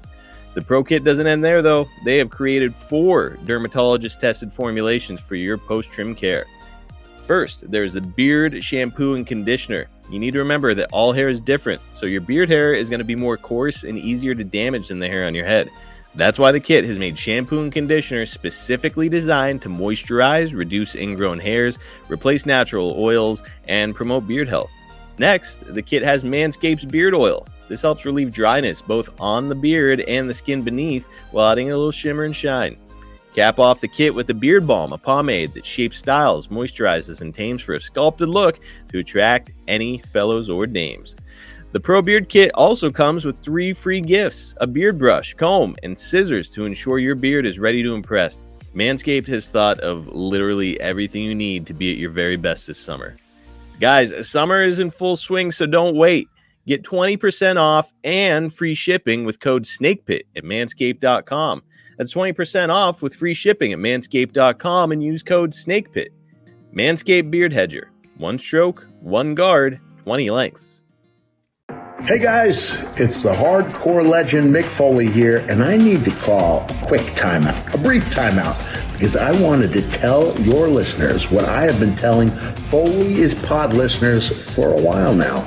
The 0.56 0.62
Pro 0.64 0.84
Kit 0.84 1.04
doesn't 1.04 1.28
end 1.28 1.44
there, 1.44 1.62
though. 1.62 1.88
They 2.04 2.18
have 2.18 2.32
created 2.32 2.74
four 2.74 3.38
dermatologist 3.46 4.20
tested 4.20 4.52
formulations 4.52 5.22
for 5.22 5.36
your 5.36 5.56
post 5.60 5.92
trim 5.92 6.16
care. 6.16 6.46
First, 7.28 7.70
there's 7.70 7.94
the 7.94 8.02
beard 8.02 8.64
shampoo 8.64 9.14
and 9.14 9.28
conditioner. 9.28 9.88
You 10.10 10.20
need 10.20 10.32
to 10.32 10.40
remember 10.40 10.74
that 10.74 10.90
all 10.92 11.12
hair 11.12 11.30
is 11.30 11.42
different, 11.42 11.82
so 11.92 12.06
your 12.06 12.22
beard 12.22 12.50
hair 12.50 12.74
is 12.74 12.90
going 12.90 13.00
to 13.00 13.06
be 13.06 13.16
more 13.16 13.38
coarse 13.38 13.84
and 13.84 13.98
easier 13.98 14.34
to 14.34 14.44
damage 14.44 14.88
than 14.88 15.00
the 15.00 15.08
hair 15.08 15.26
on 15.26 15.36
your 15.36 15.46
head. 15.46 15.70
That's 16.16 16.40
why 16.40 16.52
the 16.52 16.60
kit 16.60 16.86
has 16.86 16.98
made 16.98 17.18
shampoo 17.18 17.62
and 17.62 17.72
conditioner 17.72 18.26
specifically 18.26 19.10
designed 19.10 19.62
to 19.62 19.70
moisturize, 19.70 20.56
reduce 20.56 20.96
ingrown 20.96 21.40
hairs, 21.40 21.78
replace 22.10 22.46
natural 22.46 22.96
oils, 22.98 23.44
and 23.68 23.94
promote 23.94 24.28
beard 24.28 24.48
health. 24.48 24.72
Next, 25.20 25.74
the 25.74 25.82
kit 25.82 26.04
has 26.04 26.24
Manscaped's 26.24 26.86
beard 26.86 27.14
oil. 27.14 27.46
This 27.68 27.82
helps 27.82 28.06
relieve 28.06 28.34
dryness 28.34 28.82
both 28.82 29.20
on 29.20 29.50
the 29.50 29.56
beard 29.56 30.00
and 30.02 30.30
the 30.30 30.34
skin 30.34 30.64
beneath 30.64 31.08
while 31.32 31.52
adding 31.52 31.70
a 31.70 31.76
little 31.76 31.92
shimmer 31.92 32.24
and 32.24 32.36
shine. 32.36 32.78
Cap 33.38 33.60
off 33.60 33.82
the 33.82 33.88
kit 33.88 34.16
with 34.16 34.28
a 34.32 34.34
beard 34.34 34.66
balm, 34.66 34.94
a 34.94 34.98
pomade 34.98 35.54
that 35.54 35.64
shapes 35.64 36.00
styles, 36.00 36.48
moisturizes, 36.48 37.22
and 37.22 37.36
tames 37.36 37.62
for 37.62 37.76
a 37.76 37.80
sculpted 37.80 38.30
look 38.30 38.58
to 38.90 38.98
attract 38.98 39.52
any 39.68 40.00
fellows 40.00 40.50
or 40.50 40.66
dames. 40.66 41.16
The 41.72 41.80
Pro 41.80 42.02
Beard 42.02 42.30
Kit 42.30 42.50
also 42.56 42.90
comes 42.90 43.26
with 43.26 43.38
three 43.44 43.74
free 43.74 44.02
gifts 44.02 44.56
a 44.60 44.66
beard 44.66 44.98
brush, 44.98 45.36
comb, 45.36 45.76
and 45.84 45.96
scissors 45.96 46.50
to 46.50 46.66
ensure 46.66 46.98
your 46.98 47.14
beard 47.14 47.46
is 47.46 47.60
ready 47.60 47.84
to 47.84 47.94
impress. 47.94 48.44
Manscaped 48.74 49.28
has 49.28 49.48
thought 49.48 49.80
of 49.82 50.08
literally 50.08 50.80
everything 50.80 51.22
you 51.22 51.36
need 51.36 51.68
to 51.68 51.76
be 51.76 51.92
at 51.92 52.00
your 52.00 52.10
very 52.10 52.38
best 52.38 52.66
this 52.66 52.80
summer. 52.80 53.18
Guys, 53.80 54.28
summer 54.28 54.64
is 54.64 54.80
in 54.80 54.90
full 54.90 55.16
swing, 55.16 55.52
so 55.52 55.68
don't 55.68 55.96
wait. 55.96 56.28
Get 56.66 56.82
20% 56.82 57.58
off 57.58 57.94
and 58.04 58.52
free 58.52 58.74
shipping 58.74 59.26
with 59.26 59.40
code 59.40 59.68
SNAKEPIT 59.68 60.24
at 60.36 60.44
manscaped.com. 60.44 61.62
That's 61.98 62.14
20% 62.14 62.70
off 62.70 63.02
with 63.02 63.16
free 63.16 63.34
shipping 63.34 63.74
at 63.74 63.80
manscaped.com 63.80 64.92
and 64.92 65.04
use 65.04 65.24
code 65.24 65.52
SNAKEPIT. 65.52 66.10
Manscaped 66.74 67.32
Beard 67.32 67.54
Hedger. 67.54 67.92
One 68.18 68.38
stroke, 68.38 68.88
one 69.02 69.36
guard, 69.36 69.80
20 70.04 70.30
lengths. 70.30 70.77
Hey 72.04 72.20
guys, 72.20 72.74
it's 72.96 73.22
the 73.22 73.34
hardcore 73.34 74.08
legend 74.08 74.54
Mick 74.54 74.70
Foley 74.70 75.08
here, 75.08 75.40
and 75.50 75.64
I 75.64 75.78
need 75.78 76.06
to 76.06 76.16
call 76.18 76.64
a 76.70 76.80
quick 76.86 77.02
timeout, 77.02 77.74
a 77.74 77.80
brief 77.80 78.04
timeout, 78.06 78.56
because 78.94 79.16
I 79.16 79.32
wanted 79.42 79.74
to 79.74 79.82
tell 79.90 80.40
your 80.42 80.68
listeners 80.68 81.32
what 81.32 81.46
I 81.46 81.64
have 81.64 81.80
been 81.80 81.96
telling 81.96 82.30
Foley 82.70 83.16
is 83.16 83.34
Pod 83.34 83.74
listeners 83.74 84.30
for 84.54 84.74
a 84.74 84.82
while 84.82 85.16
now 85.16 85.40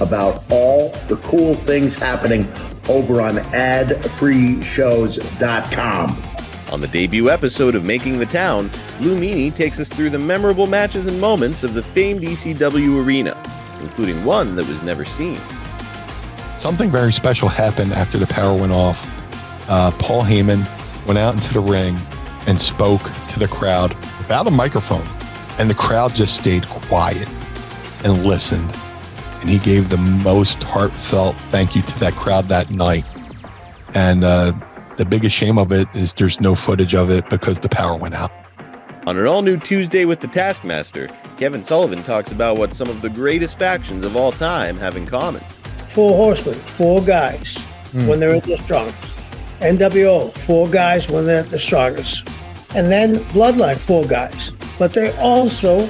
about 0.00 0.44
all 0.50 0.92
the 1.08 1.16
cool 1.16 1.54
things 1.54 1.94
happening 1.94 2.50
over 2.88 3.20
on 3.20 3.36
adfreeshows.com. 3.36 6.22
On 6.72 6.80
the 6.80 6.88
debut 6.88 7.28
episode 7.28 7.74
of 7.74 7.84
Making 7.84 8.18
the 8.18 8.26
Town, 8.26 8.70
Lou 9.00 9.14
Meany 9.16 9.50
takes 9.50 9.78
us 9.78 9.90
through 9.90 10.08
the 10.10 10.18
memorable 10.18 10.66
matches 10.66 11.06
and 11.06 11.20
moments 11.20 11.64
of 11.64 11.74
the 11.74 11.82
famed 11.82 12.22
ECW 12.22 13.04
arena, 13.04 13.36
including 13.82 14.24
one 14.24 14.56
that 14.56 14.66
was 14.66 14.82
never 14.82 15.04
seen. 15.04 15.38
Something 16.58 16.90
very 16.90 17.12
special 17.12 17.48
happened 17.48 17.92
after 17.92 18.18
the 18.18 18.26
power 18.26 18.52
went 18.52 18.72
off. 18.72 19.06
Uh, 19.70 19.92
Paul 19.92 20.22
Heyman 20.22 20.66
went 21.06 21.16
out 21.16 21.32
into 21.34 21.54
the 21.54 21.60
ring 21.60 21.96
and 22.48 22.60
spoke 22.60 23.00
to 23.28 23.38
the 23.38 23.46
crowd 23.46 23.94
without 24.18 24.44
a 24.48 24.50
microphone, 24.50 25.06
and 25.60 25.70
the 25.70 25.74
crowd 25.74 26.16
just 26.16 26.34
stayed 26.36 26.66
quiet 26.66 27.28
and 28.02 28.26
listened. 28.26 28.74
And 29.40 29.48
he 29.48 29.58
gave 29.58 29.88
the 29.88 29.98
most 29.98 30.64
heartfelt 30.64 31.36
thank 31.52 31.76
you 31.76 31.82
to 31.82 32.00
that 32.00 32.14
crowd 32.14 32.46
that 32.46 32.72
night. 32.72 33.04
And 33.94 34.24
uh, 34.24 34.52
the 34.96 35.04
biggest 35.04 35.36
shame 35.36 35.58
of 35.58 35.70
it 35.70 35.86
is 35.94 36.12
there's 36.14 36.40
no 36.40 36.56
footage 36.56 36.92
of 36.92 37.08
it 37.08 37.30
because 37.30 37.60
the 37.60 37.68
power 37.68 37.96
went 37.96 38.14
out. 38.14 38.32
On 39.06 39.16
an 39.16 39.26
all 39.28 39.42
new 39.42 39.58
Tuesday 39.58 40.04
with 40.04 40.18
the 40.18 40.26
Taskmaster, 40.26 41.08
Kevin 41.36 41.62
Sullivan 41.62 42.02
talks 42.02 42.32
about 42.32 42.58
what 42.58 42.74
some 42.74 42.88
of 42.88 43.00
the 43.00 43.08
greatest 43.08 43.56
factions 43.56 44.04
of 44.04 44.16
all 44.16 44.32
time 44.32 44.76
have 44.76 44.96
in 44.96 45.06
common. 45.06 45.44
Four 45.88 46.16
horsemen, 46.16 46.58
four 46.76 47.02
guys 47.02 47.64
hmm. 47.92 48.06
when 48.06 48.20
they're 48.20 48.34
at 48.34 48.44
their 48.44 48.56
strongest. 48.56 49.14
NWO, 49.60 50.32
four 50.32 50.68
guys 50.68 51.08
when 51.08 51.26
they're 51.26 51.40
at 51.40 51.50
the 51.50 51.58
strongest. 51.58 52.28
And 52.74 52.92
then 52.92 53.16
Bloodline, 53.30 53.76
four 53.76 54.04
guys. 54.04 54.52
But 54.78 54.92
they 54.92 55.16
also 55.16 55.86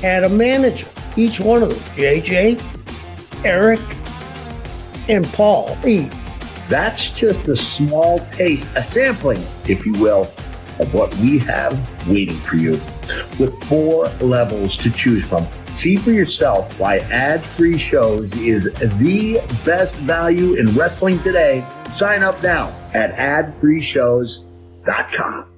had 0.00 0.24
a 0.24 0.28
manager, 0.28 0.88
each 1.16 1.40
one 1.40 1.62
of 1.62 1.68
them 1.68 1.78
JJ, 1.96 2.62
Eric, 3.44 3.80
and 5.08 5.24
Paul 5.32 5.76
E. 5.86 6.10
That's 6.68 7.10
just 7.10 7.46
a 7.48 7.56
small 7.56 8.18
taste, 8.30 8.74
a 8.74 8.82
sampling, 8.82 9.44
if 9.68 9.84
you 9.84 9.92
will, 9.92 10.32
of 10.80 10.94
what 10.94 11.14
we 11.16 11.38
have 11.40 12.08
waiting 12.08 12.36
for 12.36 12.56
you. 12.56 12.80
With 13.38 13.62
four 13.64 14.06
levels 14.20 14.76
to 14.78 14.90
choose 14.90 15.24
from, 15.24 15.46
see 15.68 15.96
for 15.96 16.12
yourself 16.12 16.78
why 16.78 16.98
ad 16.98 17.44
free 17.44 17.78
shows 17.78 18.36
is 18.36 18.72
the 18.74 19.42
best 19.64 19.94
value 19.96 20.54
in 20.54 20.68
wrestling 20.74 21.18
today. 21.20 21.66
Sign 21.92 22.22
up 22.22 22.42
now 22.42 22.68
at 22.94 23.12
adfreeshows.com. 23.12 25.50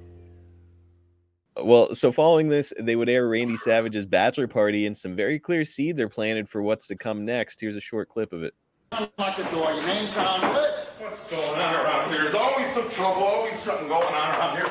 Well, 1.59 1.95
so 1.95 2.13
following 2.13 2.51
this, 2.51 2.75
they 2.79 2.97
would 2.97 3.09
air 3.09 3.27
Randy 3.27 3.57
Savage's 3.57 4.05
bachelor 4.05 4.47
party, 4.47 4.85
and 4.85 4.95
some 4.95 5.17
very 5.17 5.39
clear 5.39 5.65
seeds 5.65 5.99
are 6.01 6.09
planted 6.09 6.51
for 6.51 6.61
what's 6.61 6.87
to 6.89 6.97
come 6.97 7.25
next. 7.25 7.61
Here's 7.61 7.77
a 7.77 7.81
short 7.81 8.11
clip 8.11 8.35
of 8.35 8.43
it. 8.43 8.53
Lock 8.93 9.37
the 9.37 9.43
door. 9.45 9.73
Your 9.73 9.87
name's 9.87 10.13
not 10.13 10.43
on 10.43 10.55
the 10.55 10.61
list. 10.61 10.87
What's 11.01 11.31
going 11.31 11.61
on 11.61 11.75
around 11.75 12.13
here? 12.13 12.23
There's 12.23 12.35
always 12.35 12.73
some 12.75 12.91
trouble, 12.91 13.25
always 13.25 13.55
something 13.65 13.89
going 13.89 14.15
on 14.15 14.39
around 14.39 14.57
here. 14.57 14.67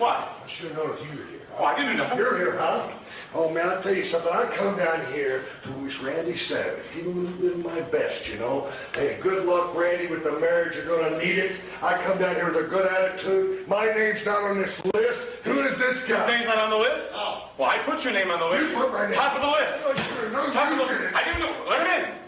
What? 0.00 0.16
I 0.16 0.48
should 0.48 0.72
have 0.72 0.76
known 0.80 0.96
if 0.96 1.04
you 1.04 1.12
were 1.12 1.28
here. 1.28 1.44
Oh, 1.60 1.64
I 1.64 1.76
didn't 1.76 1.98
know. 2.00 2.08
You're 2.16 2.38
here, 2.40 2.56
huh? 2.56 2.88
Oh, 3.36 3.52
man, 3.52 3.68
I'll 3.68 3.82
tell 3.82 3.92
you 3.94 4.08
something. 4.08 4.32
I 4.32 4.48
come 4.56 4.80
down 4.80 5.12
here 5.12 5.44
to 5.68 5.70
wish 5.84 5.92
Randy 6.00 6.40
Savage, 6.48 6.80
give 6.96 7.04
him 7.04 7.20
a 7.20 7.20
little 7.20 7.36
bit 7.36 7.52
of 7.52 7.62
my 7.62 7.80
best, 7.92 8.24
you 8.32 8.40
know. 8.40 8.72
Hey, 8.96 9.20
good 9.20 9.44
luck, 9.44 9.76
Randy, 9.76 10.08
with 10.08 10.24
the 10.24 10.40
marriage. 10.40 10.72
You're 10.72 10.88
going 10.88 11.12
to 11.12 11.18
need 11.20 11.36
it. 11.36 11.60
I 11.84 12.00
come 12.02 12.16
down 12.16 12.34
here 12.34 12.48
with 12.48 12.64
a 12.64 12.68
good 12.72 12.88
attitude. 12.88 13.68
My 13.68 13.92
name's 13.92 14.24
not 14.24 14.40
on 14.40 14.56
this 14.56 14.72
list. 14.88 15.20
Who 15.44 15.60
is 15.68 15.76
this 15.76 16.00
guy? 16.08 16.24
His 16.24 16.32
name's 16.32 16.48
not 16.48 16.64
on 16.64 16.70
the 16.72 16.80
list? 16.80 17.12
Oh. 17.12 17.52
Well, 17.60 17.68
I 17.68 17.84
put 17.84 18.00
your 18.00 18.16
name 18.16 18.32
on 18.32 18.40
the 18.40 18.48
list. 18.48 18.72
You 18.72 18.80
put 18.80 18.96
my 18.96 19.04
name. 19.04 19.20
Top 19.20 19.36
of 19.36 19.44
the 19.44 19.52
list. 19.52 19.84
Oh, 19.84 19.92
sure. 20.16 20.32
No, 20.32 20.48
Top 20.56 20.72
of 20.72 20.80
the 20.80 20.88
list. 20.88 21.12
I 21.12 21.28
didn't 21.28 21.44
know. 21.44 21.52
Let 21.68 21.84
him 21.84 21.92
in. 21.92 22.19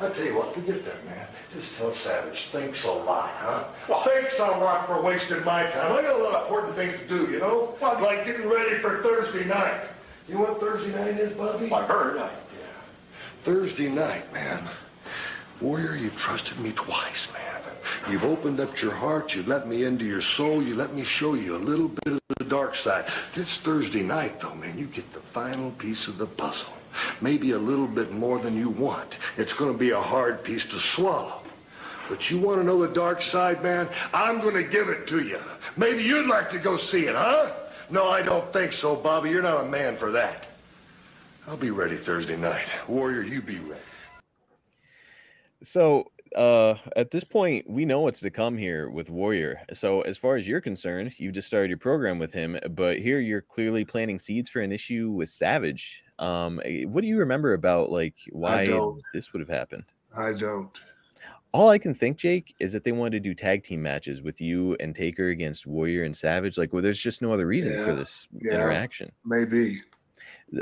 I'll 0.00 0.12
tell 0.12 0.24
you 0.24 0.34
what, 0.34 0.54
forget 0.54 0.84
that, 0.84 1.04
man. 1.04 1.28
Just 1.54 1.68
tell 1.76 1.94
Savage, 2.02 2.48
thanks 2.52 2.82
a 2.84 2.88
lot, 2.88 3.30
huh? 3.34 3.64
Well, 3.88 4.04
thanks 4.04 4.34
a 4.38 4.42
lot 4.42 4.86
for 4.86 5.00
wasting 5.02 5.44
my 5.44 5.62
time. 5.70 5.92
I 5.92 6.02
got 6.02 6.18
a 6.18 6.22
lot 6.22 6.34
of 6.34 6.42
important 6.46 6.76
things 6.76 6.98
to 7.00 7.08
do, 7.08 7.30
you 7.30 7.38
know? 7.38 7.76
Like 7.80 8.26
getting 8.26 8.48
ready 8.48 8.80
for 8.82 9.02
Thursday 9.02 9.44
night. 9.44 9.88
You 10.26 10.34
know 10.34 10.40
what 10.42 10.60
Thursday 10.60 10.90
night 10.90 11.20
is, 11.20 11.36
Bobby? 11.36 11.70
I 11.72 11.86
heard. 11.86 12.18
I, 12.18 12.30
Yeah. 12.30 13.44
Thursday 13.44 13.88
night, 13.88 14.32
man. 14.32 14.68
Warrior, 15.60 15.96
you've 15.96 16.16
trusted 16.16 16.58
me 16.58 16.72
twice, 16.72 17.28
man. 17.32 17.62
You've 18.10 18.24
opened 18.24 18.60
up 18.60 18.70
your 18.82 18.92
heart. 18.94 19.32
You've 19.34 19.46
let 19.46 19.68
me 19.68 19.84
into 19.84 20.04
your 20.04 20.22
soul. 20.36 20.62
You 20.62 20.74
let 20.74 20.94
me 20.94 21.04
show 21.04 21.34
you 21.34 21.56
a 21.56 21.58
little 21.58 21.88
bit 21.88 22.14
of 22.14 22.20
the 22.38 22.44
dark 22.44 22.74
side. 22.74 23.04
This 23.36 23.48
Thursday 23.64 24.02
night, 24.02 24.40
though, 24.42 24.54
man, 24.54 24.76
you 24.76 24.86
get 24.86 25.04
the 25.12 25.22
final 25.32 25.70
piece 25.72 26.08
of 26.08 26.18
the 26.18 26.26
puzzle. 26.26 26.72
Maybe 27.20 27.52
a 27.52 27.58
little 27.58 27.86
bit 27.86 28.12
more 28.12 28.38
than 28.38 28.56
you 28.56 28.70
want. 28.70 29.18
It's 29.36 29.52
going 29.52 29.72
to 29.72 29.78
be 29.78 29.90
a 29.90 30.00
hard 30.00 30.44
piece 30.44 30.64
to 30.64 30.80
swallow. 30.94 31.40
But 32.08 32.30
you 32.30 32.38
want 32.38 32.60
to 32.60 32.64
know 32.64 32.86
the 32.86 32.92
dark 32.92 33.22
side, 33.22 33.62
man? 33.62 33.88
I'm 34.12 34.40
going 34.40 34.54
to 34.54 34.64
give 34.64 34.88
it 34.88 35.06
to 35.08 35.20
you. 35.20 35.38
Maybe 35.76 36.02
you'd 36.02 36.26
like 36.26 36.50
to 36.50 36.58
go 36.58 36.78
see 36.78 37.06
it, 37.06 37.14
huh? 37.14 37.52
No, 37.90 38.08
I 38.08 38.22
don't 38.22 38.52
think 38.52 38.72
so, 38.72 38.96
Bobby. 38.96 39.30
You're 39.30 39.42
not 39.42 39.64
a 39.64 39.68
man 39.68 39.96
for 39.96 40.10
that. 40.12 40.46
I'll 41.46 41.56
be 41.56 41.70
ready 41.70 41.96
Thursday 41.96 42.36
night. 42.36 42.66
Warrior, 42.88 43.22
you 43.22 43.42
be 43.42 43.58
ready. 43.58 43.80
So 45.62 46.10
uh 46.34 46.74
at 46.96 47.10
this 47.10 47.22
point 47.22 47.68
we 47.68 47.84
know 47.84 48.00
what's 48.00 48.20
to 48.20 48.30
come 48.30 48.58
here 48.58 48.90
with 48.90 49.08
warrior 49.08 49.60
so 49.72 50.00
as 50.00 50.18
far 50.18 50.36
as 50.36 50.48
you're 50.48 50.60
concerned 50.60 51.12
you've 51.18 51.34
just 51.34 51.46
started 51.46 51.68
your 51.68 51.78
program 51.78 52.18
with 52.18 52.32
him 52.32 52.58
but 52.70 52.98
here 52.98 53.20
you're 53.20 53.40
clearly 53.40 53.84
planting 53.84 54.18
seeds 54.18 54.48
for 54.48 54.60
an 54.60 54.72
issue 54.72 55.10
with 55.10 55.28
savage 55.28 56.02
um 56.18 56.60
eh, 56.64 56.84
what 56.84 57.00
do 57.02 57.08
you 57.08 57.18
remember 57.18 57.54
about 57.54 57.90
like 57.90 58.14
why 58.30 58.66
this 59.12 59.32
would 59.32 59.40
have 59.40 59.48
happened 59.48 59.84
I 60.16 60.32
don't. 60.32 60.70
all 61.52 61.68
i 61.70 61.78
can 61.78 61.94
think 61.94 62.18
jake 62.18 62.54
is 62.60 62.72
that 62.72 62.84
they 62.84 62.92
wanted 62.92 63.22
to 63.22 63.28
do 63.28 63.34
tag 63.34 63.64
team 63.64 63.82
matches 63.82 64.22
with 64.22 64.40
you 64.40 64.76
and 64.80 64.94
taker 64.94 65.28
against 65.28 65.66
warrior 65.66 66.04
and 66.04 66.16
savage 66.16 66.56
like 66.56 66.72
well 66.72 66.82
there's 66.82 67.00
just 67.00 67.20
no 67.20 67.32
other 67.32 67.46
reason 67.46 67.84
for 67.84 67.94
this 67.94 68.28
yeah. 68.40 68.54
interaction 68.54 69.10
Maybe. 69.24 69.80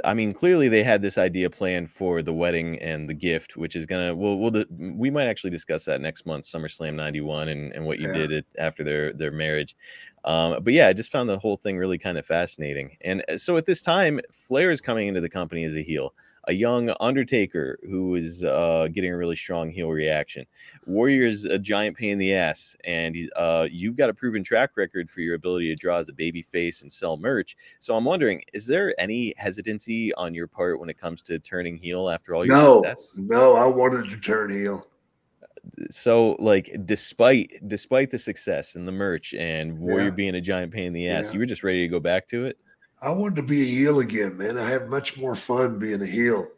I 0.05 0.15
mean, 0.15 0.33
clearly 0.33 0.69
they 0.69 0.85
had 0.85 1.03
this 1.03 1.19
idea 1.19 1.51
planned 1.51 1.91
for 1.91 2.23
the 2.23 2.33
wedding 2.33 2.79
and 2.81 3.09
the 3.09 3.15
gift, 3.15 3.57
which 3.57 3.77
is 3.77 3.85
gonna. 3.85 4.15
We'll, 4.15 4.39
we'll 4.39 4.65
we 4.71 5.11
might 5.11 5.27
actually 5.27 5.51
discuss 5.51 5.85
that 5.85 6.01
next 6.01 6.25
month, 6.25 6.45
SummerSlam 6.45 6.95
'91, 6.95 7.49
and 7.49 7.73
and 7.73 7.85
what 7.85 7.99
you 7.99 8.07
Yeah. 8.09 8.15
did 8.15 8.33
it 8.33 8.47
after 8.59 8.85
their 8.85 9.13
their 9.13 9.33
marriage. 9.33 9.77
Um, 10.25 10.63
but 10.63 10.73
yeah, 10.73 10.89
I 10.89 10.93
just 10.93 11.11
found 11.11 11.29
the 11.29 11.39
whole 11.39 11.57
thing 11.57 11.77
really 11.77 11.99
kind 11.99 12.17
of 12.19 12.25
fascinating. 12.25 12.97
And 13.01 13.25
uh, 13.29 13.39
so 13.39 13.57
at 13.57 13.67
this 13.67 13.83
time, 13.83 14.21
Flair 14.31 14.71
is 14.71 14.81
coming 14.81 15.09
into 15.09 15.21
the 15.21 15.29
company 15.29 15.65
as 15.65 15.75
a 15.75 15.83
heel, 15.83 16.15
a 16.49 16.53
young 16.53 16.95
Undertaker 17.01 17.79
who 17.83 18.15
is 18.15 18.45
uh, 18.45 18.89
getting 18.93 19.13
a 19.13 19.17
really 19.17 19.35
strong 19.37 19.71
heel 19.71 19.91
reaction. 19.91 20.47
Warrior 20.87 21.27
is 21.27 21.45
a 21.45 21.59
giant 21.59 21.97
pain 21.97 22.13
in 22.13 22.19
the 22.19 22.35
ass, 22.35 22.77
and 22.85 23.17
uh, 23.37 23.67
you've 23.71 23.97
got 23.97 24.11
a 24.11 24.15
proven 24.15 24.45
track 24.45 24.71
record 24.77 25.11
for 25.11 25.21
your 25.21 25.35
ability 25.35 25.69
to 25.69 25.77
draw 25.77 25.99
as 25.99 26.09
a 26.09 26.13
baby 26.13 26.43
face 26.43 26.83
and 26.83 26.93
sell 26.93 27.17
merch. 27.17 27.57
So 27.81 27.97
I'm 27.97 28.05
wondering, 28.05 28.43
is 28.53 28.67
there 28.67 28.95
any 29.01 29.35
hesitancy 29.37 30.15
on 30.15 30.35
your 30.35 30.47
part 30.47 30.79
when 30.79 30.89
it 30.89 30.99
comes 30.99 31.23
to 31.23 31.39
turning 31.41 31.77
heel 31.77 32.09
after 32.09 32.35
all 32.35 32.47
your 32.47 32.57
No, 32.57 32.83
success? 32.83 33.15
no, 33.17 33.55
I 33.55 33.67
wanted 33.67 34.09
to 34.11 34.17
turn 34.19 34.51
heel. 34.51 34.87
So, 35.91 36.33
like, 36.39 36.75
despite 36.85 37.67
despite 37.69 38.11
the 38.11 38.19
success 38.19 38.75
and 38.75 38.87
the 38.87 38.93
merch 38.93 39.33
and 39.35 39.79
Warrior 39.79 40.07
Yeah. 40.07 40.11
being 40.11 40.35
a 40.35 40.41
giant 40.41 40.73
pain 40.73 40.87
in 40.87 40.93
the 40.93 41.09
ass, 41.09 41.27
Yeah. 41.27 41.33
you 41.35 41.39
were 41.41 41.47
just 41.47 41.63
ready 41.63 41.83
to 41.83 41.89
go 41.89 42.01
back 42.01 42.27
to 42.29 42.47
it. 42.47 42.59
I 43.01 43.11
wanted 43.11 43.37
to 43.37 43.43
be 43.43 43.63
a 43.63 43.65
heel 43.65 44.01
again, 44.01 44.37
man. 44.37 44.59
I 44.59 44.69
have 44.69 44.89
much 44.89 45.19
more 45.19 45.35
fun 45.35 45.79
being 45.79 46.03
a 46.03 46.07
heel. 46.07 46.49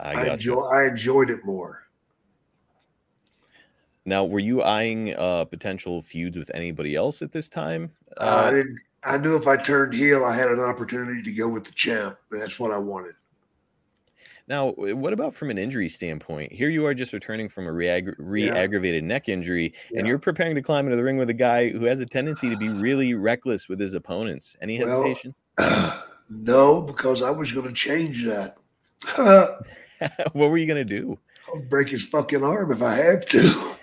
I 0.00 0.12
I, 0.12 0.32
enjoy. 0.34 0.60
I 0.62 0.86
enjoyed 0.88 1.30
it 1.30 1.44
more. 1.44 1.86
Now, 4.04 4.24
were 4.24 4.40
you 4.40 4.62
eyeing 4.62 5.14
uh, 5.14 5.44
potential 5.44 6.02
feuds 6.02 6.36
with 6.36 6.50
anybody 6.54 6.96
else 6.96 7.22
at 7.22 7.30
this 7.32 7.48
time? 7.48 7.92
Uh, 8.16 8.46
I 8.46 8.50
didn't. 8.50 8.78
I 9.04 9.18
knew 9.18 9.36
if 9.36 9.46
I 9.48 9.56
turned 9.56 9.94
heel, 9.94 10.24
I 10.24 10.34
had 10.34 10.48
an 10.48 10.60
opportunity 10.60 11.22
to 11.22 11.32
go 11.32 11.48
with 11.48 11.64
the 11.64 11.72
champ. 11.72 12.18
and 12.30 12.40
That's 12.40 12.58
what 12.60 12.70
I 12.70 12.78
wanted. 12.78 13.14
Now, 14.52 14.72
what 14.72 15.14
about 15.14 15.34
from 15.34 15.48
an 15.48 15.56
injury 15.56 15.88
standpoint? 15.88 16.52
Here 16.52 16.68
you 16.68 16.84
are 16.84 16.92
just 16.92 17.14
returning 17.14 17.48
from 17.48 17.66
a 17.66 17.72
re-agg- 17.72 18.16
re-aggravated 18.18 19.02
neck 19.02 19.30
injury, 19.30 19.72
and 19.96 20.06
you're 20.06 20.18
preparing 20.18 20.54
to 20.56 20.60
climb 20.60 20.84
into 20.84 20.94
the 20.94 21.02
ring 21.02 21.16
with 21.16 21.30
a 21.30 21.34
guy 21.34 21.70
who 21.70 21.86
has 21.86 22.00
a 22.00 22.04
tendency 22.04 22.50
to 22.50 22.56
be 22.58 22.68
really 22.88 23.14
reckless 23.14 23.70
with 23.70 23.80
his 23.80 23.94
opponents. 23.94 24.54
Any 24.60 24.78
Well, 24.78 25.04
hesitation? 25.04 25.34
No, 26.28 26.82
because 26.82 27.22
I 27.22 27.30
was 27.30 27.50
going 27.50 27.66
to 27.66 27.72
change 27.72 28.24
that. 28.24 28.56
what 30.32 30.50
were 30.50 30.58
you 30.58 30.66
going 30.66 30.86
to 30.86 31.00
do? 31.00 31.18
I'll 31.48 31.62
break 31.62 31.88
his 31.88 32.04
fucking 32.04 32.44
arm 32.44 32.72
if 32.72 32.82
I 32.82 32.94
have 32.94 33.24
to. 33.26 33.74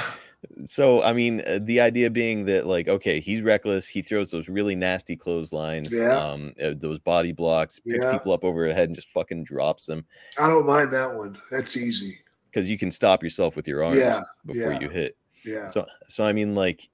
So, 0.66 1.02
I 1.02 1.12
mean, 1.12 1.42
uh, 1.46 1.58
the 1.62 1.80
idea 1.80 2.10
being 2.10 2.44
that, 2.46 2.66
like, 2.66 2.88
okay, 2.88 3.20
he's 3.20 3.42
reckless. 3.42 3.86
He 3.88 4.02
throws 4.02 4.30
those 4.30 4.48
really 4.48 4.74
nasty 4.74 5.16
clotheslines, 5.16 5.92
Yeah. 5.92 6.16
um, 6.18 6.52
uh, 6.62 6.74
those 6.76 6.98
body 6.98 7.32
blocks, 7.32 7.80
picks 7.80 7.98
Yeah. 8.02 8.12
people 8.12 8.32
up 8.32 8.44
over 8.44 8.66
the 8.68 8.74
head 8.74 8.88
and 8.88 8.94
just 8.94 9.08
fucking 9.10 9.44
drops 9.44 9.86
them 9.86 10.04
I 10.38 10.46
don't 10.48 10.66
mind 10.66 10.92
that 10.92 11.14
one. 11.14 11.36
That's 11.50 11.76
easy. 11.76 12.18
because 12.50 12.70
you 12.70 12.78
can 12.78 12.90
stop 12.90 13.22
yourself 13.22 13.56
with 13.56 13.66
your 13.66 13.82
arms 13.84 13.96
Yeah, 13.98 14.20
before 14.46 14.72
you 14.74 14.88
hit. 14.88 15.16
yeah. 15.44 15.66
So, 15.66 15.86
so 16.08 16.24
I 16.24 16.32
mean, 16.32 16.54
like, 16.54 16.88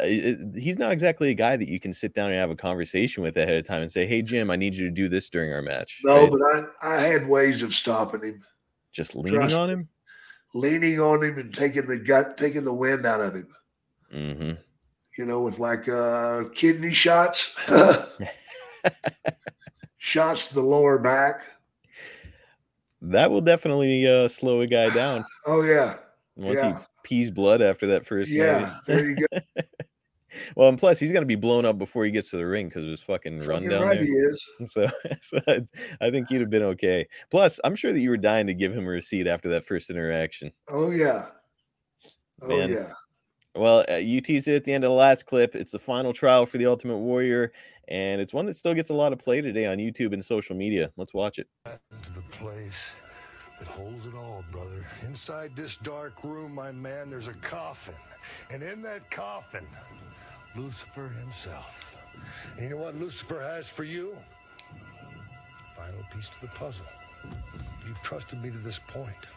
it, 0.00 0.40
it- 0.40 0.60
he's 0.62 0.78
not 0.78 0.92
exactly 0.92 1.30
a 1.30 1.34
guy 1.34 1.56
that 1.56 1.68
you 1.68 1.78
can 1.80 1.92
sit 1.92 2.14
down 2.14 2.30
and 2.30 2.38
have 2.38 2.50
a 2.50 2.56
conversation 2.56 3.22
with 3.22 3.36
ahead 3.36 3.56
of 3.56 3.64
time 3.64 3.82
and 3.82 3.90
say, 3.90 4.06
"Hey, 4.06 4.22
Jim, 4.22 4.50
I 4.50 4.56
need 4.56 4.74
you 4.74 4.84
to 4.86 4.90
do 4.90 5.08
this 5.08 5.28
during 5.28 5.52
our 5.52 5.62
match." 5.62 6.00
No, 6.04 6.22
right? 6.22 6.30
but 6.30 6.40
I, 6.82 6.94
I 6.96 7.00
had 7.00 7.28
ways 7.28 7.62
of 7.62 7.74
stopping 7.74 8.22
him. 8.22 8.40
just 8.92 9.16
leaning 9.16 9.40
Trust 9.40 9.56
on 9.56 9.68
him. 9.70 9.88
Leaning 10.54 11.00
on 11.00 11.22
him 11.22 11.38
and 11.38 11.52
taking 11.52 11.86
the 11.86 11.98
gut, 11.98 12.38
taking 12.38 12.64
the 12.64 12.72
wind 12.72 13.04
out 13.04 13.20
of 13.20 13.34
him. 13.34 13.48
hmm 14.10 14.52
You 15.18 15.26
know, 15.26 15.40
with 15.40 15.58
like 15.58 15.88
uh, 15.88 16.44
kidney 16.54 16.94
shots, 16.94 17.54
shots 19.98 20.48
to 20.48 20.54
the 20.54 20.62
lower 20.62 20.98
back. 20.98 21.42
That 23.02 23.30
will 23.30 23.42
definitely 23.42 24.08
uh, 24.08 24.28
slow 24.28 24.60
a 24.60 24.66
guy 24.66 24.88
down 24.88 25.24
Oh 25.46 25.62
yeah, 25.62 25.98
once 26.36 26.62
yeah. 26.62 26.78
he 26.78 26.84
pees 27.02 27.30
blood 27.30 27.60
after 27.60 27.88
that 27.88 28.06
first 28.06 28.30
yeah. 28.30 28.78
There 28.86 29.10
you 29.10 29.16
go. 29.16 29.38
Well, 30.56 30.68
and 30.68 30.78
plus 30.78 30.98
he's 30.98 31.12
gonna 31.12 31.26
be 31.26 31.36
blown 31.36 31.64
up 31.64 31.78
before 31.78 32.04
he 32.04 32.10
gets 32.10 32.30
to 32.30 32.36
the 32.36 32.46
ring 32.46 32.68
because 32.68 32.84
of 32.84 32.90
his 32.90 33.00
fucking 33.02 33.38
run 33.40 33.62
Fucking 33.62 33.68
down 33.70 33.82
right 33.82 33.98
there. 33.98 34.06
he 34.06 34.12
is. 34.12 34.44
So, 34.70 34.88
so 35.20 35.40
I 36.00 36.10
think 36.10 36.30
you'd 36.30 36.40
have 36.40 36.50
been 36.50 36.62
okay. 36.62 37.06
Plus, 37.30 37.60
I'm 37.64 37.76
sure 37.76 37.92
that 37.92 38.00
you 38.00 38.10
were 38.10 38.16
dying 38.16 38.46
to 38.46 38.54
give 38.54 38.72
him 38.72 38.86
a 38.86 38.90
receipt 38.90 39.26
after 39.26 39.48
that 39.50 39.64
first 39.64 39.90
interaction. 39.90 40.52
Oh 40.68 40.90
yeah. 40.90 41.26
Oh 42.42 42.48
Man. 42.48 42.70
yeah. 42.70 42.92
Well, 43.56 43.84
uh, 43.88 43.94
you 43.96 44.20
teased 44.20 44.48
it 44.48 44.56
at 44.56 44.64
the 44.64 44.72
end 44.72 44.82
of 44.84 44.90
the 44.90 44.96
last 44.96 45.26
clip. 45.26 45.54
It's 45.54 45.70
the 45.72 45.78
final 45.78 46.12
trial 46.12 46.44
for 46.44 46.58
the 46.58 46.66
Ultimate 46.66 46.96
Warrior, 46.98 47.52
and 47.86 48.20
it's 48.20 48.32
one 48.34 48.46
that 48.46 48.56
still 48.56 48.74
gets 48.74 48.90
a 48.90 48.94
lot 48.94 49.12
of 49.12 49.20
play 49.20 49.40
today 49.40 49.66
on 49.66 49.78
YouTube 49.78 50.12
and 50.12 50.24
social 50.24 50.56
media. 50.56 50.90
Let's 50.96 51.14
watch 51.14 51.38
it. 51.38 51.46
to 52.02 52.12
the 52.12 52.22
place 52.32 52.90
that 53.60 53.68
holds 53.68 54.06
it 54.06 54.14
all, 54.16 54.44
brother. 54.50 54.84
Inside 55.06 55.54
this 55.54 55.76
dark 55.76 56.24
room, 56.24 56.52
my 56.52 56.72
man, 56.72 57.08
there's 57.10 57.28
a 57.28 57.34
coffin. 57.34 57.94
And 58.50 58.60
in 58.60 58.82
that 58.82 59.08
coffin, 59.12 59.64
Lucifer 60.56 61.08
himself. 61.20 61.94
And 62.56 62.64
you 62.64 62.70
know 62.70 62.76
what 62.76 62.96
Lucifer 62.96 63.40
has 63.40 63.68
for 63.68 63.84
you? 63.84 64.16
Final 65.76 66.04
piece 66.14 66.28
to 66.28 66.40
the 66.40 66.48
puzzle. 66.48 66.86
You've 67.86 68.00
trusted 68.02 68.42
me 68.42 68.50
to 68.50 68.58
this 68.58 68.78
point. 68.78 69.28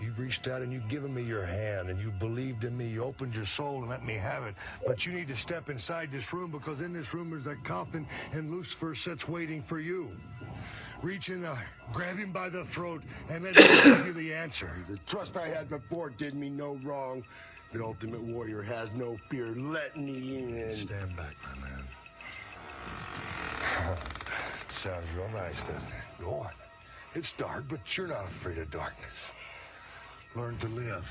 You've 0.00 0.18
reached 0.18 0.46
out 0.46 0.62
and 0.62 0.70
you've 0.70 0.88
given 0.88 1.12
me 1.12 1.22
your 1.22 1.44
hand 1.44 1.88
and 1.88 2.00
you 2.00 2.10
believed 2.12 2.64
in 2.64 2.76
me. 2.76 2.86
You 2.86 3.02
opened 3.02 3.34
your 3.34 3.46
soul 3.46 3.80
and 3.80 3.88
let 3.88 4.04
me 4.04 4.14
have 4.14 4.44
it. 4.44 4.54
But 4.86 5.04
you 5.06 5.12
need 5.12 5.28
to 5.28 5.36
step 5.36 5.68
inside 5.68 6.10
this 6.12 6.32
room 6.32 6.50
because 6.50 6.80
in 6.80 6.92
this 6.92 7.12
room 7.14 7.30
there's 7.30 7.46
a 7.46 7.56
coffin 7.62 8.06
and 8.32 8.50
Lucifer 8.50 8.94
sits 8.94 9.26
waiting 9.28 9.62
for 9.62 9.80
you. 9.80 10.10
Reach 11.02 11.30
in 11.30 11.40
there, 11.40 11.66
grab 11.92 12.18
him 12.18 12.30
by 12.30 12.50
the 12.50 12.64
throat, 12.64 13.02
and 13.30 13.44
let 13.44 13.56
him 13.56 13.96
give 13.96 14.06
you 14.08 14.12
the 14.12 14.34
answer. 14.34 14.70
The 14.88 14.98
trust 14.98 15.34
I 15.36 15.48
had 15.48 15.70
before 15.70 16.10
did 16.10 16.34
me 16.34 16.50
no 16.50 16.78
wrong. 16.84 17.24
The 17.72 17.84
Ultimate 17.84 18.20
Warrior 18.22 18.62
has 18.62 18.90
no 18.96 19.16
fear 19.28 19.54
Let 19.54 19.96
me 19.96 20.12
in. 20.12 20.74
Stand 20.74 21.16
back, 21.16 21.36
my 21.44 21.68
man. 21.68 21.84
Sounds 24.68 25.06
real 25.16 25.28
nice, 25.28 25.60
doesn't 25.62 25.76
it? 25.76 26.20
Go 26.20 26.30
on. 26.34 26.50
It's 27.14 27.32
dark, 27.32 27.64
but 27.68 27.96
you're 27.96 28.08
not 28.08 28.24
afraid 28.24 28.58
of 28.58 28.70
darkness. 28.70 29.30
Learn 30.34 30.56
to 30.58 30.68
live. 30.68 31.08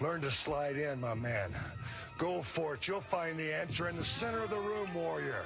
Learn 0.00 0.20
to 0.22 0.30
slide 0.30 0.76
in, 0.76 1.00
my 1.00 1.14
man. 1.14 1.52
Go 2.18 2.42
for 2.42 2.74
it. 2.74 2.88
You'll 2.88 3.00
find 3.00 3.38
the 3.38 3.52
answer 3.52 3.88
in 3.88 3.96
the 3.96 4.04
center 4.04 4.42
of 4.42 4.50
the 4.50 4.58
room, 4.58 4.92
warrior. 4.94 5.44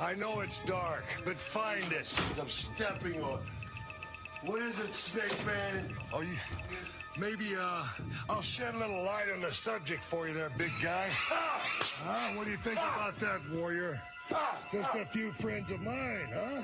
I 0.00 0.14
know 0.14 0.40
it's 0.40 0.60
dark, 0.60 1.04
but 1.26 1.36
find 1.36 1.92
it. 1.92 2.14
I'm 2.40 2.48
stepping 2.48 3.22
on. 3.22 3.40
What 4.44 4.62
is 4.62 4.78
it, 4.80 4.92
Snake 4.92 5.46
Man? 5.46 5.94
Oh, 6.12 6.20
you, 6.20 6.36
maybe 7.18 7.56
uh, 7.58 7.84
I'll 8.28 8.42
shed 8.42 8.74
a 8.74 8.78
little 8.78 9.02
light 9.02 9.26
on 9.32 9.40
the 9.40 9.50
subject 9.50 10.02
for 10.02 10.28
you 10.28 10.34
there, 10.34 10.50
big 10.56 10.72
guy. 10.82 11.08
Huh? 11.10 12.36
What 12.36 12.44
do 12.46 12.50
you 12.50 12.56
think 12.58 12.78
about 12.78 13.18
that, 13.20 13.40
warrior? 13.52 14.00
Just 14.72 14.94
a 14.94 15.04
few 15.06 15.32
friends 15.32 15.70
of 15.70 15.80
mine, 15.80 16.28
huh? 16.32 16.62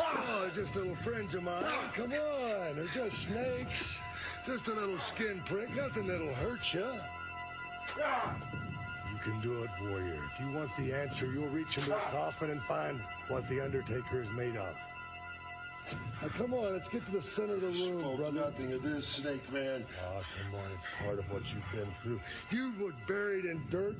Oh, 0.00 0.50
just 0.54 0.76
little 0.76 0.94
friends 0.96 1.34
of 1.34 1.42
mine. 1.42 1.64
Come 1.94 2.12
on, 2.12 2.76
they're 2.76 2.86
just 2.94 3.24
snakes. 3.24 3.98
Just 4.46 4.68
a 4.68 4.72
little 4.74 4.98
skin 4.98 5.42
prick, 5.44 5.74
nothing 5.74 6.06
that'll 6.06 6.32
hurt 6.34 6.72
you. 6.72 6.86
You 7.96 9.18
can 9.24 9.40
do 9.40 9.64
it, 9.64 9.70
warrior. 9.82 10.18
If 10.32 10.40
you 10.40 10.52
want 10.56 10.70
the 10.76 10.92
answer, 10.94 11.26
you'll 11.26 11.48
reach 11.48 11.78
into 11.78 11.90
the 11.90 11.96
coffin 12.12 12.50
and 12.50 12.62
find 12.62 13.00
what 13.28 13.48
the 13.48 13.60
Undertaker 13.60 14.22
is 14.22 14.30
made 14.32 14.56
of. 14.56 14.76
Now, 16.22 16.28
come 16.28 16.54
on, 16.54 16.72
let's 16.72 16.88
get 16.88 17.04
to 17.06 17.12
the 17.12 17.22
center 17.22 17.54
of 17.54 17.60
the 17.60 17.66
room, 17.68 18.00
Spoke 18.00 18.16
brother. 18.16 18.40
nothing 18.40 18.72
of 18.72 18.82
this, 18.82 19.06
Snake 19.06 19.52
Man. 19.52 19.84
Oh, 20.08 20.20
come 20.42 20.60
on, 20.60 20.70
it's 20.74 20.84
part 21.04 21.18
of 21.18 21.30
what 21.30 21.42
you've 21.52 21.64
been 21.72 21.92
through. 22.02 22.20
You 22.50 22.72
were 22.80 22.92
buried 23.06 23.44
in 23.44 23.62
dirt. 23.70 23.96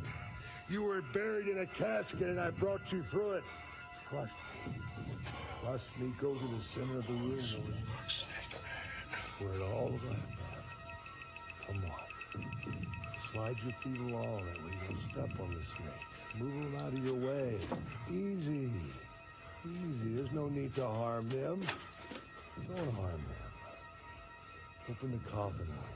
You 0.68 0.82
were 0.82 1.02
buried 1.12 1.46
in 1.46 1.58
a 1.58 1.66
casket, 1.66 2.22
and 2.22 2.40
I 2.40 2.50
brought 2.50 2.90
you 2.92 3.02
through 3.02 3.32
it. 3.32 3.44
Trust 4.10 4.34
me. 4.66 4.74
Trust 5.62 5.98
me. 6.00 6.12
Go 6.20 6.34
to 6.34 6.46
the 6.46 6.60
center 6.60 6.98
of 6.98 7.06
the 7.06 7.12
room. 7.12 7.40
Snake 8.08 8.30
Man. 8.52 9.48
Where 9.48 9.54
it 9.54 9.62
all 9.62 9.90
went. 9.90 10.18
Come 11.66 11.84
on. 11.84 12.46
Slide 13.32 13.56
your 13.64 13.74
feet 13.82 14.00
along 14.12 14.42
that 14.46 14.64
way 14.64 14.70
you 14.70 14.88
don't 14.88 15.02
step 15.12 15.40
on 15.40 15.54
the 15.54 15.64
snakes. 15.64 16.20
Move 16.38 16.72
them 16.72 16.76
out 16.80 16.92
of 16.92 17.04
your 17.04 17.14
way. 17.14 17.58
Easy. 18.10 18.70
Easy. 19.66 20.14
There's 20.14 20.32
no 20.32 20.48
need 20.48 20.74
to 20.76 20.86
harm 20.86 21.28
them. 21.28 21.60
Don't 22.68 22.94
harm 22.94 23.12
them. 23.12 23.46
Open 24.90 25.12
the 25.12 25.30
coffin 25.30 25.68
up. 25.78 25.88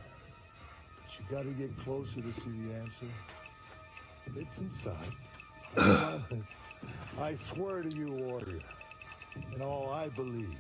But 0.97 1.18
you 1.18 1.25
gotta 1.31 1.51
get 1.51 1.79
closer 1.85 2.21
to 2.21 2.33
see 2.33 2.51
the 2.66 2.75
answer. 2.75 3.07
It's 4.37 4.59
inside. 4.59 5.12
I. 5.77 6.21
I 7.21 7.35
swear 7.35 7.83
to 7.83 7.97
you, 7.97 8.11
warrior. 8.12 8.61
and 9.53 9.62
all 9.62 9.91
I 9.91 10.09
believe. 10.09 10.57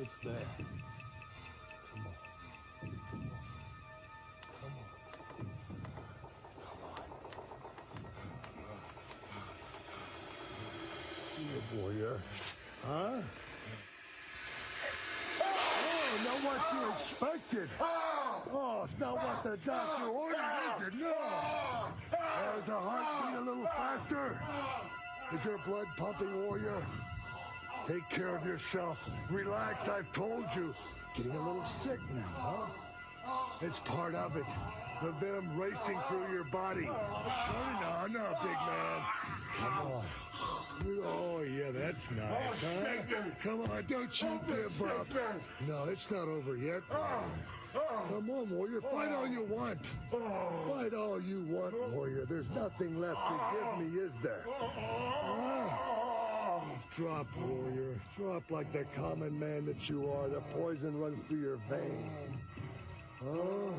It's 0.00 0.16
there. 0.24 0.46
Warrior. 11.76 12.20
Huh? 12.86 13.10
Oh, 15.40 16.20
not 16.24 16.44
what 16.44 16.82
you 16.82 16.90
expected. 16.92 17.68
Oh, 17.80 18.42
oh 18.52 18.82
it's 18.84 18.98
not 18.98 19.16
what 19.16 19.42
the 19.42 19.56
doctor 19.58 20.04
oh. 20.04 20.12
ordered, 20.12 20.94
is 20.94 21.00
it? 21.00 21.00
Oh. 21.04 21.92
No. 22.12 22.18
Oh, 22.18 22.60
is 22.60 22.66
the 22.66 22.74
heart 22.74 23.32
beat 23.32 23.38
a 23.38 23.40
little 23.40 23.66
faster? 23.66 24.38
Is 25.32 25.44
your 25.44 25.58
blood 25.66 25.86
pumping, 25.96 26.46
warrior? 26.46 26.82
Take 27.88 28.08
care 28.08 28.34
of 28.34 28.46
yourself. 28.46 28.98
Relax, 29.30 29.88
I've 29.88 30.10
told 30.12 30.44
you. 30.54 30.74
Getting 31.16 31.32
a 31.32 31.46
little 31.46 31.64
sick 31.64 32.00
now, 32.14 32.68
huh? 33.24 33.46
It's 33.60 33.78
part 33.80 34.14
of 34.14 34.36
it. 34.36 34.44
The 35.02 35.12
venom 35.12 35.58
racing 35.58 35.98
through 36.08 36.32
your 36.32 36.44
body. 36.44 36.84
Sure, 36.84 37.70
no, 37.80 38.06
no, 38.06 38.36
big 38.42 38.52
man. 38.52 39.02
Come 39.58 39.92
on. 39.92 40.04
Oh, 41.04 41.42
yeah, 41.42 41.70
that's 41.72 42.10
nice, 42.10 42.20
oh, 42.64 42.84
huh? 42.84 43.22
Come 43.42 43.60
on, 43.62 43.84
don't 43.88 44.22
you 44.22 44.28
oh, 44.28 44.40
give 44.46 44.82
up. 44.82 45.06
No, 45.66 45.84
it's 45.84 46.10
not 46.10 46.26
over 46.28 46.56
yet. 46.56 46.82
Oh, 46.90 47.24
Come 48.08 48.30
on, 48.30 48.50
warrior. 48.50 48.80
Fight 48.80 49.12
all 49.12 49.26
you 49.26 49.44
want. 49.44 49.80
Fight 50.10 50.94
all 50.94 51.20
you 51.20 51.44
want, 51.48 51.74
warrior. 51.92 52.24
There's 52.24 52.50
nothing 52.50 53.00
left 53.00 53.18
to 53.18 53.40
give 53.52 53.78
me, 53.92 54.00
is 54.00 54.12
there? 54.22 54.44
Huh? 54.48 55.94
Drop, 56.96 57.26
warrior. 57.36 58.00
Drop 58.16 58.50
like 58.50 58.72
the 58.72 58.84
common 58.96 59.38
man 59.38 59.64
that 59.66 59.88
you 59.88 60.10
are. 60.10 60.28
The 60.28 60.40
poison 60.40 60.96
runs 60.98 61.18
through 61.26 61.40
your 61.40 61.58
veins. 61.68 62.38
Oh, 63.26 63.74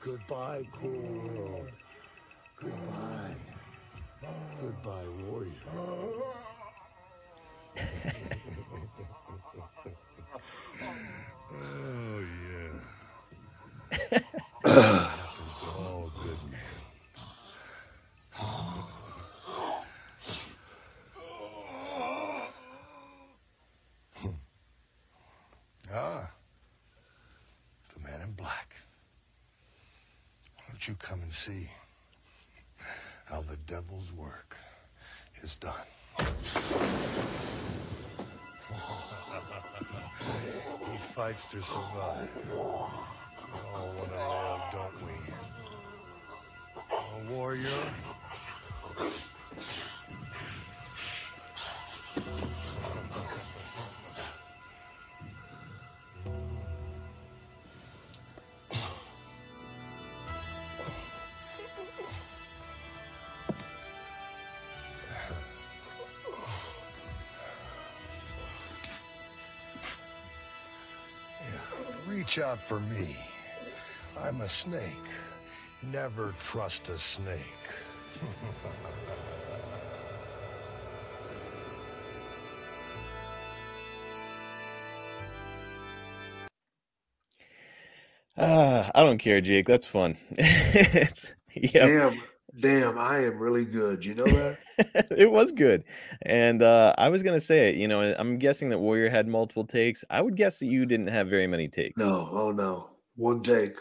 goodbye, 0.00 0.62
cool 0.80 1.22
world. 1.34 1.70
Goodbye. 2.56 3.34
Goodbye, 4.22 5.08
warrior. 5.26 5.52
oh, 11.52 12.24
yeah. 14.72 15.00
fights 41.30 41.46
to 41.46 41.62
survive. 41.62 42.28
All 42.56 42.90
want 43.96 44.10
to 44.10 44.18
live, 44.18 44.62
don't 44.72 45.06
we? 45.06 45.14
A 46.90 47.32
warrior. 47.32 48.19
Reach 72.30 72.44
out 72.44 72.60
for 72.60 72.78
me. 72.78 73.16
I'm 74.22 74.40
a 74.40 74.48
snake. 74.48 75.08
Never 75.82 76.32
trust 76.40 76.88
a 76.88 76.96
snake. 76.96 77.36
Ah, 88.36 88.90
I 88.94 89.02
don't 89.02 89.18
care, 89.18 89.40
Jake. 89.42 89.66
That's 89.66 89.84
fun. 89.84 90.16
it's, 90.30 91.26
yeah, 91.54 91.86
Damn, 91.86 92.22
damn, 92.60 92.98
I 92.98 93.24
am 93.24 93.38
really 93.38 93.64
good. 93.64 94.04
You 94.04 94.14
know 94.14 94.24
that? 94.24 94.58
it 95.16 95.30
was 95.30 95.52
good. 95.52 95.84
And 96.22 96.62
uh, 96.62 96.94
I 96.98 97.08
was 97.08 97.22
gonna 97.22 97.40
say, 97.40 97.70
it, 97.70 97.76
you 97.76 97.88
know, 97.88 98.14
I'm 98.18 98.38
guessing 98.38 98.70
that 98.70 98.78
Warrior 98.78 99.10
had 99.10 99.28
multiple 99.28 99.64
takes. 99.64 100.04
I 100.10 100.20
would 100.20 100.36
guess 100.36 100.58
that 100.58 100.66
you 100.66 100.86
didn't 100.86 101.08
have 101.08 101.28
very 101.28 101.46
many 101.46 101.68
takes. 101.68 101.96
no, 101.98 102.28
oh 102.30 102.52
no. 102.52 102.90
One 103.16 103.42
take. 103.42 103.76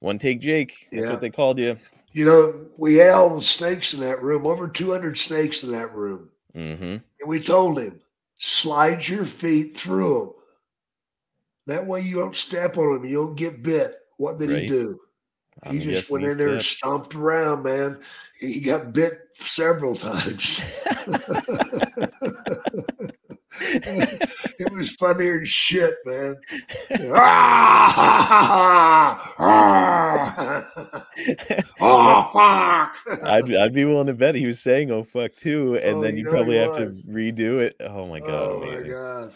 One 0.00 0.18
take, 0.18 0.40
Jake. 0.40 0.88
That's 0.90 1.04
Yeah. 1.04 1.10
what 1.10 1.20
they 1.20 1.30
called 1.30 1.58
you. 1.58 1.78
You 2.12 2.24
know, 2.24 2.66
we 2.76 2.96
had 2.96 3.10
all 3.10 3.36
the 3.36 3.42
snakes 3.42 3.94
in 3.94 4.00
that 4.00 4.22
room, 4.22 4.46
over 4.46 4.66
200 4.66 5.16
snakes 5.16 5.62
in 5.62 5.72
that 5.72 5.94
room. 5.94 6.30
Mm-hmm. 6.56 6.82
And 6.84 7.02
we 7.26 7.40
told 7.42 7.78
him, 7.78 8.00
slide 8.38 9.06
your 9.06 9.24
feet 9.24 9.76
through 9.76 10.18
them. 10.18 10.30
That 11.66 11.86
way 11.86 12.00
you 12.00 12.16
don't 12.16 12.34
step 12.34 12.78
on 12.78 12.94
them, 12.94 13.04
you 13.04 13.16
don't 13.16 13.36
get 13.36 13.62
bit. 13.62 13.96
What 14.16 14.38
did 14.38 14.50
he 14.50 14.66
do? 14.66 14.98
I'm 15.62 15.78
He 15.78 15.92
just 15.92 16.10
went 16.10 16.24
in 16.24 16.36
there 16.36 16.50
and 16.50 16.62
stomped 16.62 17.14
around, 17.14 17.62
man. 17.62 17.98
He 18.38 18.60
got 18.60 18.92
bit 18.92 19.18
several 19.34 19.96
times. 19.96 20.60
it 23.60 24.72
was 24.72 24.92
funnier 24.92 25.38
than 25.38 25.46
shit, 25.46 25.96
man. 26.04 26.36
oh 31.80 32.30
fuck! 32.32 33.22
I'd 33.24 33.54
I'd 33.54 33.72
be 33.74 33.84
willing 33.84 34.06
to 34.06 34.14
bet 34.14 34.34
he 34.34 34.46
was 34.46 34.60
saying 34.60 34.90
"oh 34.90 35.02
fuck" 35.02 35.34
too, 35.34 35.76
and 35.76 35.96
Oh, 35.96 36.00
then 36.00 36.16
you 36.16 36.24
probably 36.24 36.56
have 36.56 36.76
to 36.76 36.92
redo 37.08 37.60
it. 37.60 37.76
Oh 37.80 38.06
my 38.06 38.20
god! 38.20 38.30
Oh 38.30 38.64
my 38.64 38.88
god! 38.88 39.34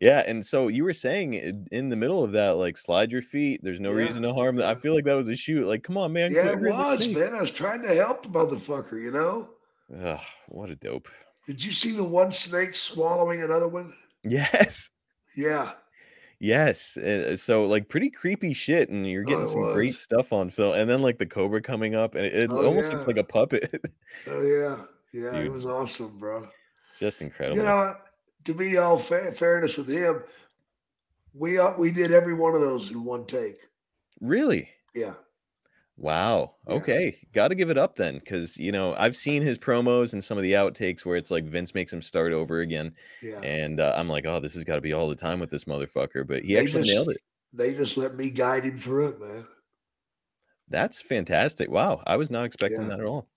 Yeah, 0.00 0.22
and 0.26 0.44
so 0.44 0.68
you 0.68 0.84
were 0.84 0.92
saying 0.92 1.34
in- 1.70 1.88
the 1.88 1.96
middle 1.96 2.22
of 2.22 2.32
that, 2.32 2.56
like 2.56 2.76
slide 2.76 3.12
your 3.12 3.22
feet. 3.22 3.60
There's 3.62 3.80
no 3.80 3.90
Yeah, 3.90 3.96
reason 3.96 4.22
to 4.22 4.34
harm 4.34 4.56
that. 4.56 4.68
I 4.68 4.74
feel 4.74 4.94
like 4.94 5.04
that 5.04 5.14
was 5.14 5.28
a 5.28 5.36
shoot. 5.36 5.66
Like, 5.66 5.82
come 5.82 5.96
on, 5.96 6.12
man. 6.12 6.32
Yeah, 6.32 6.48
it 6.50 6.58
rid 6.60 6.72
of 6.72 6.78
the 6.78 6.82
was, 6.84 7.08
man. 7.14 7.34
I 7.34 7.40
was 7.40 7.50
trying 7.50 7.82
to 7.82 7.94
help 7.94 8.22
the 8.22 8.28
motherfucker, 8.28 9.00
you 9.02 9.10
know? 9.10 9.50
Ugh, 10.02 10.20
what 10.48 10.70
a 10.70 10.76
dope. 10.76 11.08
Did 11.46 11.64
you 11.64 11.72
see 11.72 11.92
the 11.92 12.02
one 12.04 12.32
snake 12.32 12.74
swallowing 12.74 13.42
another 13.42 13.68
one? 13.68 13.94
Yes, 14.24 14.90
Yeah. 15.36 15.74
yes. 16.40 16.96
uh, 16.96 17.36
So 17.36 17.66
like 17.66 17.88
pretty 17.88 18.10
creepy 18.10 18.52
shit, 18.52 18.88
and 18.88 19.06
you're 19.08 19.22
Oh, 19.22 19.26
getting 19.26 19.44
it 19.44 19.48
some 19.48 19.64
great 19.64 19.94
stuff 19.94 20.32
on 20.32 20.50
film. 20.50 20.74
And 20.74 20.88
then 20.90 21.02
like 21.02 21.18
the 21.18 21.26
cobra 21.26 21.62
coming 21.62 21.94
up, 21.94 22.14
and 22.14 22.26
it, 22.26 22.34
it 22.34 22.50
Oh, 22.50 22.66
almost 22.66 22.92
looks 22.92 23.06
like 23.06 23.16
a 23.16 23.24
puppet. 23.24 23.80
Oh, 24.28 24.42
yeah. 24.42 24.84
Yeah, 25.12 25.40
it 25.40 25.50
was 25.50 25.64
awesome, 25.66 26.18
bro. 26.18 26.46
Just 26.98 27.22
incredible. 27.22 27.56
You 27.58 27.62
know, 27.62 27.94
to 28.46 28.54
be 28.54 28.76
all 28.78 28.98
fa- 28.98 29.32
fairness 29.32 29.76
with 29.76 29.88
him, 29.88 30.22
we 31.34 31.58
uh, 31.58 31.74
we 31.76 31.90
did 31.90 32.12
every 32.12 32.34
one 32.34 32.54
of 32.54 32.60
those 32.60 32.90
in 32.90 33.04
one 33.04 33.26
take. 33.26 33.66
really? 34.20 34.70
Yeah. 34.94 35.14
Wow. 35.98 36.56
Okay. 36.68 37.16
Got 37.32 37.48
to 37.48 37.54
give 37.54 37.70
it 37.70 37.78
up 37.78 37.96
then, 37.96 38.18
because 38.18 38.56
you 38.58 38.70
know 38.72 38.94
I've 38.98 39.16
seen 39.16 39.42
his 39.42 39.58
promos 39.58 40.12
and 40.12 40.22
some 40.22 40.36
of 40.36 40.42
the 40.42 40.52
outtakes 40.52 41.04
where 41.06 41.16
it's 41.16 41.30
like 41.30 41.44
Vince 41.44 41.74
makes 41.74 41.92
him 41.92 42.02
start 42.02 42.32
over 42.32 42.60
again, 42.60 42.92
Yeah. 43.22 43.40
and 43.40 43.80
uh, 43.80 43.94
I'm 43.96 44.08
like, 44.08 44.26
oh, 44.26 44.40
this 44.40 44.54
has 44.54 44.64
got 44.64 44.74
to 44.76 44.80
be 44.82 44.92
all 44.92 45.08
the 45.08 45.14
time 45.16 45.38
with 45.40 45.50
this 45.50 45.64
motherfucker. 45.64 46.26
But 46.26 46.42
he 46.44 46.54
They 46.54 46.60
actually 46.60 46.82
just- 46.82 46.94
nailed 46.94 47.08
it. 47.10 47.18
They 47.52 47.72
just 47.72 47.96
let 47.96 48.14
me 48.16 48.28
guide 48.28 48.64
him 48.64 48.76
through 48.76 49.08
it, 49.08 49.20
man. 49.20 49.46
That's 50.68 51.00
fantastic. 51.00 51.70
Wow. 51.70 52.02
I 52.06 52.16
was 52.16 52.30
not 52.30 52.44
expecting 52.44 52.82
Yeah. 52.82 52.88
that 52.88 53.00
at 53.00 53.06
all. 53.06 53.28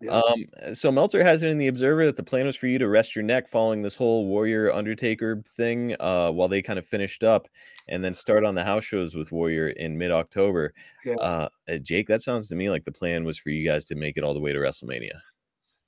Yeah. 0.00 0.12
Um, 0.12 0.74
so 0.74 0.90
Meltzer 0.90 1.22
has 1.22 1.42
it 1.42 1.48
in 1.48 1.58
the 1.58 1.68
Observer 1.68 2.06
that 2.06 2.16
the 2.16 2.22
plan 2.22 2.46
was 2.46 2.56
for 2.56 2.66
you 2.66 2.78
to 2.78 2.88
rest 2.88 3.14
your 3.14 3.22
neck 3.22 3.46
following 3.46 3.82
this 3.82 3.96
whole 3.96 4.26
Warrior 4.26 4.72
Undertaker 4.72 5.42
thing, 5.46 5.94
uh, 6.00 6.30
while 6.30 6.48
they 6.48 6.62
kind 6.62 6.78
of 6.78 6.86
finished 6.86 7.22
up, 7.22 7.48
and 7.88 8.02
then 8.02 8.14
start 8.14 8.44
on 8.44 8.54
the 8.54 8.64
house 8.64 8.84
shows 8.84 9.14
with 9.14 9.30
Warrior 9.30 9.68
in 9.68 9.98
mid 9.98 10.10
October. 10.10 10.72
Yeah. 11.04 11.16
Uh, 11.16 11.48
uh, 11.68 11.76
Jake, 11.76 12.06
that 12.08 12.22
sounds 12.22 12.48
to 12.48 12.54
me 12.54 12.70
like 12.70 12.84
the 12.84 12.92
plan 12.92 13.24
was 13.24 13.36
for 13.36 13.50
you 13.50 13.66
guys 13.66 13.84
to 13.86 13.94
make 13.94 14.16
it 14.16 14.24
all 14.24 14.32
the 14.32 14.40
way 14.40 14.52
to 14.52 14.58
WrestleMania. 14.58 15.20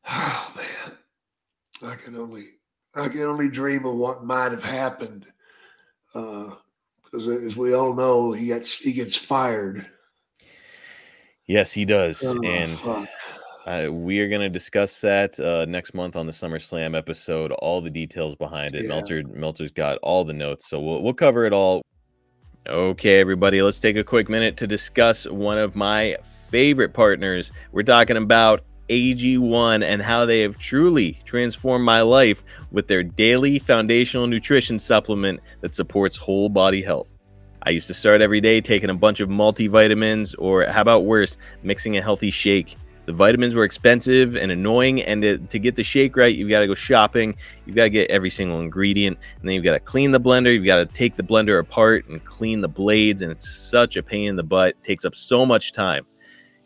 Oh 0.08 0.52
man, 0.56 1.92
I 1.92 1.94
can 1.94 2.16
only 2.16 2.44
I 2.94 3.08
can 3.08 3.22
only 3.22 3.48
dream 3.48 3.86
of 3.86 3.94
what 3.94 4.24
might 4.24 4.52
have 4.52 4.64
happened. 4.64 5.26
Because 6.12 7.28
as 7.28 7.56
we 7.56 7.72
all 7.72 7.94
know, 7.94 8.32
he 8.32 8.46
gets 8.46 8.76
he 8.76 8.92
gets 8.92 9.16
fired. 9.16 9.86
Yes, 11.46 11.72
he 11.72 11.84
does, 11.84 12.22
Oh, 12.24 12.40
and 12.44 12.72
fuck. 12.72 13.08
Uh, 13.66 13.88
we 13.90 14.20
are 14.20 14.28
going 14.28 14.40
to 14.40 14.48
discuss 14.48 15.00
that 15.00 15.38
uh, 15.38 15.64
next 15.66 15.94
month 15.94 16.16
on 16.16 16.26
the 16.26 16.32
SummerSlam 16.32 16.96
episode. 16.96 17.52
All 17.52 17.80
the 17.80 17.90
details 17.90 18.34
behind 18.34 18.74
it. 18.74 18.82
Yeah. 18.82 18.88
Meltzer 18.88 19.22
Meltzer's 19.22 19.72
got 19.72 19.98
all 19.98 20.24
the 20.24 20.32
notes, 20.32 20.68
so 20.68 20.80
we'll 20.80 21.02
we'll 21.02 21.14
cover 21.14 21.44
it 21.44 21.52
all. 21.52 21.82
Okay, 22.68 23.18
everybody, 23.18 23.60
let's 23.60 23.80
take 23.80 23.96
a 23.96 24.04
quick 24.04 24.28
minute 24.28 24.56
to 24.58 24.66
discuss 24.68 25.26
one 25.26 25.58
of 25.58 25.74
my 25.74 26.16
favorite 26.48 26.94
partners. 26.94 27.50
We're 27.72 27.82
talking 27.82 28.16
about 28.16 28.62
AG1 28.88 29.82
and 29.82 30.00
how 30.00 30.26
they 30.26 30.42
have 30.42 30.58
truly 30.58 31.20
transformed 31.24 31.84
my 31.84 32.02
life 32.02 32.44
with 32.70 32.86
their 32.86 33.02
daily 33.02 33.58
foundational 33.58 34.28
nutrition 34.28 34.78
supplement 34.78 35.40
that 35.60 35.74
supports 35.74 36.16
whole 36.16 36.48
body 36.48 36.82
health. 36.82 37.14
I 37.64 37.70
used 37.70 37.86
to 37.88 37.94
start 37.94 38.20
every 38.20 38.40
day 38.40 38.60
taking 38.60 38.90
a 38.90 38.94
bunch 38.94 39.20
of 39.20 39.28
multivitamins, 39.28 40.34
or 40.38 40.66
how 40.66 40.82
about 40.82 41.04
worse, 41.04 41.36
mixing 41.62 41.96
a 41.96 42.02
healthy 42.02 42.30
shake. 42.30 42.76
The 43.05 43.12
vitamins 43.12 43.57
were 43.57 43.64
expensive 43.64 44.36
and 44.36 44.53
annoying, 44.53 45.03
and 45.03 45.22
to, 45.22 45.38
to 45.38 45.59
get 45.59 45.74
the 45.74 45.82
shake 45.82 46.16
right, 46.16 46.34
you've 46.34 46.50
got 46.50 46.61
to 46.61 46.68
go 46.68 46.74
shopping. 46.74 47.34
You've 47.66 47.74
got 47.74 47.84
to 47.84 47.90
get 47.90 48.11
every 48.11 48.30
single 48.30 48.61
ingredient, 48.61 49.18
and 49.40 49.48
then 49.48 49.55
you've 49.57 49.64
got 49.64 49.72
to 49.72 49.80
clean 49.80 50.12
the 50.12 50.20
blender. 50.20 50.55
You've 50.55 50.66
got 50.66 50.76
to 50.76 50.86
take 50.86 51.16
the 51.16 51.24
blender 51.24 51.59
apart 51.59 52.07
and 52.07 52.24
clean 52.24 52.61
the 52.61 52.68
blades, 52.68 53.22
and 53.22 53.32
it's 53.32 53.48
such 53.48 53.96
a 53.96 54.03
pain 54.03 54.28
in 54.28 54.36
the 54.36 54.44
butt. 54.44 54.70
It 54.70 54.84
takes 54.84 55.05
up 55.05 55.16
so 55.16 55.44
much 55.44 55.72
time. 55.72 56.07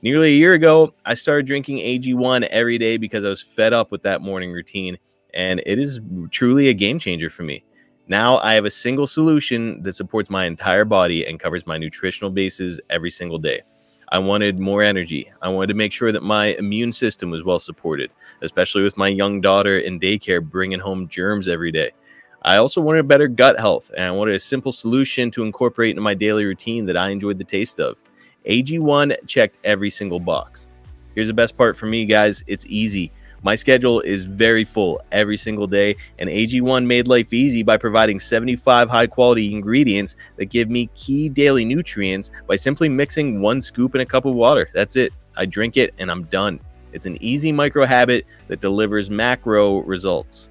Nearly 0.02 0.34
a 0.34 0.36
year 0.36 0.52
ago, 0.52 0.94
I 1.06 1.14
started 1.14 1.46
drinking 1.46 1.78
AG1 1.78 2.46
every 2.48 2.76
day 2.76 2.98
because 2.98 3.24
I 3.24 3.30
was 3.30 3.42
fed 3.42 3.72
up 3.72 3.90
with 3.90 4.02
that 4.02 4.20
morning 4.20 4.52
routine, 4.52 4.98
and 5.32 5.62
it 5.64 5.78
is 5.78 6.00
truly 6.30 6.68
a 6.68 6.74
game 6.74 6.98
changer 6.98 7.30
for 7.30 7.44
me. 7.44 7.64
Now 8.08 8.38
I 8.38 8.54
have 8.54 8.66
a 8.66 8.70
single 8.70 9.06
solution 9.06 9.82
that 9.82 9.94
supports 9.94 10.30
my 10.30 10.44
entire 10.44 10.84
body 10.84 11.26
and 11.26 11.40
covers 11.40 11.66
my 11.66 11.78
nutritional 11.78 12.30
bases 12.30 12.78
every 12.90 13.10
single 13.10 13.38
day. 13.38 13.62
I 14.08 14.18
wanted 14.20 14.60
more 14.60 14.82
energy. 14.82 15.32
I 15.42 15.48
wanted 15.48 15.68
to 15.68 15.74
make 15.74 15.92
sure 15.92 16.12
that 16.12 16.22
my 16.22 16.54
immune 16.58 16.92
system 16.92 17.30
was 17.30 17.42
well 17.42 17.58
supported, 17.58 18.10
especially 18.40 18.84
with 18.84 18.96
my 18.96 19.08
young 19.08 19.40
daughter 19.40 19.80
in 19.80 19.98
daycare 19.98 20.42
bringing 20.42 20.78
home 20.78 21.08
germs 21.08 21.48
every 21.48 21.72
day. 21.72 21.90
I 22.42 22.58
also 22.58 22.80
wanted 22.80 23.08
better 23.08 23.26
gut 23.26 23.58
health, 23.58 23.90
and 23.96 24.04
I 24.04 24.12
wanted 24.12 24.36
a 24.36 24.40
simple 24.40 24.70
solution 24.70 25.32
to 25.32 25.42
incorporate 25.42 25.90
into 25.90 26.02
my 26.02 26.14
daily 26.14 26.44
routine 26.44 26.86
that 26.86 26.96
I 26.96 27.08
enjoyed 27.08 27.38
the 27.38 27.44
taste 27.44 27.80
of. 27.80 28.00
AG1 28.48 29.26
checked 29.26 29.58
every 29.64 29.90
single 29.90 30.20
box. 30.20 30.68
Here's 31.16 31.26
the 31.26 31.34
best 31.34 31.56
part 31.56 31.76
for 31.76 31.86
me, 31.86 32.04
guys 32.04 32.44
it's 32.46 32.64
easy. 32.68 33.12
My 33.46 33.54
schedule 33.54 34.00
is 34.00 34.24
very 34.24 34.64
full 34.64 35.00
every 35.12 35.36
single 35.36 35.68
day, 35.68 35.94
and 36.18 36.28
AG1 36.28 36.84
made 36.84 37.06
life 37.06 37.32
easy 37.32 37.62
by 37.62 37.76
providing 37.76 38.18
75 38.18 38.90
high 38.90 39.06
quality 39.06 39.54
ingredients 39.54 40.16
that 40.34 40.46
give 40.46 40.68
me 40.68 40.90
key 40.96 41.28
daily 41.28 41.64
nutrients 41.64 42.32
by 42.48 42.56
simply 42.56 42.88
mixing 42.88 43.40
one 43.40 43.60
scoop 43.60 43.94
in 43.94 44.00
a 44.00 44.04
cup 44.04 44.24
of 44.24 44.34
water. 44.34 44.68
That's 44.74 44.96
it. 44.96 45.12
I 45.36 45.46
drink 45.46 45.76
it 45.76 45.94
and 45.98 46.10
I'm 46.10 46.24
done. 46.24 46.58
It's 46.92 47.06
an 47.06 47.22
easy 47.22 47.52
micro 47.52 47.86
habit 47.86 48.26
that 48.48 48.58
delivers 48.60 49.10
macro 49.10 49.78
results. 49.82 50.48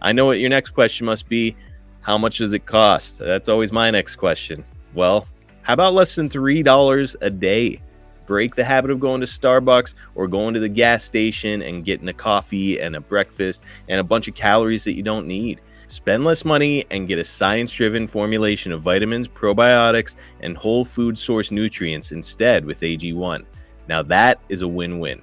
I 0.00 0.10
know 0.10 0.26
what 0.26 0.40
your 0.40 0.50
next 0.50 0.70
question 0.70 1.06
must 1.06 1.28
be 1.28 1.54
how 2.00 2.18
much 2.18 2.38
does 2.38 2.54
it 2.54 2.66
cost? 2.66 3.20
That's 3.20 3.48
always 3.48 3.70
my 3.70 3.92
next 3.92 4.16
question. 4.16 4.64
Well, 4.94 5.28
how 5.60 5.74
about 5.74 5.94
less 5.94 6.16
than 6.16 6.28
$3 6.28 7.16
a 7.20 7.30
day? 7.30 7.80
Break 8.26 8.54
the 8.54 8.64
habit 8.64 8.90
of 8.90 9.00
going 9.00 9.20
to 9.20 9.26
Starbucks 9.26 9.94
or 10.14 10.28
going 10.28 10.54
to 10.54 10.60
the 10.60 10.68
gas 10.68 11.04
station 11.04 11.62
and 11.62 11.84
getting 11.84 12.08
a 12.08 12.12
coffee 12.12 12.80
and 12.80 12.96
a 12.96 13.00
breakfast 13.00 13.62
and 13.88 14.00
a 14.00 14.04
bunch 14.04 14.28
of 14.28 14.34
calories 14.34 14.84
that 14.84 14.94
you 14.94 15.02
don't 15.02 15.26
need. 15.26 15.60
Spend 15.88 16.24
less 16.24 16.44
money 16.44 16.86
and 16.90 17.06
get 17.06 17.18
a 17.18 17.24
science 17.24 17.72
driven 17.72 18.06
formulation 18.06 18.72
of 18.72 18.80
vitamins, 18.80 19.28
probiotics, 19.28 20.16
and 20.40 20.56
whole 20.56 20.84
food 20.84 21.18
source 21.18 21.50
nutrients 21.50 22.12
instead 22.12 22.64
with 22.64 22.80
AG1. 22.80 23.44
Now 23.88 24.02
that 24.04 24.40
is 24.48 24.62
a 24.62 24.68
win 24.68 25.00
win. 25.00 25.20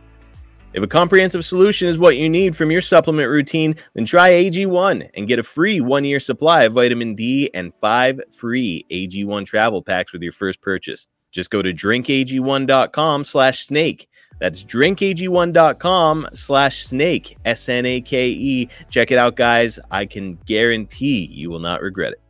If 0.72 0.84
a 0.84 0.88
comprehensive 0.88 1.44
solution 1.44 1.88
is 1.88 1.98
what 1.98 2.18
you 2.18 2.30
need 2.30 2.56
from 2.56 2.70
your 2.70 2.82
supplement 2.82 3.28
routine, 3.30 3.76
then 3.96 4.06
try 4.06 4.30
AG1 4.30 5.10
and 5.16 5.28
get 5.28 5.40
a 5.40 5.44
free 5.44 5.82
one 5.82 6.06
year 6.06 6.20
supply 6.20 6.66
of 6.66 6.74
vitamin 6.74 7.16
D 7.16 7.50
and 7.56 7.74
five 7.74 8.22
free 8.32 8.86
AG1 8.92 9.48
travel 9.48 9.82
packs 9.82 10.14
with 10.14 10.22
your 10.22 10.32
first 10.32 10.62
purchase. 10.62 11.08
Just 11.32 11.50
go 11.50 11.62
to 11.62 11.74
drinkag1.com 11.74 13.24
slash 13.24 13.66
snake. 13.66 14.10
That's 14.40 14.64
drinkag1.com 14.64 16.30
slash 16.34 16.86
snake, 16.86 17.38
S 17.44 17.68
N 17.68 17.86
A 17.86 18.02
K 18.02 18.30
E. 18.30 18.70
Check 18.90 19.12
it 19.12 19.18
out, 19.18 19.36
guys. 19.36 19.80
I 19.92 20.06
can 20.06 20.36
guarantee 20.46 21.26
you 21.26 21.50
will 21.50 21.60
not 21.60 21.82
regret 21.82 22.14
it. 22.14 22.22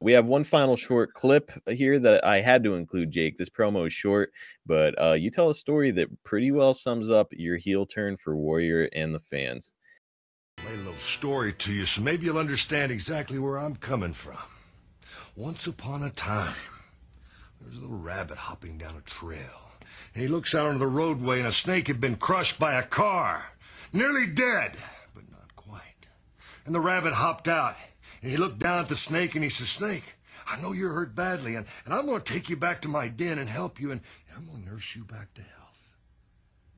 We 0.00 0.12
have 0.12 0.26
one 0.26 0.44
final 0.44 0.76
short 0.76 1.12
clip 1.12 1.50
here 1.68 1.98
that 1.98 2.24
I 2.24 2.40
had 2.40 2.62
to 2.64 2.74
include, 2.74 3.10
Jake. 3.10 3.36
This 3.36 3.48
promo 3.48 3.86
is 3.86 3.92
short, 3.92 4.32
but 4.64 4.94
uh, 5.00 5.12
you 5.12 5.30
tell 5.30 5.50
a 5.50 5.54
story 5.54 5.90
that 5.92 6.22
pretty 6.22 6.52
well 6.52 6.72
sums 6.72 7.10
up 7.10 7.32
your 7.32 7.56
heel 7.56 7.84
turn 7.84 8.16
for 8.16 8.36
Warrior 8.36 8.88
and 8.92 9.12
the 9.12 9.18
fans. 9.18 9.72
Lay 10.64 10.74
a 10.74 10.76
little 10.78 10.94
story 10.94 11.52
to 11.52 11.72
you 11.72 11.84
so 11.84 12.02
maybe 12.02 12.26
you'll 12.26 12.38
understand 12.38 12.90
exactly 12.92 13.38
where 13.38 13.58
I'm 13.58 13.76
coming 13.76 14.12
from. 14.12 14.38
Once 15.36 15.66
upon 15.66 16.02
a 16.02 16.10
time, 16.10 16.54
there 17.68 17.74
was 17.74 17.84
a 17.84 17.90
little 17.90 18.02
rabbit 18.02 18.38
hopping 18.38 18.78
down 18.78 18.96
a 18.96 19.02
trail. 19.02 19.70
And 20.14 20.22
he 20.22 20.28
looks 20.28 20.54
out 20.54 20.66
onto 20.66 20.78
the 20.78 20.86
roadway, 20.86 21.38
and 21.38 21.48
a 21.48 21.52
snake 21.52 21.88
had 21.88 22.00
been 22.00 22.16
crushed 22.16 22.58
by 22.58 22.74
a 22.74 22.82
car. 22.82 23.44
Nearly 23.92 24.26
dead, 24.26 24.72
but 25.14 25.30
not 25.30 25.54
quite. 25.54 26.08
And 26.64 26.74
the 26.74 26.80
rabbit 26.80 27.12
hopped 27.12 27.46
out, 27.46 27.76
and 28.22 28.30
he 28.30 28.38
looked 28.38 28.58
down 28.58 28.78
at 28.78 28.88
the 28.88 28.96
snake, 28.96 29.34
and 29.34 29.44
he 29.44 29.50
says, 29.50 29.68
Snake, 29.68 30.16
I 30.46 30.60
know 30.60 30.72
you're 30.72 30.92
hurt 30.92 31.14
badly, 31.14 31.56
and, 31.56 31.66
and 31.84 31.92
I'm 31.92 32.06
going 32.06 32.22
to 32.22 32.32
take 32.32 32.48
you 32.48 32.56
back 32.56 32.80
to 32.82 32.88
my 32.88 33.08
den 33.08 33.38
and 33.38 33.48
help 33.48 33.78
you, 33.80 33.90
and, 33.90 34.00
and 34.28 34.38
I'm 34.38 34.46
going 34.46 34.64
to 34.64 34.70
nurse 34.70 34.96
you 34.96 35.04
back 35.04 35.34
to 35.34 35.42
health. 35.42 35.94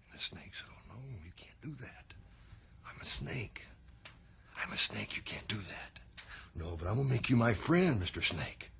And 0.06 0.18
the 0.18 0.22
snake 0.22 0.54
said, 0.54 0.66
Oh, 0.90 0.96
no, 0.96 1.18
you 1.24 1.32
can't 1.36 1.60
do 1.62 1.84
that. 1.84 2.14
I'm 2.84 3.00
a 3.00 3.04
snake. 3.04 3.64
I'm 4.60 4.72
a 4.72 4.76
snake. 4.76 5.16
You 5.16 5.22
can't 5.22 5.46
do 5.46 5.56
that. 5.56 6.00
No, 6.56 6.76
but 6.76 6.88
I'm 6.88 6.96
going 6.96 7.06
to 7.06 7.14
make 7.14 7.30
you 7.30 7.36
my 7.36 7.54
friend, 7.54 8.02
Mr. 8.02 8.22
Snake. 8.24 8.70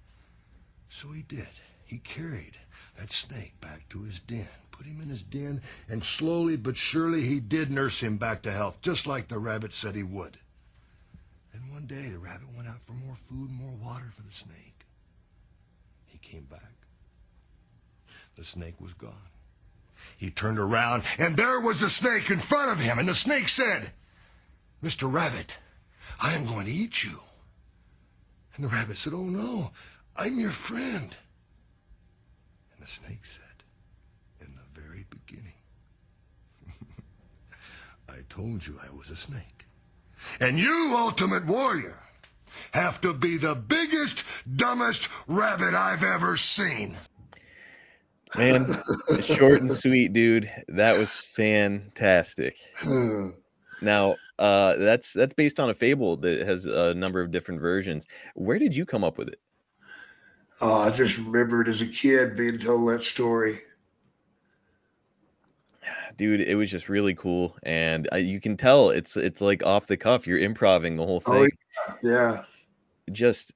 So 0.89 1.13
he 1.13 1.23
did. 1.23 1.47
He 1.91 1.99
carried 1.99 2.57
that 2.97 3.11
snake 3.11 3.61
back 3.61 3.89
to 3.89 4.03
his 4.03 4.21
den, 4.21 4.47
put 4.71 4.87
him 4.87 5.01
in 5.01 5.09
his 5.09 5.25
den, 5.25 5.61
and 5.89 6.05
slowly 6.05 6.57
but 6.57 6.77
surely 6.77 7.23
he 7.23 7.41
did 7.41 7.69
nurse 7.69 7.99
him 7.99 8.17
back 8.17 8.43
to 8.43 8.53
health, 8.53 8.81
just 8.81 9.09
like 9.09 9.27
the 9.27 9.41
rabbit 9.41 9.75
said 9.75 9.97
he 9.97 10.05
would. 10.05 10.39
And 11.53 11.73
one 11.73 11.87
day 11.87 12.11
the 12.11 12.21
rabbit 12.21 12.47
went 12.55 12.69
out 12.69 12.81
for 12.83 12.93
more 12.93 13.17
food, 13.17 13.51
and 13.51 13.59
more 13.59 13.75
water 13.83 14.13
for 14.15 14.23
the 14.23 14.31
snake. 14.31 14.87
He 16.07 16.19
came 16.19 16.45
back. 16.45 16.71
The 18.37 18.45
snake 18.45 18.81
was 18.81 18.95
gone. 18.95 19.29
He 20.17 20.31
turned 20.31 20.61
around, 20.61 21.03
and 21.19 21.37
there 21.37 21.59
was 21.59 21.81
the 21.81 21.91
snake 21.91 22.31
in 22.31 22.39
front 22.39 22.71
of 22.71 22.79
him, 22.79 23.01
and 23.01 23.09
the 23.09 23.17
snake 23.17 23.49
said, 23.49 23.91
Mr. 24.81 25.13
Rabbit, 25.13 25.59
I 26.21 26.35
am 26.35 26.47
going 26.47 26.67
to 26.67 26.73
eat 26.73 27.03
you. 27.03 27.19
And 28.55 28.65
the 28.65 28.69
rabbit 28.69 28.97
said, 28.97 29.13
Oh 29.13 29.25
no, 29.25 29.73
I'm 30.15 30.39
your 30.39 30.53
friend. 30.53 31.17
The 32.81 32.87
snake 32.87 33.25
said, 33.25 33.63
In 34.41 34.55
the 34.55 34.81
very 34.81 35.05
beginning, 35.11 35.53
I 38.09 38.21
told 38.31 38.67
you 38.67 38.79
I 38.83 38.95
was 38.97 39.11
a 39.11 39.17
snake. 39.17 39.67
And 40.41 40.59
you, 40.59 40.95
Ultimate 40.97 41.45
Warrior, 41.47 41.99
have 42.73 43.01
to 43.03 43.13
be 43.13 43.37
the 43.37 43.55
biggest, 43.55 44.25
dumbest 44.57 45.09
rabbit 45.29 45.75
I've 45.75 46.03
ever 46.03 46.37
seen. 46.39 46.97
Man, 48.37 48.81
short 49.23 49.61
and 49.61 49.73
sweet, 49.73 50.13
dude. 50.13 50.51
That 50.69 50.99
was 50.99 51.17
fantastic. 51.17 52.57
Now, 53.83 54.17
uh, 54.39 54.77
that's 54.77 55.13
that's 55.13 55.35
based 55.35 55.59
on 55.59 55.69
a 55.69 55.75
fable 55.75 56.17
that 56.19 56.47
has 56.47 56.65
a 56.65 56.95
number 56.95 57.21
of 57.21 57.31
different 57.31 57.61
versions. 57.61 58.07
Where 58.35 58.59
did 58.59 58.75
you 58.75 58.87
come 58.87 59.03
up 59.05 59.19
with 59.19 59.29
it? 59.29 59.41
Oh, 60.61 60.75
I 60.75 60.91
just 60.91 61.19
remember 61.19 61.63
it 61.63 61.69
as 61.69 61.81
a 61.81 61.87
kid 61.87 62.37
being 62.37 62.59
told 62.59 62.89
that 62.91 63.03
story. 63.03 63.61
dude, 66.17 66.41
it 66.43 66.55
was 66.55 66.71
just 66.71 66.89
really 66.89 67.15
cool, 67.15 67.57
and 67.63 68.07
uh, 68.13 68.17
you 68.17 68.41
can 68.41 68.57
tell 68.57 68.91
it's 68.91 69.17
it's 69.17 69.41
like 69.41 69.65
off 69.65 69.87
the 69.87 69.97
cuff. 69.97 70.27
You're 70.27 70.39
improvising 70.39 70.97
the 70.97 71.07
whole 71.07 71.23
Oh, 71.27 71.33
thing. 71.33 71.49
yeah. 72.03 72.45
Just 73.11 73.55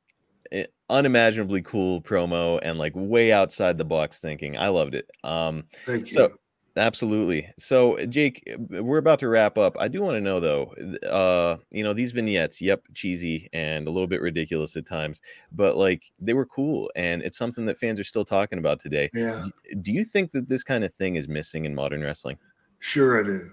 eh, 0.51 0.67
unimaginably 0.91 1.63
cool 1.63 2.01
promo 2.01 2.59
and 2.63 2.79
like 2.79 2.93
way 2.95 3.33
outside 3.33 3.77
the 3.77 3.85
box 3.85 4.19
thinking. 4.19 4.57
I 4.57 4.69
loved 4.69 4.95
it. 4.95 5.11
Um, 5.23 5.65
Thank 5.85 6.09
so 6.09 6.23
you. 6.23 6.39
Absolutely. 6.77 7.49
So 7.59 8.05
Jake, 8.07 8.43
uh, 8.53 8.83
we're 8.83 8.99
about 8.99 9.21
to 9.21 9.29
wrap 9.29 9.59
up. 9.59 9.77
I 9.79 9.89
do 9.89 10.03
want 10.03 10.17
to 10.17 10.21
know 10.21 10.41
though, 10.41 10.75
uh, 11.09 11.59
you 11.71 11.85
know, 11.85 11.93
these 11.93 12.13
vignettes, 12.13 12.61
yep, 12.61 12.83
cheesy 12.95 13.49
and 13.53 13.87
a 13.87 13.91
little 13.91 14.07
bit 14.07 14.21
ridiculous 14.21 14.77
at 14.77 14.87
times, 14.87 15.21
but 15.53 15.77
like 15.77 16.03
they 16.21 16.35
were 16.35 16.47
cool, 16.47 16.91
and 16.97 17.23
it's 17.23 17.39
something 17.39 17.67
that 17.67 17.79
fans 17.79 18.01
are 18.01 18.05
still 18.05 18.25
talking 18.25 18.59
about 18.59 18.81
today. 18.81 19.11
Yeah. 19.15 19.45
Do 19.83 19.93
you 19.93 20.05
think 20.05 20.33
that 20.33 20.49
this 20.49 20.63
kind 20.63 20.85
of 20.85 20.93
thing 20.95 21.17
is 21.17 21.29
missing 21.29 21.65
in 21.65 21.75
modern 21.75 22.03
wrestling? 22.03 22.39
Sure, 22.81 23.21
I 23.21 23.27
do. 23.27 23.53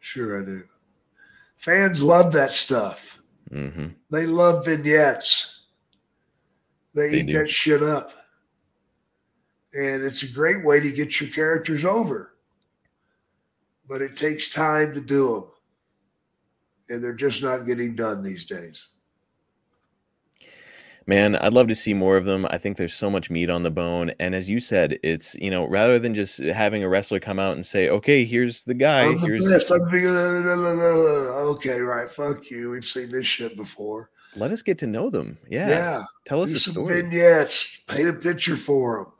Sure, 0.00 0.40
I 0.40 0.44
do. 0.44 0.62
Fans 1.56 2.02
love 2.02 2.32
that 2.32 2.52
stuff. 2.52 3.20
Mm-hmm. 3.50 3.88
They 4.10 4.26
love 4.26 4.64
vignettes. 4.64 5.66
They, 6.94 7.10
They 7.10 7.20
eat 7.20 7.26
do. 7.26 7.38
that 7.38 7.50
shit 7.50 7.82
up. 7.82 8.12
And 9.78 10.02
it's 10.02 10.24
a 10.24 10.32
great 10.32 10.64
way 10.64 10.80
to 10.80 10.90
get 10.90 11.20
your 11.20 11.30
characters 11.30 11.84
over. 11.84 12.34
But 13.88 14.02
it 14.02 14.16
takes 14.16 14.48
time 14.52 14.92
to 14.92 15.00
do 15.00 15.34
them. 15.34 15.44
And 16.88 17.04
they're 17.04 17.12
just 17.12 17.42
not 17.44 17.64
getting 17.66 17.94
done 17.94 18.22
these 18.24 18.44
days. 18.44 18.88
Man, 21.06 21.36
I'd 21.36 21.52
love 21.52 21.68
to 21.68 21.74
see 21.76 21.94
more 21.94 22.16
of 22.16 22.24
them. 22.24 22.44
I 22.50 22.58
think 22.58 22.76
there's 22.76 22.92
so 22.92 23.08
much 23.08 23.30
meat 23.30 23.48
on 23.48 23.62
the 23.62 23.70
bone. 23.70 24.10
And 24.18 24.34
as 24.34 24.50
you 24.50 24.58
said, 24.58 24.98
it's, 25.02 25.34
you 25.36 25.50
know, 25.50 25.64
rather 25.66 25.98
than 25.98 26.12
just 26.12 26.38
having 26.38 26.82
a 26.82 26.88
wrestler 26.88 27.20
come 27.20 27.38
out 27.38 27.54
and 27.54 27.64
say, 27.64 27.88
okay, 27.88 28.24
here's 28.24 28.64
the 28.64 28.74
guy, 28.74 29.06
I'm 29.06 29.20
the 29.20 29.26
here's, 29.26 29.48
best. 29.48 29.70
I'm 29.70 29.78
the, 29.90 30.06
okay, 31.56 31.80
right. 31.80 32.10
Fuck 32.10 32.50
you. 32.50 32.70
We've 32.70 32.84
seen 32.84 33.10
this 33.12 33.26
shit 33.26 33.56
before. 33.56 34.10
let 34.34 34.50
us 34.50 34.60
get 34.60 34.76
to 34.78 34.86
know 34.86 35.08
them. 35.08 35.38
Yeah. 35.48 35.68
Yeah. 35.68 36.04
Tell 36.26 36.42
us 36.42 36.50
Do 36.50 36.56
a 36.56 36.58
some 36.58 36.72
story. 36.72 37.02
vignettes. 37.02 37.82
Paint 37.86 38.08
a 38.08 38.12
picture 38.12 38.56
for 38.56 39.04
them. 39.04 39.12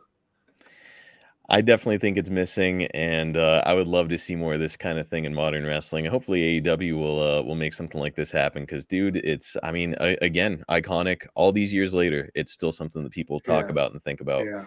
I 1.51 1.63
definitely 1.63 1.97
think 1.99 2.19
it's 2.19 2.29
missing, 2.29 2.85
and 2.87 3.37
uh, 3.37 3.63
I 3.65 3.73
would 3.73 3.87
love 3.87 4.11
to 4.11 4.19
see 4.19 4.35
more 4.37 4.55
of 4.55 4.61
this 4.61 4.77
kind 4.77 4.99
of 4.99 5.09
thing 5.09 5.25
in 5.25 5.35
modern 5.35 5.65
wrestling. 5.65 6.05
Hopefully, 6.05 6.61
AEW 6.61 6.99
will 6.99 7.21
uh, 7.23 7.43
will 7.43 7.55
make 7.55 7.73
something 7.73 8.01
like 8.01 8.15
this 8.15 8.31
happen. 8.31 8.65
Because, 8.65 8.85
dude, 8.85 9.17
it's 9.17 9.57
I 9.63 9.73
mean, 9.73 9.95
again, 9.99 10.63
iconic. 10.69 11.27
All 11.35 11.51
these 11.53 11.73
years 11.73 11.95
later, 11.95 12.31
it's 12.35 12.53
still 12.53 12.71
something 12.73 13.03
that 13.03 13.13
people 13.13 13.41
talk 13.41 13.65
Yeah. 13.67 13.71
about 13.71 13.93
and 13.93 14.03
think 14.03 14.21
about. 14.21 14.45
Yeah, 14.45 14.65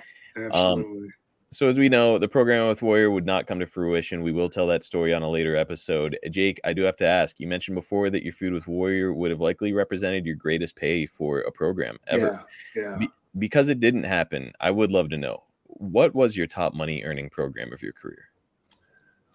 Um, 0.51 0.79
absolutely. 0.79 1.09
So 1.53 1.67
as 1.67 1.77
we 1.77 1.89
know, 1.89 2.17
the 2.17 2.29
program 2.29 2.69
with 2.69 2.81
Warrior 2.81 3.11
would 3.11 3.25
not 3.25 3.45
come 3.45 3.59
to 3.59 3.65
fruition. 3.65 4.23
We 4.23 4.31
will 4.31 4.47
tell 4.49 4.65
that 4.67 4.85
story 4.85 5.13
on 5.13 5.21
a 5.21 5.29
later 5.29 5.57
episode. 5.57 6.17
Jake, 6.29 6.61
I 6.63 6.71
do 6.71 6.81
have 6.83 6.95
to 6.95 7.05
ask. 7.05 7.41
You 7.41 7.47
mentioned 7.47 7.75
before 7.75 8.09
that 8.09 8.23
your 8.23 8.31
feud 8.31 8.53
with 8.53 8.67
Warrior 8.67 9.13
would 9.13 9.31
have 9.31 9.41
likely 9.41 9.73
represented 9.73 10.25
your 10.25 10.35
greatest 10.35 10.77
pay 10.77 11.05
for 11.05 11.41
a 11.41 11.51
program 11.51 11.97
ever. 12.07 12.41
Yeah. 12.73 12.81
Yeah. 12.83 12.97
Be- 12.99 13.09
because 13.37 13.67
it 13.67 13.81
didn't 13.81 14.05
happen, 14.05 14.53
I 14.61 14.71
would 14.71 14.91
love 14.91 15.09
to 15.09 15.17
know 15.17 15.43
what 15.81 16.13
was 16.15 16.37
your 16.37 16.47
top 16.47 16.73
money 16.73 17.03
earning 17.03 17.29
program 17.29 17.73
of 17.73 17.81
your 17.81 17.93
career. 17.93 18.25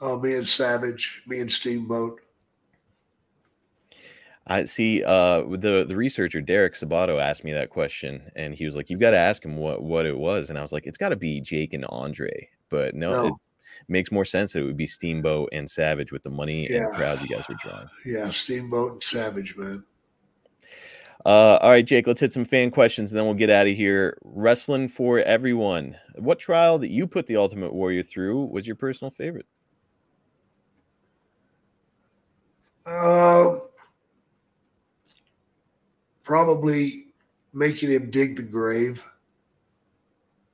Oh, 0.00 0.18
me 0.20 0.34
and 0.34 0.46
Savage, 0.46 1.22
me 1.26 1.40
and 1.40 1.50
Steamboat. 1.50 2.20
I 4.46 4.64
see. 4.64 5.02
Uh, 5.02 5.42
the 5.42 5.84
the 5.88 5.96
researcher 5.96 6.40
Derek 6.40 6.74
Sabato 6.74 7.20
asked 7.20 7.42
me 7.42 7.52
that 7.52 7.70
question, 7.70 8.30
and 8.36 8.54
he 8.54 8.64
was 8.64 8.76
like, 8.76 8.90
"You've 8.90 9.00
got 9.00 9.10
to 9.10 9.16
ask 9.18 9.44
him 9.44 9.56
what 9.56 9.82
what 9.82 10.06
it 10.06 10.16
was." 10.16 10.50
And 10.50 10.58
I 10.58 10.62
was 10.62 10.70
like, 10.72 10.86
"It's 10.86 10.98
got 10.98 11.08
to 11.08 11.16
be 11.16 11.40
Jake 11.40 11.72
and 11.72 11.84
Andre." 11.88 12.48
But 12.68 12.94
no, 12.94 13.10
No. 13.10 13.26
it 13.28 13.32
makes 13.88 14.12
more 14.12 14.24
sense 14.24 14.52
that 14.52 14.60
it 14.60 14.64
would 14.64 14.76
be 14.76 14.86
Steamboat 14.86 15.48
and 15.52 15.68
Savage 15.68 16.12
with 16.12 16.22
the 16.22 16.30
money 16.30 16.66
and 16.66 16.74
Yeah. 16.76 16.86
crowd 16.94 17.20
you 17.22 17.28
guys 17.28 17.48
were 17.48 17.56
drawing. 17.58 17.88
Yeah, 18.04 18.28
Steamboat 18.30 18.92
and 18.92 19.02
Savage, 19.02 19.56
man. 19.56 19.82
Uh, 21.26 21.58
all 21.60 21.70
right, 21.70 21.84
Jake, 21.84 22.06
let's 22.06 22.20
hit 22.20 22.32
some 22.32 22.44
fan 22.44 22.70
questions, 22.70 23.10
and 23.10 23.18
then 23.18 23.24
we'll 23.26 23.34
get 23.34 23.50
out 23.50 23.66
of 23.66 23.74
here. 23.74 24.16
Wrestling 24.22 24.86
for 24.86 25.18
everyone. 25.18 25.96
What 26.14 26.38
trial 26.38 26.78
that 26.78 26.90
you 26.90 27.08
put 27.08 27.26
the 27.26 27.36
Ultimate 27.36 27.72
Warrior 27.72 28.04
through 28.04 28.44
was 28.44 28.64
your 28.64 28.76
personal 28.76 29.10
favorite? 29.10 29.46
Um, 32.86 33.62
probably 36.22 37.06
making 37.52 37.90
him 37.90 38.08
dig 38.08 38.36
the 38.36 38.42
grave. 38.42 39.04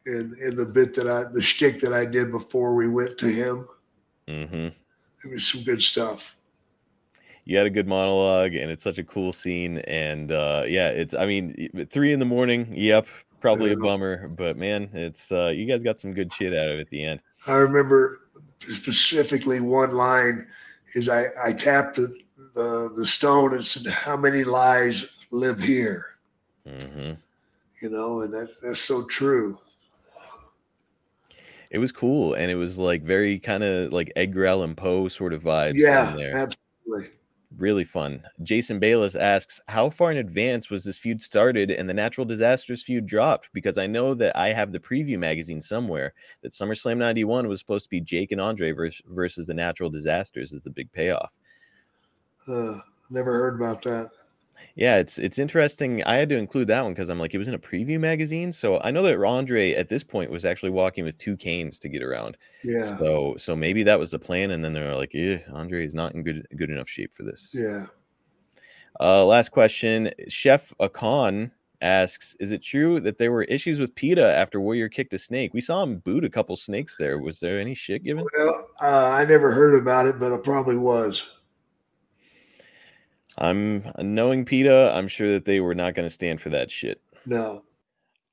In 0.07 0.35
in 0.43 0.57
the 0.57 0.65
bit 0.65 0.95
that 0.95 1.07
I 1.07 1.25
the 1.25 1.43
shtick 1.43 1.81
that 1.81 1.93
I 1.93 2.07
did 2.07 2.33
before 2.33 2.75
we 2.75 2.89
went 2.89 3.19
to 3.19 3.27
him, 3.27 3.67
Mm-hmm. 4.27 4.69
it 5.25 5.31
was 5.31 5.47
some 5.47 5.63
good 5.65 5.83
stuff. 5.83 6.35
You 7.45 7.57
had 7.57 7.67
a 7.67 7.71
good 7.71 7.89
monologue 7.89 8.55
and 8.55 8.71
it's 8.71 8.83
such 8.83 8.99
a 8.99 9.05
cool 9.05 9.33
scene 9.33 9.79
and 9.79 10.31
uh 10.33 10.65
yeah 10.67 10.89
it's 10.89 11.15
i 11.15 11.27
mean 11.27 11.69
three 11.91 12.13
in 12.13 12.19
the 12.19 12.25
morning 12.25 12.73
yep 12.77 13.07
probably 13.41 13.73
a 13.73 13.77
bummer 13.77 14.29
but 14.29 14.57
man 14.57 14.89
it's 14.93 15.33
uh 15.33 15.49
you 15.49 15.67
guys 15.67 15.83
got 15.83 15.99
some 15.99 16.13
good 16.13 16.33
shit 16.33 16.55
out 16.55 16.69
of 16.69 16.79
it 16.79 16.81
at 16.81 16.89
the 16.91 17.03
end 17.05 17.21
I 17.47 17.57
remember 17.57 18.21
specifically 18.69 19.61
one 19.61 19.93
line 19.93 20.47
is 20.95 21.09
I 21.09 21.27
I 21.43 21.53
tapped 21.53 21.97
the 21.97 22.17
the, 22.55 22.93
the 22.95 23.07
stone 23.07 23.55
and 23.55 23.65
said, 23.65 23.91
"How 23.93 24.17
many 24.17 24.45
lies 24.45 25.11
live 25.31 25.59
here?" 25.59 26.07
hmm 26.67 27.13
You 27.81 27.89
know, 27.89 28.21
and 28.21 28.33
that's 28.33 28.61
that's 28.61 28.81
so 28.81 29.05
true. 29.07 29.59
it 31.71 31.79
was 31.79 31.91
cool 31.91 32.35
and 32.35 32.51
it 32.51 32.55
was 32.55 32.79
like 32.79 33.03
very 33.03 33.39
kind 33.39 33.65
of 33.65 33.93
like 33.93 34.13
edgar 34.15 34.45
allan 34.45 34.75
poe 34.75 35.09
sort 35.09 35.33
of 35.33 35.43
vibes 35.43 35.77
Yeah, 35.77 36.15
there 36.17 36.37
absolutely. 36.87 37.17
Really 37.59 37.85
fun. 37.85 38.23
Jason 38.43 38.79
bayless 38.79 39.15
asks 39.15 39.61
how 39.69 39.91
far 39.91 40.11
in 40.11 40.19
advance 40.19 40.71
was 40.71 40.85
this 40.85 40.99
feud 40.99 41.21
started 41.21 41.71
and 41.71 41.89
the 41.89 41.95
natural 41.95 42.25
disasters 42.25 42.83
feud 42.83 43.07
dropped? 43.07 43.49
Because 43.53 43.79
i 43.79 43.87
know 43.87 44.15
that 44.15 44.37
i 44.37 44.53
have 44.53 44.73
the 44.73 44.81
preview 44.81 45.19
magazine 45.19 45.61
somewhere 45.61 46.15
that 46.43 46.53
summerslam 46.53 46.97
91 46.97 47.49
was 47.49 47.61
supposed 47.61 47.85
to 47.85 47.91
be 47.91 48.01
jake 48.01 48.33
and 48.33 48.41
andre 48.41 48.73
vers- 48.73 49.03
versus 49.07 49.47
the 49.47 49.55
natural 49.55 49.91
disasters 49.91 50.53
as 50.53 50.63
the 50.63 50.71
big 50.71 50.91
payoff. 50.93 51.37
Uh, 52.49 52.79
never 53.11 53.33
heard 53.33 53.55
about 53.55 53.83
that. 53.83 54.11
Yeah, 54.75 54.97
it's 54.97 55.19
it's 55.19 55.39
interesting. 55.39 56.03
I 56.05 56.17
had 56.17 56.29
to 56.31 56.37
include 56.37 56.69
that 56.69 56.83
one 56.83 56.93
because 56.95 57.09
I'm 57.11 57.19
like, 57.19 57.35
it 57.35 57.39
was 57.39 57.49
in 57.49 57.55
a 57.55 57.59
preview 57.59 58.01
magazine. 58.01 58.53
So 58.53 58.81
I 58.81 58.91
know 58.91 59.03
that 59.03 59.23
Andre 59.23 59.75
at 59.75 59.89
this 59.89 60.03
point 60.03 60.31
was 60.31 60.45
actually 60.45 60.71
walking 60.71 61.05
with 61.05 61.19
two 61.19 61.37
canes 61.37 61.79
to 61.81 61.89
get 61.89 62.03
around. 62.03 62.37
Yeah, 62.65 62.97
So 62.97 63.35
so 63.37 63.55
maybe 63.55 63.83
that 63.83 63.99
was 63.99 64.11
the 64.11 64.19
plan, 64.19 64.51
and 64.53 64.65
then 64.65 64.73
they're 64.73 64.95
like, 64.97 65.13
yeah, 65.13 65.39
Andre 65.53 65.85
is 65.85 65.95
not 65.95 66.15
in 66.15 66.23
good 66.23 66.47
good 66.57 66.71
enough 66.71 66.89
shape 66.89 67.13
for 67.13 67.23
this. 67.23 67.51
yeah. 67.53 67.87
Uh, 69.01 69.25
last 69.25 69.51
question. 69.51 70.11
Chef 70.29 70.73
Akon 70.79 71.51
asks, 71.81 72.37
is 72.39 72.53
it 72.53 72.63
true 72.63 73.01
that 73.01 73.19
there 73.19 73.33
were 73.33 73.45
issues 73.45 73.81
with 73.81 73.95
PETA 73.95 74.25
after 74.37 74.61
Warrior 74.61 74.89
kicked 74.89 75.15
a 75.15 75.19
snake? 75.19 75.53
We 75.55 75.61
saw 75.63 75.83
him 75.83 75.97
boot 75.99 76.25
a 76.25 76.31
couple 76.31 76.57
snakes 76.57 76.97
there. 76.97 77.19
Was 77.19 77.41
there 77.41 77.59
any 77.59 77.75
shit 77.75 78.05
given? 78.05 78.27
Well, 78.39 78.69
uh, 78.81 79.09
I 79.09 79.25
never 79.25 79.51
heard 79.51 79.81
about 79.81 80.07
it, 80.07 80.21
but 80.21 80.31
it 80.33 80.45
probably 80.45 80.77
was. 80.77 81.27
I'm 83.39 83.91
knowing 83.99 84.45
PETA, 84.45 84.93
I'm 84.95 85.09
sure 85.09 85.31
that 85.33 85.45
they 85.45 85.61
were 85.61 85.75
not 85.75 85.95
going 85.95 86.07
to 86.07 86.15
stand 86.15 86.41
for 86.41 86.51
that 86.51 86.71
shit. 86.71 87.01
No. 87.27 87.63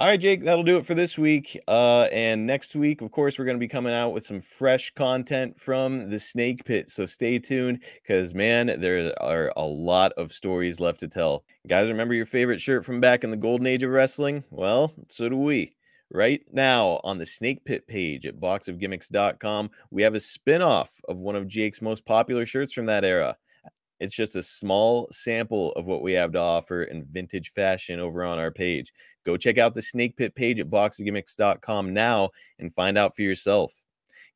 All 0.02 0.08
right, 0.08 0.20
Jake, 0.20 0.46
that'll 0.46 0.64
do 0.64 0.78
it 0.78 0.86
for 0.86 0.94
this 0.94 1.18
week. 1.18 1.60
Uh, 1.68 2.04
and 2.04 2.48
next 2.48 2.74
week, 2.74 3.02
of 3.02 3.12
course, 3.12 3.38
we're 3.38 3.44
going 3.44 3.58
to 3.58 3.60
be 3.60 3.68
coming 3.68 3.94
out 3.94 4.12
with 4.12 4.26
some 4.26 4.40
fresh 4.40 4.94
content 4.94 5.60
from 5.60 6.10
the 6.10 6.20
Snake 6.20 6.64
Pit. 6.64 6.90
So 6.90 7.06
stay 7.06 7.38
tuned 7.38 7.84
because, 8.02 8.34
man, 8.34 8.80
there 8.80 9.14
are 9.22 9.52
a 9.58 9.66
lot 9.66 10.14
of 10.14 10.32
stories 10.32 10.80
left 10.80 11.02
to 11.02 11.10
tell. 11.10 11.44
Guys, 11.68 11.90
remember 11.90 12.14
your 12.14 12.26
favorite 12.26 12.62
shirt 12.62 12.86
from 12.86 13.02
back 13.02 13.26
in 13.26 13.32
the 13.32 13.36
golden 13.36 13.68
age 13.68 13.84
of 13.84 13.92
wrestling? 13.92 14.46
Well, 14.50 14.94
so 15.10 15.28
do 15.28 15.36
we. 15.36 15.76
Right 16.10 16.42
now 16.50 17.02
on 17.04 17.18
the 17.18 17.26
Snake 17.26 17.66
Pit 17.66 17.86
page 17.86 18.26
at 18.26 18.40
boxofgimmicks.com, 18.40 19.70
we 19.92 20.04
have 20.04 20.16
a 20.16 20.22
spin 20.22 20.62
off 20.62 20.92
of 21.10 21.20
one 21.20 21.36
of 21.36 21.46
Jake's 21.46 21.82
most 21.82 22.06
popular 22.06 22.46
shirts 22.46 22.72
from 22.72 22.86
that 22.86 23.04
era. 23.04 23.36
It's 24.00 24.16
just 24.16 24.36
a 24.36 24.44
small 24.44 25.08
sample 25.12 25.74
of 25.74 25.86
what 25.86 26.02
we 26.02 26.14
have 26.14 26.32
to 26.34 26.40
offer 26.40 26.84
in 26.84 27.04
vintage 27.04 27.52
fashion 27.52 28.00
over 28.00 28.24
on 28.24 28.40
our 28.40 28.52
page. 28.52 28.94
Go 29.26 29.38
check 29.38 29.58
out 29.58 29.76
the 29.76 29.82
Snake 29.82 30.16
Pit 30.16 30.36
page 30.36 30.60
at 30.60 30.70
boxofgimmicks.com 30.70 31.94
now 31.94 32.30
and 32.60 32.74
find 32.74 32.98
out 32.98 33.16
for 33.16 33.22
yourself. 33.22 33.74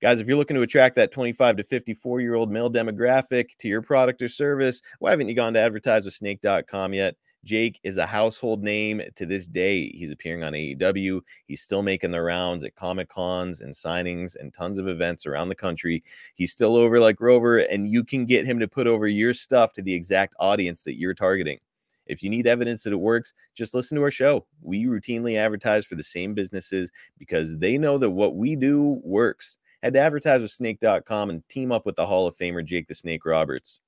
Guys, 0.01 0.19
if 0.19 0.27
you're 0.27 0.37
looking 0.37 0.55
to 0.55 0.61
attract 0.63 0.95
that 0.95 1.13
25 1.13 1.57
to 1.57 1.63
54 1.63 2.19
year 2.19 2.35
old 2.35 2.51
male 2.51 2.69
demographic 2.69 3.55
to 3.59 3.69
your 3.69 3.81
product 3.81 4.21
or 4.21 4.27
service, 4.27 4.81
why 4.99 5.11
haven't 5.11 5.29
you 5.29 5.35
gone 5.35 5.53
to 5.53 5.59
advertise 5.61 6.03
with 6.03 6.13
snake.com 6.13 6.93
yet? 6.93 7.15
Jake 7.43 7.79
is 7.83 7.97
a 7.97 8.05
household 8.05 8.63
name 8.63 9.01
to 9.15 9.25
this 9.25 9.47
day. 9.47 9.89
He's 9.89 10.11
appearing 10.11 10.43
on 10.43 10.53
AEW. 10.53 11.21
He's 11.45 11.61
still 11.61 11.83
making 11.83 12.11
the 12.11 12.21
rounds 12.21 12.63
at 12.63 12.75
Comic 12.75 13.09
Cons 13.09 13.59
and 13.59 13.73
signings 13.73 14.35
and 14.39 14.53
tons 14.53 14.79
of 14.79 14.87
events 14.87 15.25
around 15.25 15.49
the 15.49 15.55
country. 15.55 16.03
He's 16.35 16.53
still 16.53 16.75
over 16.77 16.99
like 16.99 17.19
Rover, 17.19 17.59
and 17.59 17.89
you 17.89 18.03
can 18.03 18.25
get 18.25 18.45
him 18.45 18.59
to 18.59 18.67
put 18.67 18.87
over 18.87 19.07
your 19.07 19.33
stuff 19.33 19.73
to 19.73 19.81
the 19.81 19.93
exact 19.93 20.35
audience 20.39 20.83
that 20.85 20.97
you're 20.97 21.13
targeting. 21.13 21.59
If 22.05 22.23
you 22.23 22.29
need 22.29 22.47
evidence 22.47 22.83
that 22.83 22.93
it 22.93 22.97
works, 22.97 23.33
just 23.55 23.73
listen 23.73 23.97
to 23.97 24.03
our 24.03 24.11
show. 24.11 24.45
We 24.61 24.85
routinely 24.85 25.37
advertise 25.37 25.85
for 25.85 25.95
the 25.95 26.03
same 26.03 26.33
businesses 26.33 26.91
because 27.17 27.57
they 27.57 27.77
know 27.77 27.97
that 27.97 28.11
what 28.11 28.35
we 28.35 28.55
do 28.55 29.01
works. 29.03 29.57
head 29.81 29.93
to 29.93 29.99
advertisewithsnake.com 29.99 31.29
and 31.29 31.47
team 31.49 31.71
up 31.71 31.85
with 31.85 31.95
the 31.95 32.05
Hall 32.05 32.27
of 32.27 32.37
Famer 32.37 32.63
Jake 32.63 32.87
the 32.87 32.95
Snake 32.95 33.25
Roberts. 33.25 33.79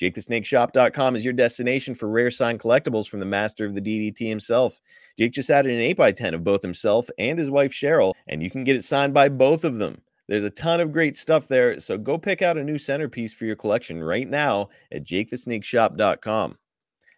JakeTheSnakeShop.com 0.00 1.16
is 1.16 1.24
your 1.24 1.32
destination 1.32 1.94
for 1.94 2.08
rare 2.08 2.30
signed 2.30 2.60
collectibles 2.60 3.08
from 3.08 3.20
the 3.20 3.26
master 3.26 3.64
of 3.64 3.74
the 3.74 3.80
DDT 3.80 4.28
himself. 4.28 4.80
Jake 5.18 5.32
just 5.32 5.50
added 5.50 5.72
an 5.72 5.96
8x10 5.96 6.34
of 6.34 6.44
both 6.44 6.62
himself 6.62 7.08
and 7.18 7.38
his 7.38 7.50
wife 7.50 7.72
Cheryl, 7.72 8.12
and 8.26 8.42
you 8.42 8.50
can 8.50 8.64
get 8.64 8.76
it 8.76 8.84
signed 8.84 9.14
by 9.14 9.28
both 9.28 9.64
of 9.64 9.78
them. 9.78 10.02
There's 10.28 10.44
a 10.44 10.50
ton 10.50 10.80
of 10.80 10.92
great 10.92 11.16
stuff 11.16 11.48
there, 11.48 11.78
so 11.80 11.96
go 11.96 12.18
pick 12.18 12.42
out 12.42 12.58
a 12.58 12.64
new 12.64 12.78
centerpiece 12.78 13.32
for 13.32 13.44
your 13.46 13.56
collection 13.56 14.02
right 14.02 14.28
now 14.28 14.68
at 14.92 15.04
JakeTheSnakeShop.com. 15.04 16.58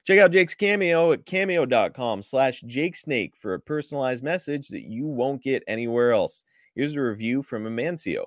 Check 0.06 0.18
out 0.20 0.32
Jake's 0.32 0.54
Cameo 0.54 1.12
at 1.12 1.26
cameo.com 1.26 2.22
slash 2.22 2.62
jakesnake 2.62 3.34
for 3.34 3.54
a 3.54 3.60
personalized 3.60 4.22
message 4.22 4.68
that 4.68 4.84
you 4.84 5.06
won't 5.06 5.42
get 5.42 5.64
anywhere 5.66 6.12
else. 6.12 6.44
Here's 6.74 6.94
a 6.94 7.02
review 7.02 7.42
from 7.42 7.64
Amancio. 7.64 8.26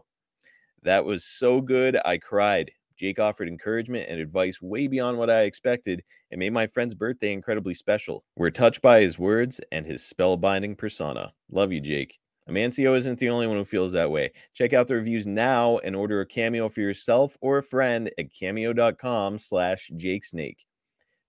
That 0.83 1.05
was 1.05 1.23
so 1.23 1.61
good, 1.61 1.97
I 2.03 2.17
cried. 2.17 2.71
Jake 3.01 3.17
offered 3.17 3.47
encouragement 3.47 4.07
and 4.07 4.19
advice 4.19 4.61
way 4.61 4.85
beyond 4.85 5.17
what 5.17 5.31
I 5.31 5.41
expected 5.41 6.03
and 6.29 6.37
made 6.37 6.53
my 6.53 6.67
friend's 6.67 6.93
birthday 6.93 7.33
incredibly 7.33 7.73
special. 7.73 8.23
We're 8.37 8.51
touched 8.51 8.83
by 8.83 9.01
his 9.01 9.17
words 9.17 9.59
and 9.71 9.87
his 9.87 10.03
spellbinding 10.03 10.77
persona. 10.77 11.33
Love 11.51 11.71
you, 11.71 11.81
Jake. 11.81 12.19
Amancio 12.47 12.95
isn't 12.95 13.17
the 13.17 13.29
only 13.29 13.47
one 13.47 13.57
who 13.57 13.65
feels 13.65 13.91
that 13.93 14.11
way. 14.11 14.33
Check 14.53 14.73
out 14.73 14.87
the 14.87 14.93
reviews 14.93 15.25
now 15.25 15.79
and 15.79 15.95
order 15.95 16.21
a 16.21 16.27
cameo 16.27 16.69
for 16.69 16.81
yourself 16.81 17.35
or 17.41 17.57
a 17.57 17.63
friend 17.63 18.11
at 18.19 18.31
cameo.com 18.31 19.39
slash 19.39 19.89
jakesnake. 19.95 20.57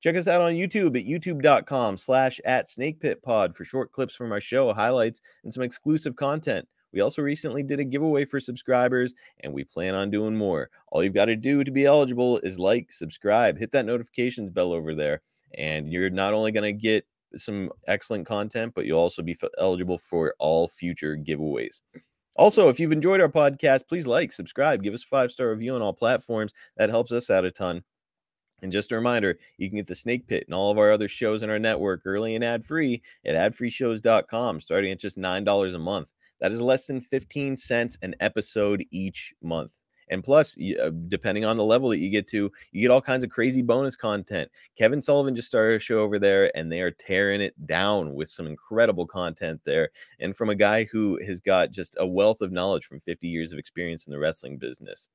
Check 0.02 0.16
us 0.16 0.28
out 0.28 0.42
on 0.42 0.52
YouTube 0.52 0.98
at 0.98 1.06
youtube.com 1.06 1.96
slash 1.96 2.38
at 2.44 2.66
snakepitpod 2.66 3.54
for 3.54 3.64
short 3.64 3.92
clips 3.92 4.14
from 4.14 4.30
our 4.30 4.40
show, 4.40 4.74
highlights, 4.74 5.22
and 5.42 5.54
some 5.54 5.62
exclusive 5.62 6.16
content. 6.16 6.68
We 6.92 7.00
also 7.00 7.22
recently 7.22 7.62
did 7.62 7.80
a 7.80 7.84
giveaway 7.84 8.24
for 8.24 8.40
subscribers, 8.40 9.14
and 9.40 9.52
we 9.52 9.64
plan 9.64 9.94
on 9.94 10.10
doing 10.10 10.36
more. 10.36 10.70
All 10.90 11.02
you've 11.02 11.14
got 11.14 11.26
to 11.26 11.36
do 11.36 11.64
to 11.64 11.70
be 11.70 11.86
eligible 11.86 12.38
is 12.38 12.58
like, 12.58 12.92
subscribe, 12.92 13.58
hit 13.58 13.72
that 13.72 13.86
notifications 13.86 14.50
bell 14.50 14.72
over 14.72 14.94
there, 14.94 15.22
and 15.54 15.92
you're 15.92 16.10
not 16.10 16.34
only 16.34 16.52
going 16.52 16.64
to 16.64 16.80
get 16.80 17.06
some 17.36 17.70
excellent 17.86 18.26
content, 18.26 18.72
but 18.74 18.86
you'll 18.86 18.98
also 18.98 19.22
be 19.22 19.36
f- 19.40 19.48
eligible 19.58 19.98
for 19.98 20.34
all 20.38 20.68
future 20.68 21.16
giveaways. 21.16 21.80
Also, 22.34 22.68
if 22.68 22.80
you've 22.80 22.92
enjoyed 22.92 23.20
our 23.20 23.28
podcast, 23.28 23.88
please 23.88 24.06
like, 24.06 24.32
subscribe, 24.32 24.82
give 24.82 24.94
us 24.94 25.04
a 25.04 25.06
five 25.06 25.32
star 25.32 25.50
review 25.50 25.74
on 25.74 25.82
all 25.82 25.92
platforms. 25.92 26.52
That 26.76 26.90
helps 26.90 27.12
us 27.12 27.30
out 27.30 27.44
a 27.44 27.50
ton. 27.50 27.84
And 28.62 28.70
just 28.70 28.92
a 28.92 28.94
reminder, 28.94 29.38
you 29.58 29.68
can 29.68 29.76
get 29.76 29.88
the 29.88 29.94
Snake 29.94 30.26
Pit 30.28 30.44
and 30.46 30.54
all 30.54 30.70
of 30.70 30.78
our 30.78 30.92
other 30.92 31.08
shows 31.08 31.42
in 31.42 31.50
our 31.50 31.58
network 31.58 32.02
early 32.04 32.36
and 32.36 32.44
ad 32.44 32.64
free 32.64 33.02
at 33.26 33.34
adfreeshows.com, 33.34 34.60
starting 34.60 34.92
at 34.92 35.00
just 35.00 35.18
$9 35.18 35.74
a 35.74 35.78
month. 35.78 36.12
That 36.42 36.50
is 36.50 36.60
less 36.60 36.86
than 36.86 37.00
15 37.00 37.56
cents 37.56 37.96
an 38.02 38.16
episode 38.18 38.84
each 38.90 39.32
month. 39.42 39.74
And 40.10 40.24
plus, 40.24 40.58
uh, 40.58 40.90
depending 41.06 41.44
on 41.44 41.56
the 41.56 41.64
level 41.64 41.88
that 41.90 42.00
you 42.00 42.10
get 42.10 42.26
to, 42.30 42.50
you 42.72 42.82
get 42.82 42.90
all 42.90 43.00
kinds 43.00 43.22
of 43.22 43.30
crazy 43.30 43.62
bonus 43.62 43.94
content. 43.94 44.50
Kevin 44.76 45.00
Sullivan 45.00 45.36
just 45.36 45.46
started 45.46 45.76
a 45.76 45.78
show 45.78 46.00
over 46.00 46.18
there, 46.18 46.54
and 46.56 46.70
they 46.70 46.80
are 46.80 46.90
tearing 46.90 47.40
it 47.40 47.54
down 47.66 48.14
with 48.14 48.28
some 48.28 48.48
incredible 48.48 49.06
content 49.06 49.60
there. 49.64 49.90
And 50.18 50.36
from 50.36 50.50
a 50.50 50.56
guy 50.56 50.84
who 50.84 51.16
has 51.24 51.40
got 51.40 51.70
just 51.70 51.96
a 52.00 52.06
wealth 52.06 52.40
of 52.40 52.50
knowledge 52.50 52.86
from 52.86 52.98
50 52.98 53.28
years 53.28 53.52
of 53.52 53.58
experience 53.58 54.06
in 54.06 54.10
the 54.10 54.18
wrestling 54.18 54.58
business. 54.58 55.08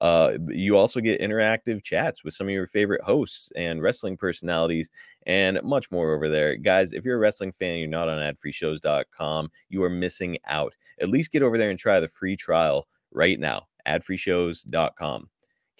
Uh, 0.00 0.38
you 0.48 0.76
also 0.76 1.00
get 1.00 1.20
interactive 1.20 1.82
chats 1.82 2.24
with 2.24 2.34
some 2.34 2.46
of 2.46 2.52
your 2.52 2.66
favorite 2.66 3.02
hosts 3.02 3.52
and 3.56 3.82
wrestling 3.82 4.16
personalities 4.16 4.88
and 5.26 5.60
much 5.62 5.90
more 5.90 6.14
over 6.14 6.28
there. 6.28 6.56
Guys, 6.56 6.92
if 6.92 7.04
you're 7.04 7.16
a 7.16 7.20
wrestling 7.20 7.52
fan 7.52 7.78
you're 7.78 7.88
not 7.88 8.08
on 8.08 8.18
adfreeshows.com, 8.18 9.50
you 9.68 9.82
are 9.82 9.90
missing 9.90 10.38
out. 10.46 10.74
At 11.00 11.10
least 11.10 11.32
get 11.32 11.42
over 11.42 11.58
there 11.58 11.70
and 11.70 11.78
try 11.78 12.00
the 12.00 12.08
free 12.08 12.36
trial 12.36 12.86
right 13.10 13.38
now. 13.38 13.66
adfreeshows.com. 13.86 15.28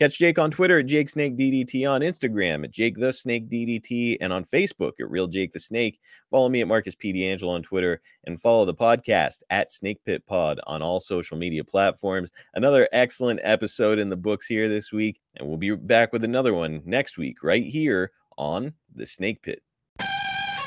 Catch 0.01 0.17
Jake 0.17 0.39
on 0.39 0.51
Twitter 0.51 0.79
at 0.79 0.87
Jake 0.87 1.11
Snake 1.11 1.37
DDT, 1.37 1.87
on 1.87 2.01
Instagram 2.01 2.65
at 2.65 2.71
Jake 2.71 2.97
the 2.97 3.13
Snake 3.13 3.51
DDT, 3.51 4.17
and 4.23 4.33
on 4.33 4.47
Facebook 4.47 4.93
at 4.99 5.11
Real 5.11 5.27
Jake 5.27 5.53
the 5.53 5.61
Snake. 5.61 6.01
Follow 6.31 6.49
me 6.49 6.63
at 6.63 6.69
Marcus 6.69 6.95
P. 6.95 7.13
D'Angelo 7.13 7.53
on 7.53 7.63
Twitter 7.63 8.01
and 8.25 8.41
follow 8.41 8.65
the 8.65 8.73
podcast 8.73 9.43
at 9.51 9.71
Snake 9.71 10.01
Pit 10.07 10.25
Pod 10.27 10.59
on 10.67 10.81
all 10.81 11.01
social 11.01 11.37
media 11.37 11.65
platforms. 11.65 12.31
Another 12.55 12.89
excellent 12.95 13.41
episode 13.43 13.99
in 13.99 14.09
the 14.09 14.17
books 14.17 14.47
here 14.47 14.71
this 14.71 14.91
week, 14.91 15.21
and 15.37 15.47
we'll 15.47 15.59
be 15.59 15.77
back 15.77 16.15
with 16.15 16.25
another 16.25 16.55
one 16.55 16.81
next 16.87 17.19
week 17.19 17.43
right 17.43 17.67
here 17.67 18.11
on 18.39 18.73
the 18.95 19.05
Snake 19.05 19.43
Pit. 19.43 19.63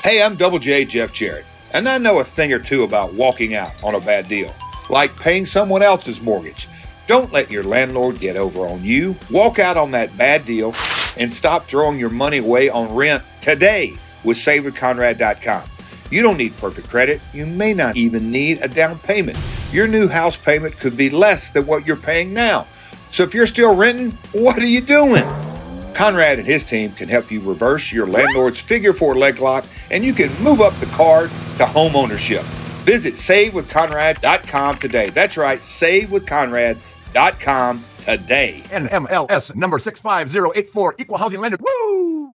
Hey, 0.04 0.22
I'm 0.22 0.36
Double 0.36 0.60
J 0.60 0.84
Jeff 0.84 1.12
Jarrett, 1.12 1.46
and 1.72 1.88
I 1.88 1.98
know 1.98 2.20
a 2.20 2.24
thing 2.24 2.52
or 2.52 2.60
two 2.60 2.84
about 2.84 3.14
walking 3.14 3.56
out 3.56 3.72
on 3.82 3.96
a 3.96 4.00
bad 4.00 4.28
deal, 4.28 4.54
like 4.90 5.16
paying 5.16 5.44
someone 5.44 5.82
else's 5.82 6.20
mortgage. 6.20 6.68
Don't 7.06 7.32
let 7.32 7.50
your 7.50 7.64
landlord 7.64 8.18
get 8.18 8.36
over 8.36 8.60
on 8.60 8.82
you. 8.82 9.16
Walk 9.30 9.58
out 9.58 9.76
on 9.76 9.90
that 9.90 10.16
bad 10.16 10.46
deal 10.46 10.74
and 11.16 11.32
stop 11.32 11.66
throwing 11.66 11.98
your 11.98 12.10
money 12.10 12.38
away 12.38 12.70
on 12.70 12.94
rent 12.94 13.22
today 13.42 13.94
with 14.24 14.38
SaveWithConrad.com. 14.38 15.68
You 16.10 16.22
don't 16.22 16.38
need 16.38 16.56
perfect 16.56 16.88
credit. 16.88 17.20
You 17.32 17.44
may 17.46 17.74
not 17.74 17.96
even 17.96 18.30
need 18.30 18.62
a 18.62 18.68
down 18.68 18.98
payment. 19.00 19.38
Your 19.70 19.86
new 19.86 20.08
house 20.08 20.36
payment 20.36 20.78
could 20.78 20.96
be 20.96 21.10
less 21.10 21.50
than 21.50 21.66
what 21.66 21.86
you're 21.86 21.96
paying 21.96 22.32
now. 22.32 22.66
So 23.10 23.22
if 23.22 23.34
you're 23.34 23.46
still 23.46 23.74
renting, 23.74 24.12
what 24.32 24.58
are 24.58 24.66
you 24.66 24.80
doing? 24.80 25.24
Conrad 25.92 26.38
and 26.38 26.46
his 26.46 26.64
team 26.64 26.92
can 26.92 27.08
help 27.08 27.30
you 27.30 27.40
reverse 27.40 27.92
your 27.92 28.06
landlord's 28.06 28.60
figure 28.60 28.92
four 28.92 29.14
leg 29.14 29.38
lock 29.38 29.64
and 29.90 30.04
you 30.04 30.12
can 30.12 30.30
move 30.42 30.60
up 30.60 30.74
the 30.80 30.86
card 30.86 31.30
to 31.58 31.66
home 31.66 31.94
ownership. 31.94 32.42
Visit 32.84 33.14
SaveWithConrad.com 33.14 34.78
today. 34.78 35.10
That's 35.10 35.36
right, 35.36 35.60
SaveWithConrad.com 35.60 36.93
com 37.40 37.84
today. 37.98 38.62
NMLS 38.70 39.54
number 39.54 39.78
65084, 39.78 40.96
equal 40.98 41.16
housing 41.16 41.40
lender. 41.40 41.56
Woo! 41.60 42.33